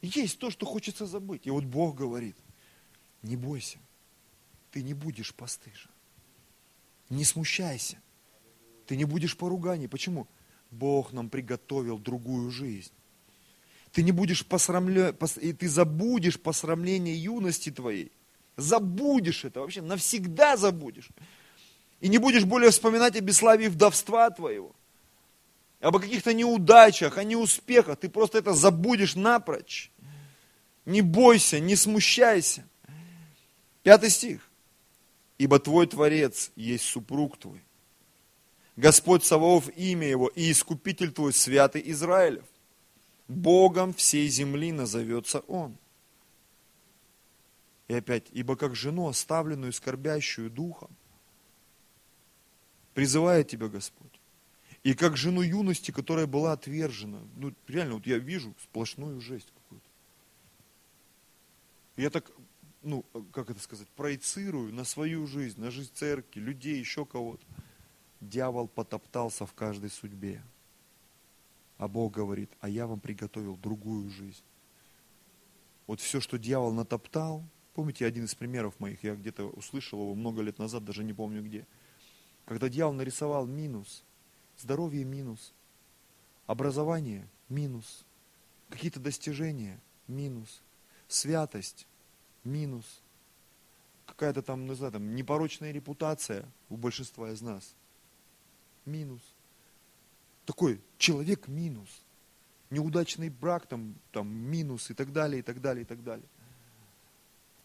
Есть 0.01 0.39
то, 0.39 0.51
что 0.51 0.65
хочется 0.65 1.05
забыть. 1.05 1.47
И 1.47 1.51
вот 1.51 1.65
Бог 1.65 1.97
говорит, 1.97 2.35
не 3.21 3.37
бойся, 3.37 3.79
ты 4.71 4.83
не 4.83 4.95
будешь 4.95 5.35
постыжен. 5.35 5.91
Не 7.11 7.27
смущайся. 7.27 7.99
Ты 8.87 8.97
не 8.97 9.05
будешь 9.05 9.37
поруганий. 9.37 9.87
Почему? 9.87 10.27
Бог 10.71 11.13
нам 11.13 11.29
приготовил 11.29 11.99
другую 11.99 12.51
жизнь. 12.51 12.95
Ты 13.93 14.03
не 14.03 14.13
будешь 14.13 14.47
посрамля... 14.47 15.15
и 15.43 15.53
ты 15.53 15.69
забудешь 15.69 16.41
посрамление 16.41 17.23
юности 17.23 17.71
твоей. 17.71 18.13
Забудешь 18.57 19.45
это 19.45 19.61
вообще, 19.61 19.83
навсегда 19.83 20.57
забудешь. 20.57 21.11
И 22.01 22.09
не 22.09 22.19
будешь 22.19 22.45
более 22.45 22.71
вспоминать 22.71 23.17
о 23.17 23.21
бесславии 23.21 23.69
вдовства 23.69 24.31
твоего. 24.31 24.75
Об 25.81 25.99
каких-то 25.99 26.33
неудачах, 26.35 27.19
о 27.19 27.25
неуспехах. 27.25 27.99
Ты 27.99 28.09
просто 28.09 28.39
это 28.39 28.53
забудешь 28.53 29.15
напрочь. 29.15 29.91
Не 30.85 31.03
бойся, 31.03 31.61
не 31.61 31.77
смущайся. 31.77 32.67
Пятый 33.83 34.11
стих. 34.11 34.51
Ибо 35.39 35.59
твой 35.59 35.87
Творец 35.87 36.53
есть 36.55 36.85
супруг 36.85 37.39
твой, 37.39 37.63
Господь 38.77 39.25
Саваоф 39.25 39.71
имя 39.75 40.07
его, 40.07 40.29
и 40.29 40.51
Искупитель 40.53 41.13
твой, 41.13 41.33
святый 41.33 41.83
Израилев. 41.91 42.45
Богом 43.27 43.95
всей 43.95 44.29
земли 44.29 44.71
назовется 44.71 45.41
он. 45.41 45.79
И 47.89 47.95
опять, 47.95 48.27
ибо 48.33 48.57
как 48.57 48.75
жену, 48.75 49.09
оставленную, 49.09 49.73
скорбящую 49.73 50.51
духом, 50.51 50.91
призывает 52.95 53.49
тебя 53.49 53.69
Господь. 53.69 54.21
И 54.83 54.95
как 54.95 55.17
жену 55.17 55.43
юности, 55.43 55.91
которая 55.91 56.27
была 56.27 56.53
отвержена. 56.53 57.21
Ну, 57.37 57.53
реально, 57.69 57.95
вот 57.95 58.07
я 58.07 58.19
вижу 58.19 58.55
сплошную 58.63 59.21
жесть 59.21 59.49
какую-то. 59.55 59.87
Я 61.97 62.09
так, 62.09 62.31
ну, 62.83 63.05
как 63.33 63.51
это 63.51 63.61
сказать, 63.61 63.89
проецирую 63.89 64.73
на 64.73 64.85
свою 64.85 65.27
жизнь, 65.27 65.61
на 65.61 65.71
жизнь 65.71 65.91
церкви, 65.95 66.41
людей, 66.41 66.79
еще 66.79 67.05
кого-то 67.05 67.45
дьявол 68.21 68.69
потоптался 68.69 69.47
в 69.47 69.55
каждой 69.55 69.91
судьбе. 69.91 70.43
А 71.79 71.89
Бог 71.89 72.13
говорит, 72.13 72.51
а 72.61 72.69
я 72.69 72.87
вам 72.87 73.01
приготовил 73.01 73.57
другую 73.57 74.11
жизнь. 74.11 74.43
Вот 75.87 76.01
все, 76.01 76.21
что 76.21 76.39
дьявол 76.39 76.73
натоптал, 76.73 77.43
помните 77.75 78.07
один 78.07 78.25
из 78.25 78.35
примеров 78.35 78.79
моих, 78.79 79.03
я 79.03 79.15
где-то 79.15 79.49
услышал 79.49 80.01
его 80.01 80.15
много 80.15 80.43
лет 80.43 80.59
назад, 80.59 80.85
даже 80.85 81.03
не 81.03 81.13
помню 81.13 81.43
где. 81.43 81.67
Когда 82.51 82.69
дьявол 82.69 82.95
нарисовал 82.95 83.47
минус, 83.47 84.03
здоровье 84.59 85.05
минус, 85.05 85.53
образование 86.49 87.29
минус, 87.49 88.05
какие-то 88.71 88.99
достижения 88.99 89.81
минус, 90.09 90.61
святость 91.07 91.87
минус, 92.43 93.03
какая-то 94.05 94.43
там, 94.43 94.67
не 94.67 94.75
знаю, 94.75 94.91
там 94.95 95.15
непорочная 95.15 95.71
репутация 95.71 96.45
у 96.71 96.77
большинства 96.77 97.31
из 97.31 97.41
нас 97.41 97.73
минус. 98.85 99.23
Такой 100.45 100.81
человек 100.99 101.47
минус. 101.47 102.03
Неудачный 102.71 103.29
брак 103.29 103.67
там, 103.67 103.95
там 104.11 104.27
минус 104.27 104.91
и 104.91 104.95
так 104.95 105.13
далее, 105.13 105.39
и 105.39 105.43
так 105.43 105.61
далее, 105.61 105.83
и 105.83 105.87
так 105.87 106.03
далее. 106.03 106.27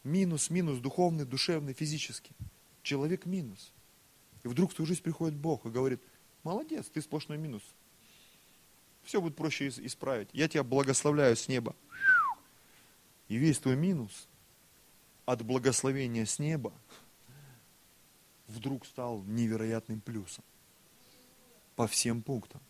Минус, 0.04 0.52
минус, 0.52 0.78
духовный, 0.78 1.26
душевный, 1.26 1.74
физический. 1.74 2.36
Человек 2.84 3.26
минус. 3.26 3.74
И 4.46 4.48
вдруг 4.48 4.72
в 4.72 4.76
твою 4.76 4.86
жизнь 4.86 5.02
приходит 5.02 5.36
Бог 5.36 5.66
и 5.66 5.70
говорит, 5.70 6.00
молодец, 6.44 6.86
ты 6.88 7.02
сплошной 7.02 7.40
минус. 7.40 7.64
Все 9.02 9.20
будет 9.20 9.36
проще 9.36 9.70
исправить. 9.70 10.30
Я 10.34 10.48
тебя 10.48 10.64
благословляю 10.64 11.36
с 11.36 11.48
неба. 11.48 11.76
И 13.28 13.38
весь 13.38 13.58
твой 13.58 13.76
минус 13.76 14.28
от 15.26 15.42
благословения 15.42 16.26
с 16.26 16.38
неба 16.38 16.72
вдруг 18.48 18.86
стал 18.86 19.24
невероятным 19.24 20.00
плюсом 20.00 20.44
по 21.76 21.88
всем 21.88 22.22
пунктам. 22.22 22.62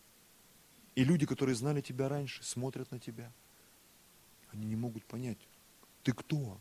И 0.94 1.04
люди, 1.04 1.26
которые 1.26 1.54
знали 1.56 1.82
тебя 1.82 2.08
раньше, 2.08 2.42
смотрят 2.42 2.90
на 2.90 2.98
тебя. 2.98 3.30
Они 4.50 4.64
не 4.64 4.76
могут 4.76 5.04
понять, 5.04 5.38
ты 6.02 6.14
кто? 6.14 6.58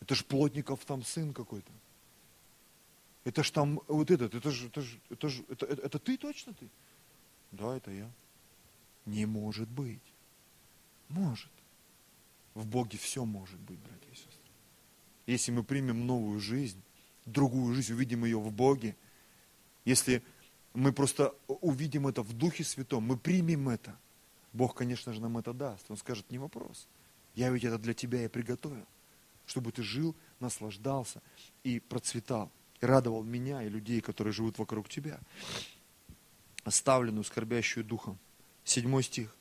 Это 0.00 0.14
ж 0.14 0.22
Плотников 0.22 0.84
там 0.84 1.02
сын 1.02 1.32
какой-то. 1.32 1.72
Это 3.24 3.42
ж 3.42 3.50
там 3.50 3.80
вот 3.86 4.10
этот, 4.10 4.34
это 4.34 4.50
же, 4.50 4.66
это 4.66 4.80
же, 4.80 4.98
это 5.10 5.28
же, 5.28 5.44
это, 5.48 5.66
это, 5.66 5.82
это 5.82 5.98
ты 5.98 6.16
точно 6.16 6.54
ты? 6.54 6.68
Да, 7.52 7.76
это 7.76 7.90
я. 7.90 8.10
Не 9.06 9.26
может 9.26 9.68
быть. 9.68 10.02
Может. 11.08 11.50
В 12.54 12.66
Боге 12.66 12.98
все 12.98 13.24
может 13.24 13.60
быть, 13.60 13.78
братья 13.78 14.10
и 14.10 14.14
сестры. 14.14 14.32
Если 15.26 15.52
мы 15.52 15.62
примем 15.62 16.06
новую 16.06 16.40
жизнь, 16.40 16.80
другую 17.24 17.74
жизнь, 17.74 17.92
увидим 17.92 18.24
ее 18.24 18.38
в 18.38 18.52
Боге, 18.52 18.96
если 19.84 20.22
мы 20.74 20.92
просто 20.92 21.34
увидим 21.46 22.06
это 22.06 22.22
в 22.22 22.32
Духе 22.32 22.64
Святом, 22.64 23.04
мы 23.04 23.16
примем 23.16 23.68
это, 23.68 23.96
Бог, 24.52 24.74
конечно 24.74 25.12
же, 25.12 25.20
нам 25.20 25.38
это 25.38 25.52
даст. 25.52 25.90
Он 25.90 25.96
скажет, 25.96 26.30
не 26.30 26.38
вопрос. 26.38 26.86
Я 27.34 27.50
ведь 27.50 27.64
это 27.64 27.78
для 27.78 27.94
тебя 27.94 28.24
и 28.24 28.28
приготовил, 28.28 28.86
чтобы 29.46 29.72
ты 29.72 29.82
жил, 29.82 30.14
наслаждался 30.40 31.22
и 31.62 31.80
процветал, 31.80 32.50
и 32.82 32.86
радовал 32.86 33.22
меня 33.22 33.62
и 33.62 33.68
людей, 33.68 34.00
которые 34.00 34.32
живут 34.32 34.58
вокруг 34.58 34.88
тебя. 34.88 35.20
Оставленную, 36.64 37.24
скорбящую 37.24 37.84
духом. 37.84 38.18
Седьмой 38.64 39.02
стих. 39.04 39.34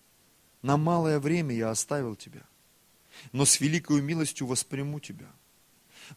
На 0.62 0.78
малое 0.78 1.20
время 1.20 1.56
я 1.56 1.72
оставил 1.72 2.16
тебя, 2.16 2.44
но 3.32 3.46
с 3.46 3.60
великой 3.60 4.02
милостью 4.02 4.48
восприму 4.48 5.00
тебя. 5.00 5.28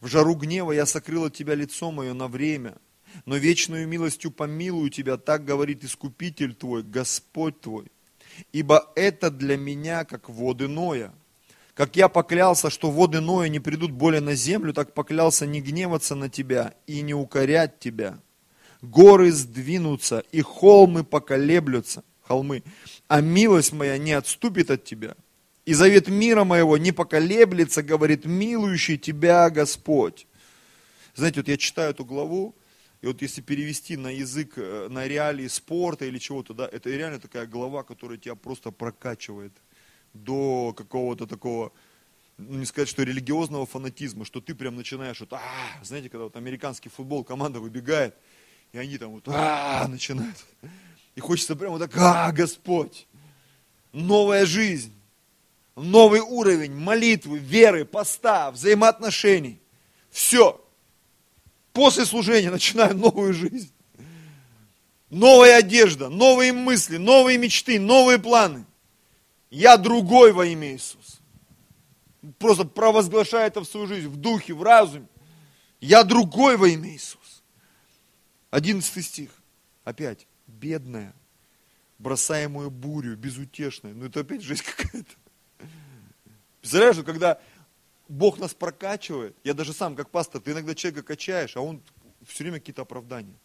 В 0.01 0.07
жару 0.07 0.35
гнева 0.35 0.71
я 0.71 0.85
сокрыл 0.85 1.25
от 1.25 1.33
тебя 1.33 1.55
лицо 1.55 1.91
мое 1.91 2.13
на 2.13 2.27
время, 2.27 2.77
но 3.25 3.37
вечную 3.37 3.87
милостью 3.87 4.31
помилую 4.31 4.89
тебя, 4.89 5.17
так 5.17 5.45
говорит 5.45 5.83
Искупитель 5.83 6.53
твой, 6.53 6.83
Господь 6.83 7.59
твой. 7.61 7.91
Ибо 8.51 8.91
это 8.95 9.31
для 9.31 9.57
меня, 9.57 10.03
как 10.05 10.29
воды 10.29 10.67
Ноя. 10.67 11.13
Как 11.75 11.97
я 11.97 12.07
поклялся, 12.07 12.69
что 12.69 12.89
воды 12.89 13.19
Ноя 13.19 13.49
не 13.49 13.59
придут 13.59 13.91
более 13.91 14.21
на 14.21 14.33
землю, 14.33 14.73
так 14.73 14.93
поклялся 14.93 15.45
не 15.45 15.59
гневаться 15.59 16.15
на 16.15 16.29
тебя 16.29 16.73
и 16.87 17.01
не 17.01 17.13
укорять 17.13 17.79
тебя. 17.79 18.17
Горы 18.81 19.31
сдвинутся, 19.33 20.23
и 20.31 20.41
холмы 20.41 21.03
поколеблются, 21.03 22.05
холмы, 22.21 22.63
а 23.09 23.19
милость 23.19 23.73
моя 23.73 23.97
не 23.97 24.13
отступит 24.13 24.71
от 24.71 24.85
тебя. 24.85 25.15
И 25.65 25.73
завет 25.73 26.07
мира 26.07 26.45
моего 26.45 26.77
не 26.77 26.93
поколеблется, 26.93 27.83
говорит 27.83 28.23
милующий 28.23 28.97
тебя 28.97 29.49
Господь. 29.49 30.27
Знаете, 31.13 31.41
вот 31.41 31.49
я 31.49 31.57
читаю 31.57 31.89
эту 31.89 32.05
главу, 32.05 32.55
и 33.01 33.07
вот 33.07 33.21
если 33.21 33.41
перевести 33.41 33.97
на 33.97 34.09
язык, 34.11 34.53
э, 34.55 34.87
на 34.89 35.07
реалии 35.07 35.47
спорта 35.47 36.05
или 36.05 36.19
чего-то, 36.19 36.53
да, 36.53 36.69
это 36.71 36.89
реально 36.89 37.19
такая 37.19 37.47
глава, 37.47 37.83
которая 37.83 38.17
тебя 38.17 38.35
просто 38.35 38.71
прокачивает 38.71 39.51
до 40.15 40.73
какого-то 40.73 41.27
такого, 41.27 41.71
ну, 42.37 42.59
не 42.59 42.65
сказать, 42.65 42.89
что 42.89 43.03
религиозного 43.03 43.65
фанатизма, 43.65 44.25
что 44.25 44.41
ты 44.41 44.55
прям 44.55 44.75
начинаешь 44.75 45.19
вот, 45.19 45.33
а, 45.33 45.41
знаете, 45.83 46.09
когда 46.09 46.25
вот 46.25 46.35
американский 46.35 46.89
футбол, 46.89 47.23
команда 47.23 47.59
выбегает, 47.59 48.15
и 48.71 48.77
они 48.77 48.97
там 48.97 49.11
вот, 49.11 49.23
а, 49.27 49.87
начинают. 49.87 50.37
И 51.15 51.19
хочется 51.19 51.55
прямо 51.55 51.79
так, 51.79 51.91
а, 51.97 52.31
Господь, 52.31 53.07
новая 53.91 54.45
жизнь, 54.45 54.93
новый 55.75 56.21
уровень 56.21 56.73
молитвы, 56.73 57.37
веры, 57.37 57.85
поста, 57.85 58.51
взаимоотношений. 58.51 59.59
Все. 60.11 60.61
После 61.73 62.05
служения 62.05 62.51
начинаю 62.51 62.95
новую 62.95 63.33
жизнь. 63.33 63.71
Новая 65.09 65.57
одежда, 65.57 66.09
новые 66.09 66.51
мысли, 66.51 66.97
новые 66.97 67.37
мечты, 67.37 67.79
новые 67.79 68.17
планы. 68.17 68.65
Я 69.55 69.77
другой 69.77 70.33
во 70.33 70.45
имя 70.45 70.73
Иисуса. 70.73 71.19
Просто 72.39 72.65
провозглашаю 72.65 73.47
это 73.47 73.61
в 73.61 73.65
свою 73.65 73.87
жизнь, 73.87 74.09
в 74.09 74.17
духе, 74.17 74.53
в 74.53 74.61
разуме. 74.61 75.07
Я 75.79 76.03
другой 76.03 76.57
во 76.57 76.67
имя 76.67 76.89
Иисуса. 76.89 77.41
Одиннадцатый 78.49 79.01
стих. 79.01 79.31
Опять. 79.85 80.27
Бедная, 80.45 81.15
бросаемую 81.99 82.69
бурю, 82.69 83.15
безутешная. 83.15 83.93
Ну 83.93 84.07
это 84.07 84.19
опять 84.19 84.41
жизнь 84.41 84.61
какая-то. 84.61 85.15
Представляешь, 86.59 87.05
когда 87.05 87.39
Бог 88.09 88.39
нас 88.39 88.53
прокачивает, 88.53 89.37
я 89.45 89.53
даже 89.53 89.71
сам 89.71 89.95
как 89.95 90.09
пастор, 90.09 90.41
ты 90.41 90.51
иногда 90.51 90.75
человека 90.75 91.01
качаешь, 91.01 91.55
а 91.55 91.61
он 91.61 91.81
все 92.27 92.43
время 92.43 92.59
какие-то 92.59 92.81
оправдания. 92.81 93.39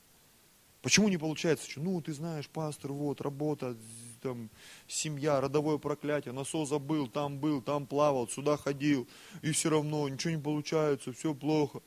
Почему 0.83 1.09
не 1.09 1.19
получается? 1.19 1.69
Ну, 1.77 2.01
ты 2.01 2.13
знаешь, 2.13 2.49
пастор, 2.49 2.91
вот, 2.91 3.21
работа, 3.21 3.77
там, 4.21 4.51
семья, 4.87 5.41
родовое 5.41 5.79
проклятие, 5.79 6.33
насос 6.33 6.69
забыл, 6.69 7.09
там 7.09 7.39
был, 7.39 7.63
там 7.63 7.87
плавал, 7.87 8.29
сюда 8.29 8.57
ходил, 8.57 9.09
и 9.43 9.53
все 9.53 9.71
равно 9.71 10.09
ничего 10.09 10.35
не 10.35 10.43
получается, 10.43 11.13
все 11.13 11.35
плохо. 11.35 11.81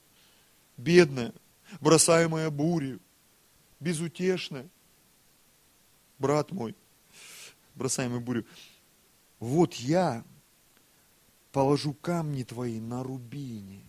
Бедная, 0.77 1.33
бросаемая 1.79 2.49
бурей, 2.49 2.99
безутешная. 3.79 4.69
Брат 6.19 6.51
мой, 6.51 6.75
бросаемый 7.75 8.19
бурю. 8.19 8.45
Вот 9.39 9.73
я 9.75 10.23
положу 11.51 11.93
камни 11.93 12.43
твои 12.43 12.79
на 12.79 13.03
рубине. 13.03 13.83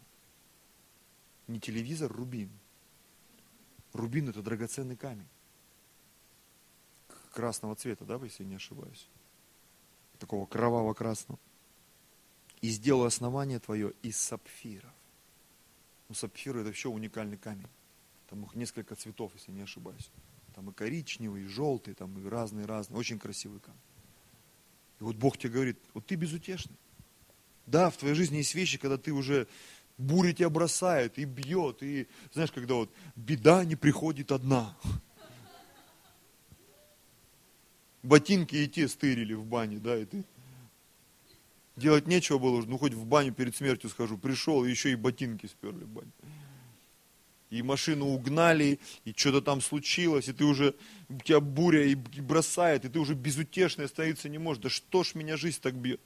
Не 1.47 1.61
телевизор, 1.61 2.11
рубин. 2.13 2.51
Рубин 3.93 4.29
это 4.29 4.43
драгоценный 4.43 4.97
камень. 4.97 5.29
Красного 7.35 7.75
цвета, 7.75 8.05
да, 8.05 8.19
если 8.23 8.45
не 8.45 8.55
ошибаюсь. 8.55 9.09
Такого 10.21 10.47
кроваво-красного. 10.47 11.41
И 12.61 12.71
сделаю 12.71 13.07
основание 13.07 13.59
твое 13.59 13.93
из 14.03 14.17
сапфиров. 14.17 14.93
Ну, 16.09 16.15
сапфиры 16.15 16.61
это 16.61 16.69
вообще 16.69 16.89
уникальный 16.89 17.37
камень. 17.37 17.67
Там 18.31 18.45
их 18.45 18.55
несколько 18.55 18.95
цветов, 18.95 19.33
если 19.35 19.51
не 19.51 19.63
ошибаюсь. 19.63 20.11
Там 20.55 20.71
и 20.71 20.73
коричневый, 20.73 21.43
и 21.43 21.47
желтый, 21.47 21.95
там 21.95 22.17
и 22.19 22.29
разные-разные. 22.29 22.99
Очень 22.99 23.19
красивый 23.19 23.59
камень. 23.59 23.81
И 25.01 25.03
вот 25.03 25.17
Бог 25.17 25.37
тебе 25.37 25.55
говорит, 25.55 25.79
вот 25.93 26.07
ты 26.07 26.15
безутешный. 26.15 26.77
Да, 27.67 27.91
в 27.91 27.97
твоей 27.97 28.15
жизни 28.15 28.37
есть 28.37 28.55
вещи, 28.55 28.79
когда 28.79 28.97
ты 28.97 29.11
уже 29.11 29.49
буря 29.99 30.33
тебя 30.33 30.51
бросает 30.51 31.19
и 31.19 31.25
бьет. 31.25 31.83
И 31.83 32.07
знаешь, 32.33 32.53
когда 32.53 32.75
вот 32.75 32.93
беда 33.17 33.65
не 33.65 33.75
приходит 33.75 34.31
одна. 34.31 34.77
Ботинки 38.05 38.55
и 38.55 38.69
те 38.69 38.87
стырили 38.87 39.33
в 39.33 39.47
бане, 39.47 39.79
да, 39.79 39.99
и 39.99 40.05
ты 40.05 40.25
делать 41.75 42.07
нечего 42.07 42.39
было 42.39 42.63
ну 42.63 42.77
хоть 42.77 42.93
в 42.93 43.07
баню 43.07 43.33
перед 43.33 43.57
смертью 43.57 43.89
схожу. 43.89 44.19
Пришел, 44.19 44.63
еще 44.63 44.93
и 44.93 44.95
ботинки 44.95 45.47
сперли 45.47 45.85
в 45.85 45.89
бане. 45.89 46.11
И 47.49 47.63
машину 47.63 48.09
угнали, 48.09 48.79
и 49.07 49.15
что-то 49.17 49.41
там 49.41 49.63
случилось, 49.63 50.29
и 50.29 50.35
ты 50.35 50.45
уже, 50.45 50.75
у 51.09 51.19
тебя 51.19 51.41
буря 51.41 51.85
и 51.85 51.95
бросает, 51.95 52.85
и 52.85 52.91
ты 52.91 52.99
уже 52.99 53.15
безутешный 53.15 53.87
остановиться 53.87 54.29
не 54.29 54.39
можешь. 54.39 54.63
Да 54.63 54.69
что 54.69 55.03
ж 55.03 55.15
меня 55.15 55.39
жизнь 55.39 55.61
так 55.63 55.75
бьет? 55.75 56.01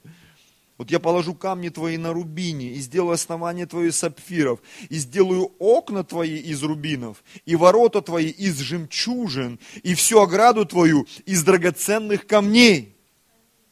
Вот 0.79 0.89
я 0.91 0.99
положу 0.99 1.35
камни 1.35 1.67
твои 1.67 1.97
на 1.97 2.13
рубине, 2.13 2.69
и 2.69 2.79
сделаю 2.79 3.11
основание 3.11 3.65
твое 3.65 3.89
из 3.89 3.97
сапфиров, 3.97 4.61
и 4.87 4.95
сделаю 4.95 5.51
окна 5.59 6.05
твои 6.05 6.37
из 6.37 6.63
рубинов, 6.63 7.21
и 7.45 7.57
ворота 7.57 8.01
твои 8.01 8.29
из 8.29 8.57
жемчужин, 8.59 9.59
и 9.83 9.93
всю 9.93 10.21
ограду 10.21 10.65
твою 10.65 11.05
из 11.25 11.43
драгоценных 11.43 12.25
камней. 12.25 12.95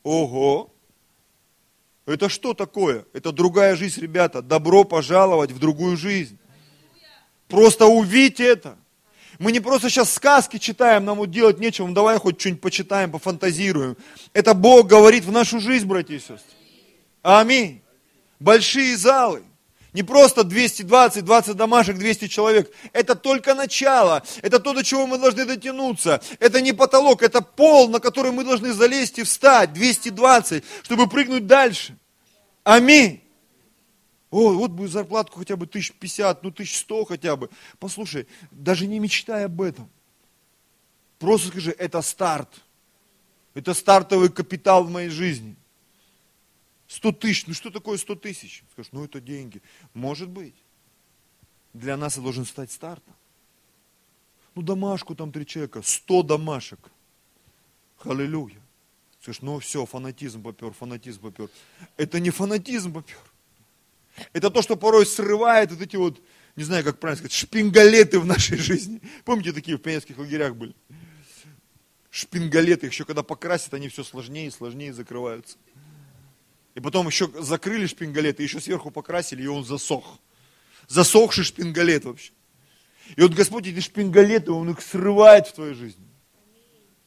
Ого! 0.04 0.74
Это 2.06 2.28
что 2.28 2.54
такое? 2.54 3.06
Это 3.14 3.32
другая 3.32 3.78
жизнь, 3.78 4.02
ребята. 4.02 4.42
Добро 4.42 4.84
пожаловать 4.84 5.52
в 5.52 5.60
другую 5.60 5.96
жизнь. 5.96 6.38
Просто 7.48 7.86
увидьте 7.86 8.44
это. 8.44 8.78
Мы 9.40 9.54
не 9.54 9.62
просто 9.62 9.90
сейчас 9.90 10.12
сказки 10.12 10.58
читаем, 10.58 11.06
нам 11.06 11.20
вот 11.20 11.32
делать 11.32 11.58
нечего, 11.58 11.88
ну 11.88 11.94
давай 11.94 12.18
хоть 12.18 12.38
что-нибудь 12.38 12.62
почитаем, 12.62 13.12
пофантазируем. 13.12 13.96
Это 14.34 14.54
Бог 14.54 14.88
говорит 14.88 15.24
в 15.24 15.32
нашу 15.32 15.62
жизнь, 15.62 15.86
братья 15.86 16.14
и 16.14 16.20
сестры. 16.20 16.58
Аминь. 17.28 17.82
Большие 18.40 18.96
залы. 18.96 19.44
Не 19.92 20.02
просто 20.02 20.46
220, 20.46 21.26
20 21.26 21.58
домашек, 21.58 21.98
200 21.98 22.30
человек. 22.30 22.72
Это 22.94 23.16
только 23.16 23.54
начало. 23.54 24.24
Это 24.42 24.60
то, 24.62 24.74
до 24.74 24.82
чего 24.82 25.06
мы 25.08 25.18
должны 25.18 25.44
дотянуться. 25.44 26.22
Это 26.40 26.62
не 26.62 26.72
потолок, 26.72 27.24
это 27.24 27.42
пол, 27.42 27.90
на 27.90 28.00
который 28.00 28.32
мы 28.32 28.46
должны 28.46 28.72
залезть 28.72 29.20
и 29.20 29.24
встать. 29.24 29.74
220, 29.74 30.64
чтобы 30.84 31.10
прыгнуть 31.10 31.48
дальше. 31.48 31.98
Аминь. 32.64 33.22
О, 34.32 34.54
вот 34.54 34.72
бы 34.72 34.88
зарплатку 34.88 35.40
хотя 35.40 35.58
бы 35.58 35.66
1050, 35.66 36.44
ну 36.44 36.50
1100 36.50 37.06
хотя 37.06 37.36
бы. 37.36 37.50
Послушай, 37.78 38.26
даже 38.52 38.88
не 38.88 39.00
мечтай 39.00 39.44
об 39.44 39.62
этом. 39.62 39.90
Просто 41.20 41.50
скажи, 41.50 41.76
это 41.78 42.02
старт. 42.02 42.48
Это 43.54 43.74
стартовый 43.74 44.30
капитал 44.30 44.86
в 44.86 44.90
моей 44.90 45.10
жизни. 45.10 45.58
100 46.88 47.12
тысяч, 47.14 47.48
ну 47.48 47.54
что 47.54 47.70
такое 47.70 47.98
100 47.98 48.16
тысяч? 48.16 48.64
Скажешь, 48.72 48.92
ну 48.92 49.04
это 49.04 49.20
деньги. 49.20 49.62
Может 49.94 50.30
быть. 50.30 50.56
Для 51.74 51.98
нас 51.98 52.14
это 52.14 52.22
должен 52.22 52.46
стать 52.46 52.72
стартом. 52.72 53.14
Ну 54.56 54.62
домашку 54.62 55.14
там 55.14 55.32
три 55.32 55.46
человека, 55.46 55.82
100 55.84 56.24
домашек. 56.24 56.80
Халилюя. 57.98 58.62
Скажешь, 59.22 59.42
ну 59.42 59.60
все, 59.60 59.86
фанатизм 59.86 60.42
попер, 60.42 60.72
фанатизм 60.72 61.22
попер. 61.22 61.50
Это 61.98 62.20
не 62.20 62.30
фанатизм 62.30 62.94
попер. 62.94 63.20
Это 64.34 64.50
то, 64.50 64.62
что 64.62 64.76
порой 64.76 65.06
срывает 65.06 65.72
вот 65.72 65.82
эти 65.82 65.96
вот, 65.96 66.22
не 66.56 66.64
знаю, 66.64 66.84
как 66.84 67.00
правильно 67.00 67.18
сказать, 67.18 67.34
шпингалеты 67.34 68.20
в 68.20 68.26
нашей 68.26 68.58
жизни. 68.58 69.02
Помните, 69.26 69.52
такие 69.52 69.78
в 69.78 69.82
пионерских 69.82 70.18
лагерях 70.18 70.56
были? 70.56 70.74
Шпингалеты, 72.10 72.88
еще 72.88 73.06
когда 73.06 73.22
покрасят, 73.22 73.74
они 73.74 73.90
все 73.90 74.04
сложнее 74.04 74.48
и 74.48 74.52
сложнее 74.52 74.94
закрываются. 74.94 75.58
И 76.78 76.80
потом 76.80 77.08
еще 77.08 77.28
закрыли 77.42 77.88
шпингалет, 77.88 78.40
и 78.40 78.44
еще 78.44 78.60
сверху 78.60 78.92
покрасили, 78.92 79.42
и 79.42 79.48
он 79.48 79.66
засох. 79.66 80.20
Засохший 80.88 81.44
шпингалет 81.44 82.06
вообще. 82.06 82.32
И 83.16 83.22
вот 83.24 83.34
Господь 83.34 83.66
эти 83.66 83.80
шпингалеты, 83.80 84.52
Он 84.52 84.70
их 84.70 84.80
срывает 84.82 85.48
в 85.48 85.54
твоей 85.54 85.74
жизни. 85.74 86.06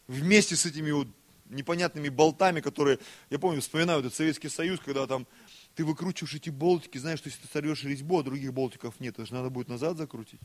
Вместе 0.08 0.56
с 0.56 0.66
этими 0.66 0.90
вот 0.90 1.06
непонятными 1.50 2.08
болтами, 2.08 2.60
которые, 2.60 2.98
я 3.30 3.38
помню, 3.38 3.60
вспоминаю 3.60 4.00
этот 4.00 4.12
Советский 4.12 4.48
Союз, 4.48 4.80
когда 4.84 5.06
там 5.06 5.24
ты 5.76 5.84
выкручиваешь 5.84 6.34
эти 6.34 6.50
болтики, 6.50 6.98
знаешь, 6.98 7.20
что 7.20 7.28
если 7.28 7.42
ты 7.42 7.52
сорвешь 7.52 7.84
резьбу, 7.84 8.18
а 8.18 8.22
других 8.24 8.52
болтиков 8.52 8.98
нет, 8.98 9.14
это 9.14 9.26
же 9.26 9.34
надо 9.34 9.50
будет 9.50 9.68
назад 9.68 9.96
закрутить. 9.96 10.40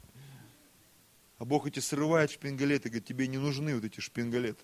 А 1.39 1.45
Бог 1.45 1.65
эти 1.65 1.79
срывает 1.79 2.29
шпингалеты, 2.29 2.89
говорит, 2.89 3.07
тебе 3.07 3.27
не 3.27 3.39
нужны 3.39 3.73
вот 3.73 3.85
эти 3.85 4.01
шпингалеты. 4.01 4.63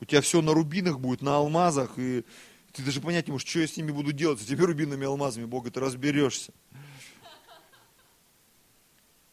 У 0.00 0.04
тебя 0.04 0.20
все 0.20 0.42
на 0.42 0.54
рубинах 0.54 1.00
будет, 1.00 1.22
на 1.22 1.38
алмазах, 1.38 1.98
и 1.98 2.24
ты 2.72 2.82
даже 2.82 3.00
понять 3.00 3.26
не 3.26 3.32
можешь, 3.32 3.48
что 3.48 3.60
я 3.60 3.66
с 3.66 3.76
ними 3.76 3.90
буду 3.90 4.12
делать, 4.12 4.40
с 4.40 4.44
этими 4.44 4.62
рубинами 4.62 5.06
алмазами, 5.06 5.44
Бог, 5.44 5.70
ты 5.70 5.80
разберешься. 5.80 6.52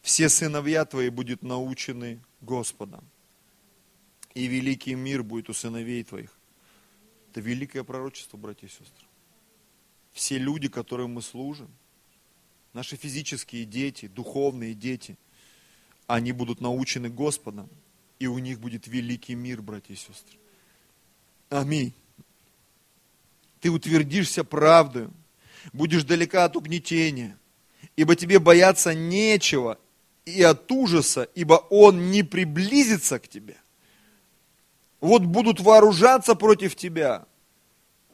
Все 0.02 0.28
сыновья 0.28 0.84
твои 0.84 1.08
будут 1.08 1.42
научены 1.42 2.20
Господом. 2.40 3.04
И 4.34 4.46
великий 4.46 4.94
мир 4.94 5.22
будет 5.22 5.48
у 5.50 5.54
сыновей 5.54 6.04
твоих. 6.04 6.30
Это 7.30 7.40
великое 7.40 7.82
пророчество, 7.84 8.36
братья 8.36 8.66
и 8.66 8.70
сестры. 8.70 9.06
Все 10.12 10.38
люди, 10.38 10.68
которым 10.68 11.14
мы 11.14 11.22
служим, 11.22 11.68
наши 12.72 12.96
физические 12.96 13.64
дети, 13.64 14.06
духовные 14.06 14.74
дети, 14.74 15.18
они 16.06 16.32
будут 16.32 16.60
научены 16.60 17.08
Господом, 17.08 17.68
и 18.18 18.26
у 18.26 18.38
них 18.38 18.60
будет 18.60 18.86
великий 18.86 19.34
мир, 19.34 19.60
братья 19.60 19.92
и 19.92 19.96
сестры. 19.96 20.38
Аминь. 21.50 21.92
Ты 23.60 23.70
утвердишься 23.70 24.44
правдою, 24.44 25.12
будешь 25.72 26.04
далека 26.04 26.44
от 26.44 26.56
угнетения, 26.56 27.38
ибо 27.96 28.14
тебе 28.16 28.38
бояться 28.38 28.94
нечего 28.94 29.78
и 30.24 30.42
от 30.42 30.70
ужаса, 30.70 31.28
ибо 31.34 31.54
он 31.70 32.10
не 32.10 32.22
приблизится 32.22 33.18
к 33.18 33.28
тебе. 33.28 33.56
Вот 35.00 35.22
будут 35.22 35.60
вооружаться 35.60 36.34
против 36.34 36.74
тебя, 36.74 37.26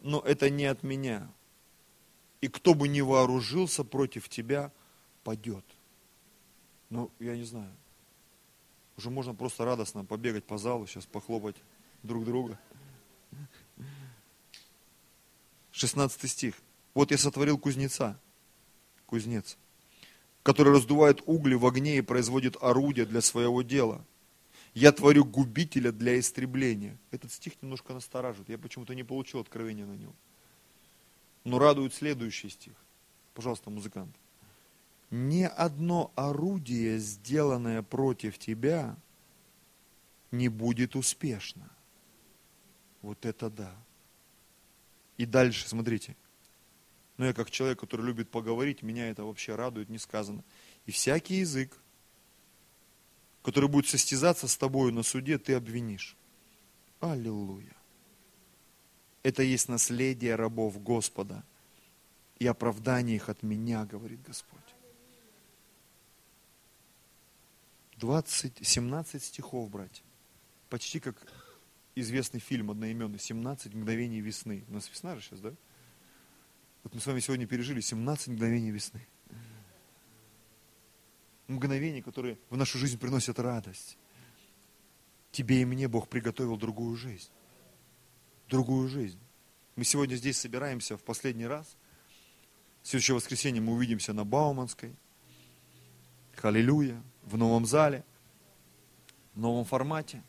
но 0.03 0.21
это 0.21 0.51
не 0.51 0.67
от 0.67 0.83
меня. 0.83 1.29
И 2.41 2.49
кто 2.49 2.75
бы 2.75 2.89
не 2.89 3.03
вооружился 3.03 3.85
против 3.85 4.29
тебя, 4.29 4.73
падет. 5.23 5.65
Ну, 6.91 7.11
я 7.21 7.37
не 7.37 7.45
знаю. 7.45 7.73
Уже 8.99 9.11
можно 9.11 9.35
просто 9.35 9.65
радостно 9.65 10.05
побегать 10.05 10.45
по 10.45 10.59
залу, 10.59 10.87
сейчас 10.87 11.07
похлопать 11.07 11.57
друг 12.03 12.25
друга. 12.25 12.59
16 15.73 16.31
стих. 16.31 16.55
Вот 16.95 17.11
я 17.11 17.19
сотворил 17.19 17.59
кузнеца, 17.59 18.19
кузнец, 19.07 19.57
который 20.43 20.73
раздувает 20.73 21.23
угли 21.27 21.55
в 21.55 21.67
огне 21.67 21.99
и 21.99 22.03
производит 22.03 22.57
орудия 22.61 23.07
для 23.07 23.21
своего 23.21 23.63
дела. 23.63 24.05
Я 24.75 24.93
творю 24.93 25.25
губителя 25.25 25.93
для 25.93 26.19
истребления. 26.19 26.97
Этот 27.11 27.33
стих 27.33 27.61
немножко 27.61 27.93
настораживает. 27.93 28.49
Я 28.49 28.59
почему-то 28.59 28.95
не 28.95 29.03
получил 29.03 29.41
откровения 29.41 29.85
на 29.85 29.95
него. 29.95 30.15
Но 31.45 31.59
радует 31.59 31.93
следующий 31.93 32.49
стих. 32.49 32.75
Пожалуйста, 33.35 33.71
музыкант. 33.71 34.15
Ни 35.11 35.43
одно 35.43 36.11
орудие, 36.15 36.99
сделанное 36.99 37.83
против 37.83 38.39
тебя, 38.39 38.97
не 40.31 40.49
будет 40.49 40.97
успешно. 40.97 41.69
Вот 43.03 43.27
это 43.27 43.51
да. 43.51 43.75
И 45.23 45.25
дальше, 45.25 45.69
смотрите. 45.69 46.17
Но 47.17 47.27
я 47.27 47.33
как 47.33 47.49
человек, 47.49 47.79
который 47.79 48.05
любит 48.05 48.29
поговорить, 48.29 48.83
меня 48.83 49.09
это 49.09 49.23
вообще 49.23 49.55
радует, 49.55 49.89
не 49.89 49.99
сказано. 49.99 50.43
И 50.85 50.91
всякий 50.91 51.37
язык, 51.37 51.79
который 53.45 53.69
будет 53.69 53.87
состязаться 53.87 54.49
с 54.49 54.57
тобою 54.57 54.93
на 54.93 55.05
суде, 55.05 55.39
ты 55.39 55.55
обвинишь. 55.55 56.17
Аллилуйя. 56.99 57.77
Это 59.23 59.45
есть 59.45 59.69
наследие 59.69 60.35
рабов 60.35 60.83
Господа 60.83 61.45
и 62.41 62.47
оправдание 62.49 63.15
их 63.15 63.29
от 63.29 63.45
меня, 63.45 63.85
говорит 63.85 64.21
Господь. 64.23 64.59
20, 67.99 68.67
17 68.67 69.23
стихов, 69.23 69.71
братья. 69.71 70.03
Почти 70.69 70.99
как 70.99 71.15
известный 71.95 72.41
фильм 72.41 72.71
одноименный 72.71 73.19
«17 73.19 73.77
мгновений 73.77 74.21
весны». 74.21 74.65
У 74.69 74.75
нас 74.75 74.89
весна 74.89 75.15
же 75.15 75.23
сейчас, 75.23 75.41
да? 75.41 75.53
Вот 76.83 76.95
мы 76.95 77.01
с 77.01 77.07
вами 77.07 77.21
сегодня 77.21 77.47
пережили 77.47 77.81
17 77.81 78.29
мгновений 78.29 78.71
весны. 78.71 79.07
Мгновения, 81.47 82.03
которые 82.03 82.39
в 82.51 82.57
нашу 82.57 82.79
жизнь 82.79 82.99
приносят 82.99 83.39
радость. 83.39 83.99
Тебе 85.31 85.63
и 85.63 85.65
мне 85.65 85.89
Бог 85.89 86.09
приготовил 86.09 86.57
другую 86.57 86.97
жизнь. 86.97 87.31
Другую 88.49 88.89
жизнь. 88.89 89.19
Мы 89.77 89.85
сегодня 89.85 90.17
здесь 90.17 90.39
собираемся 90.39 90.97
в 90.97 91.03
последний 91.03 91.47
раз. 91.47 91.77
В 92.83 92.89
следующее 92.89 93.15
воскресенье 93.15 93.63
мы 93.63 93.75
увидимся 93.75 94.13
на 94.13 94.25
Бауманской. 94.25 94.95
Халилюя. 96.35 97.03
В 97.23 97.37
новом 97.37 97.65
зале. 97.65 98.05
В 99.35 99.41
новом 99.41 99.65
формате 99.65 100.23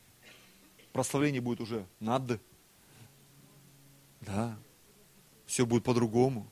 прославление 0.93 1.41
будет 1.41 1.59
уже 1.59 1.85
над. 1.99 2.39
Да. 4.21 4.57
Все 5.45 5.65
будет 5.65 5.83
по-другому. 5.83 6.47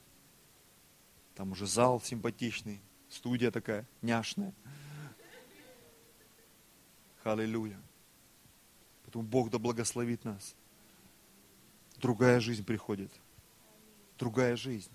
Там 1.35 1.53
уже 1.53 1.65
зал 1.65 2.01
симпатичный, 2.01 2.81
студия 3.09 3.51
такая 3.51 3.87
няшная. 4.01 4.53
Аллилуйя. 7.23 7.79
Поэтому 9.03 9.23
Бог 9.23 9.51
да 9.51 9.59
благословит 9.59 10.25
нас. 10.25 10.55
Другая 11.97 12.39
жизнь 12.39 12.65
приходит. 12.65 13.11
Другая 14.17 14.55
жизнь. 14.55 14.91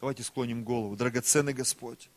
Давайте 0.00 0.22
склоним 0.22 0.64
голову. 0.64 0.96
Драгоценный 0.96 1.52
Господь. 1.52 2.08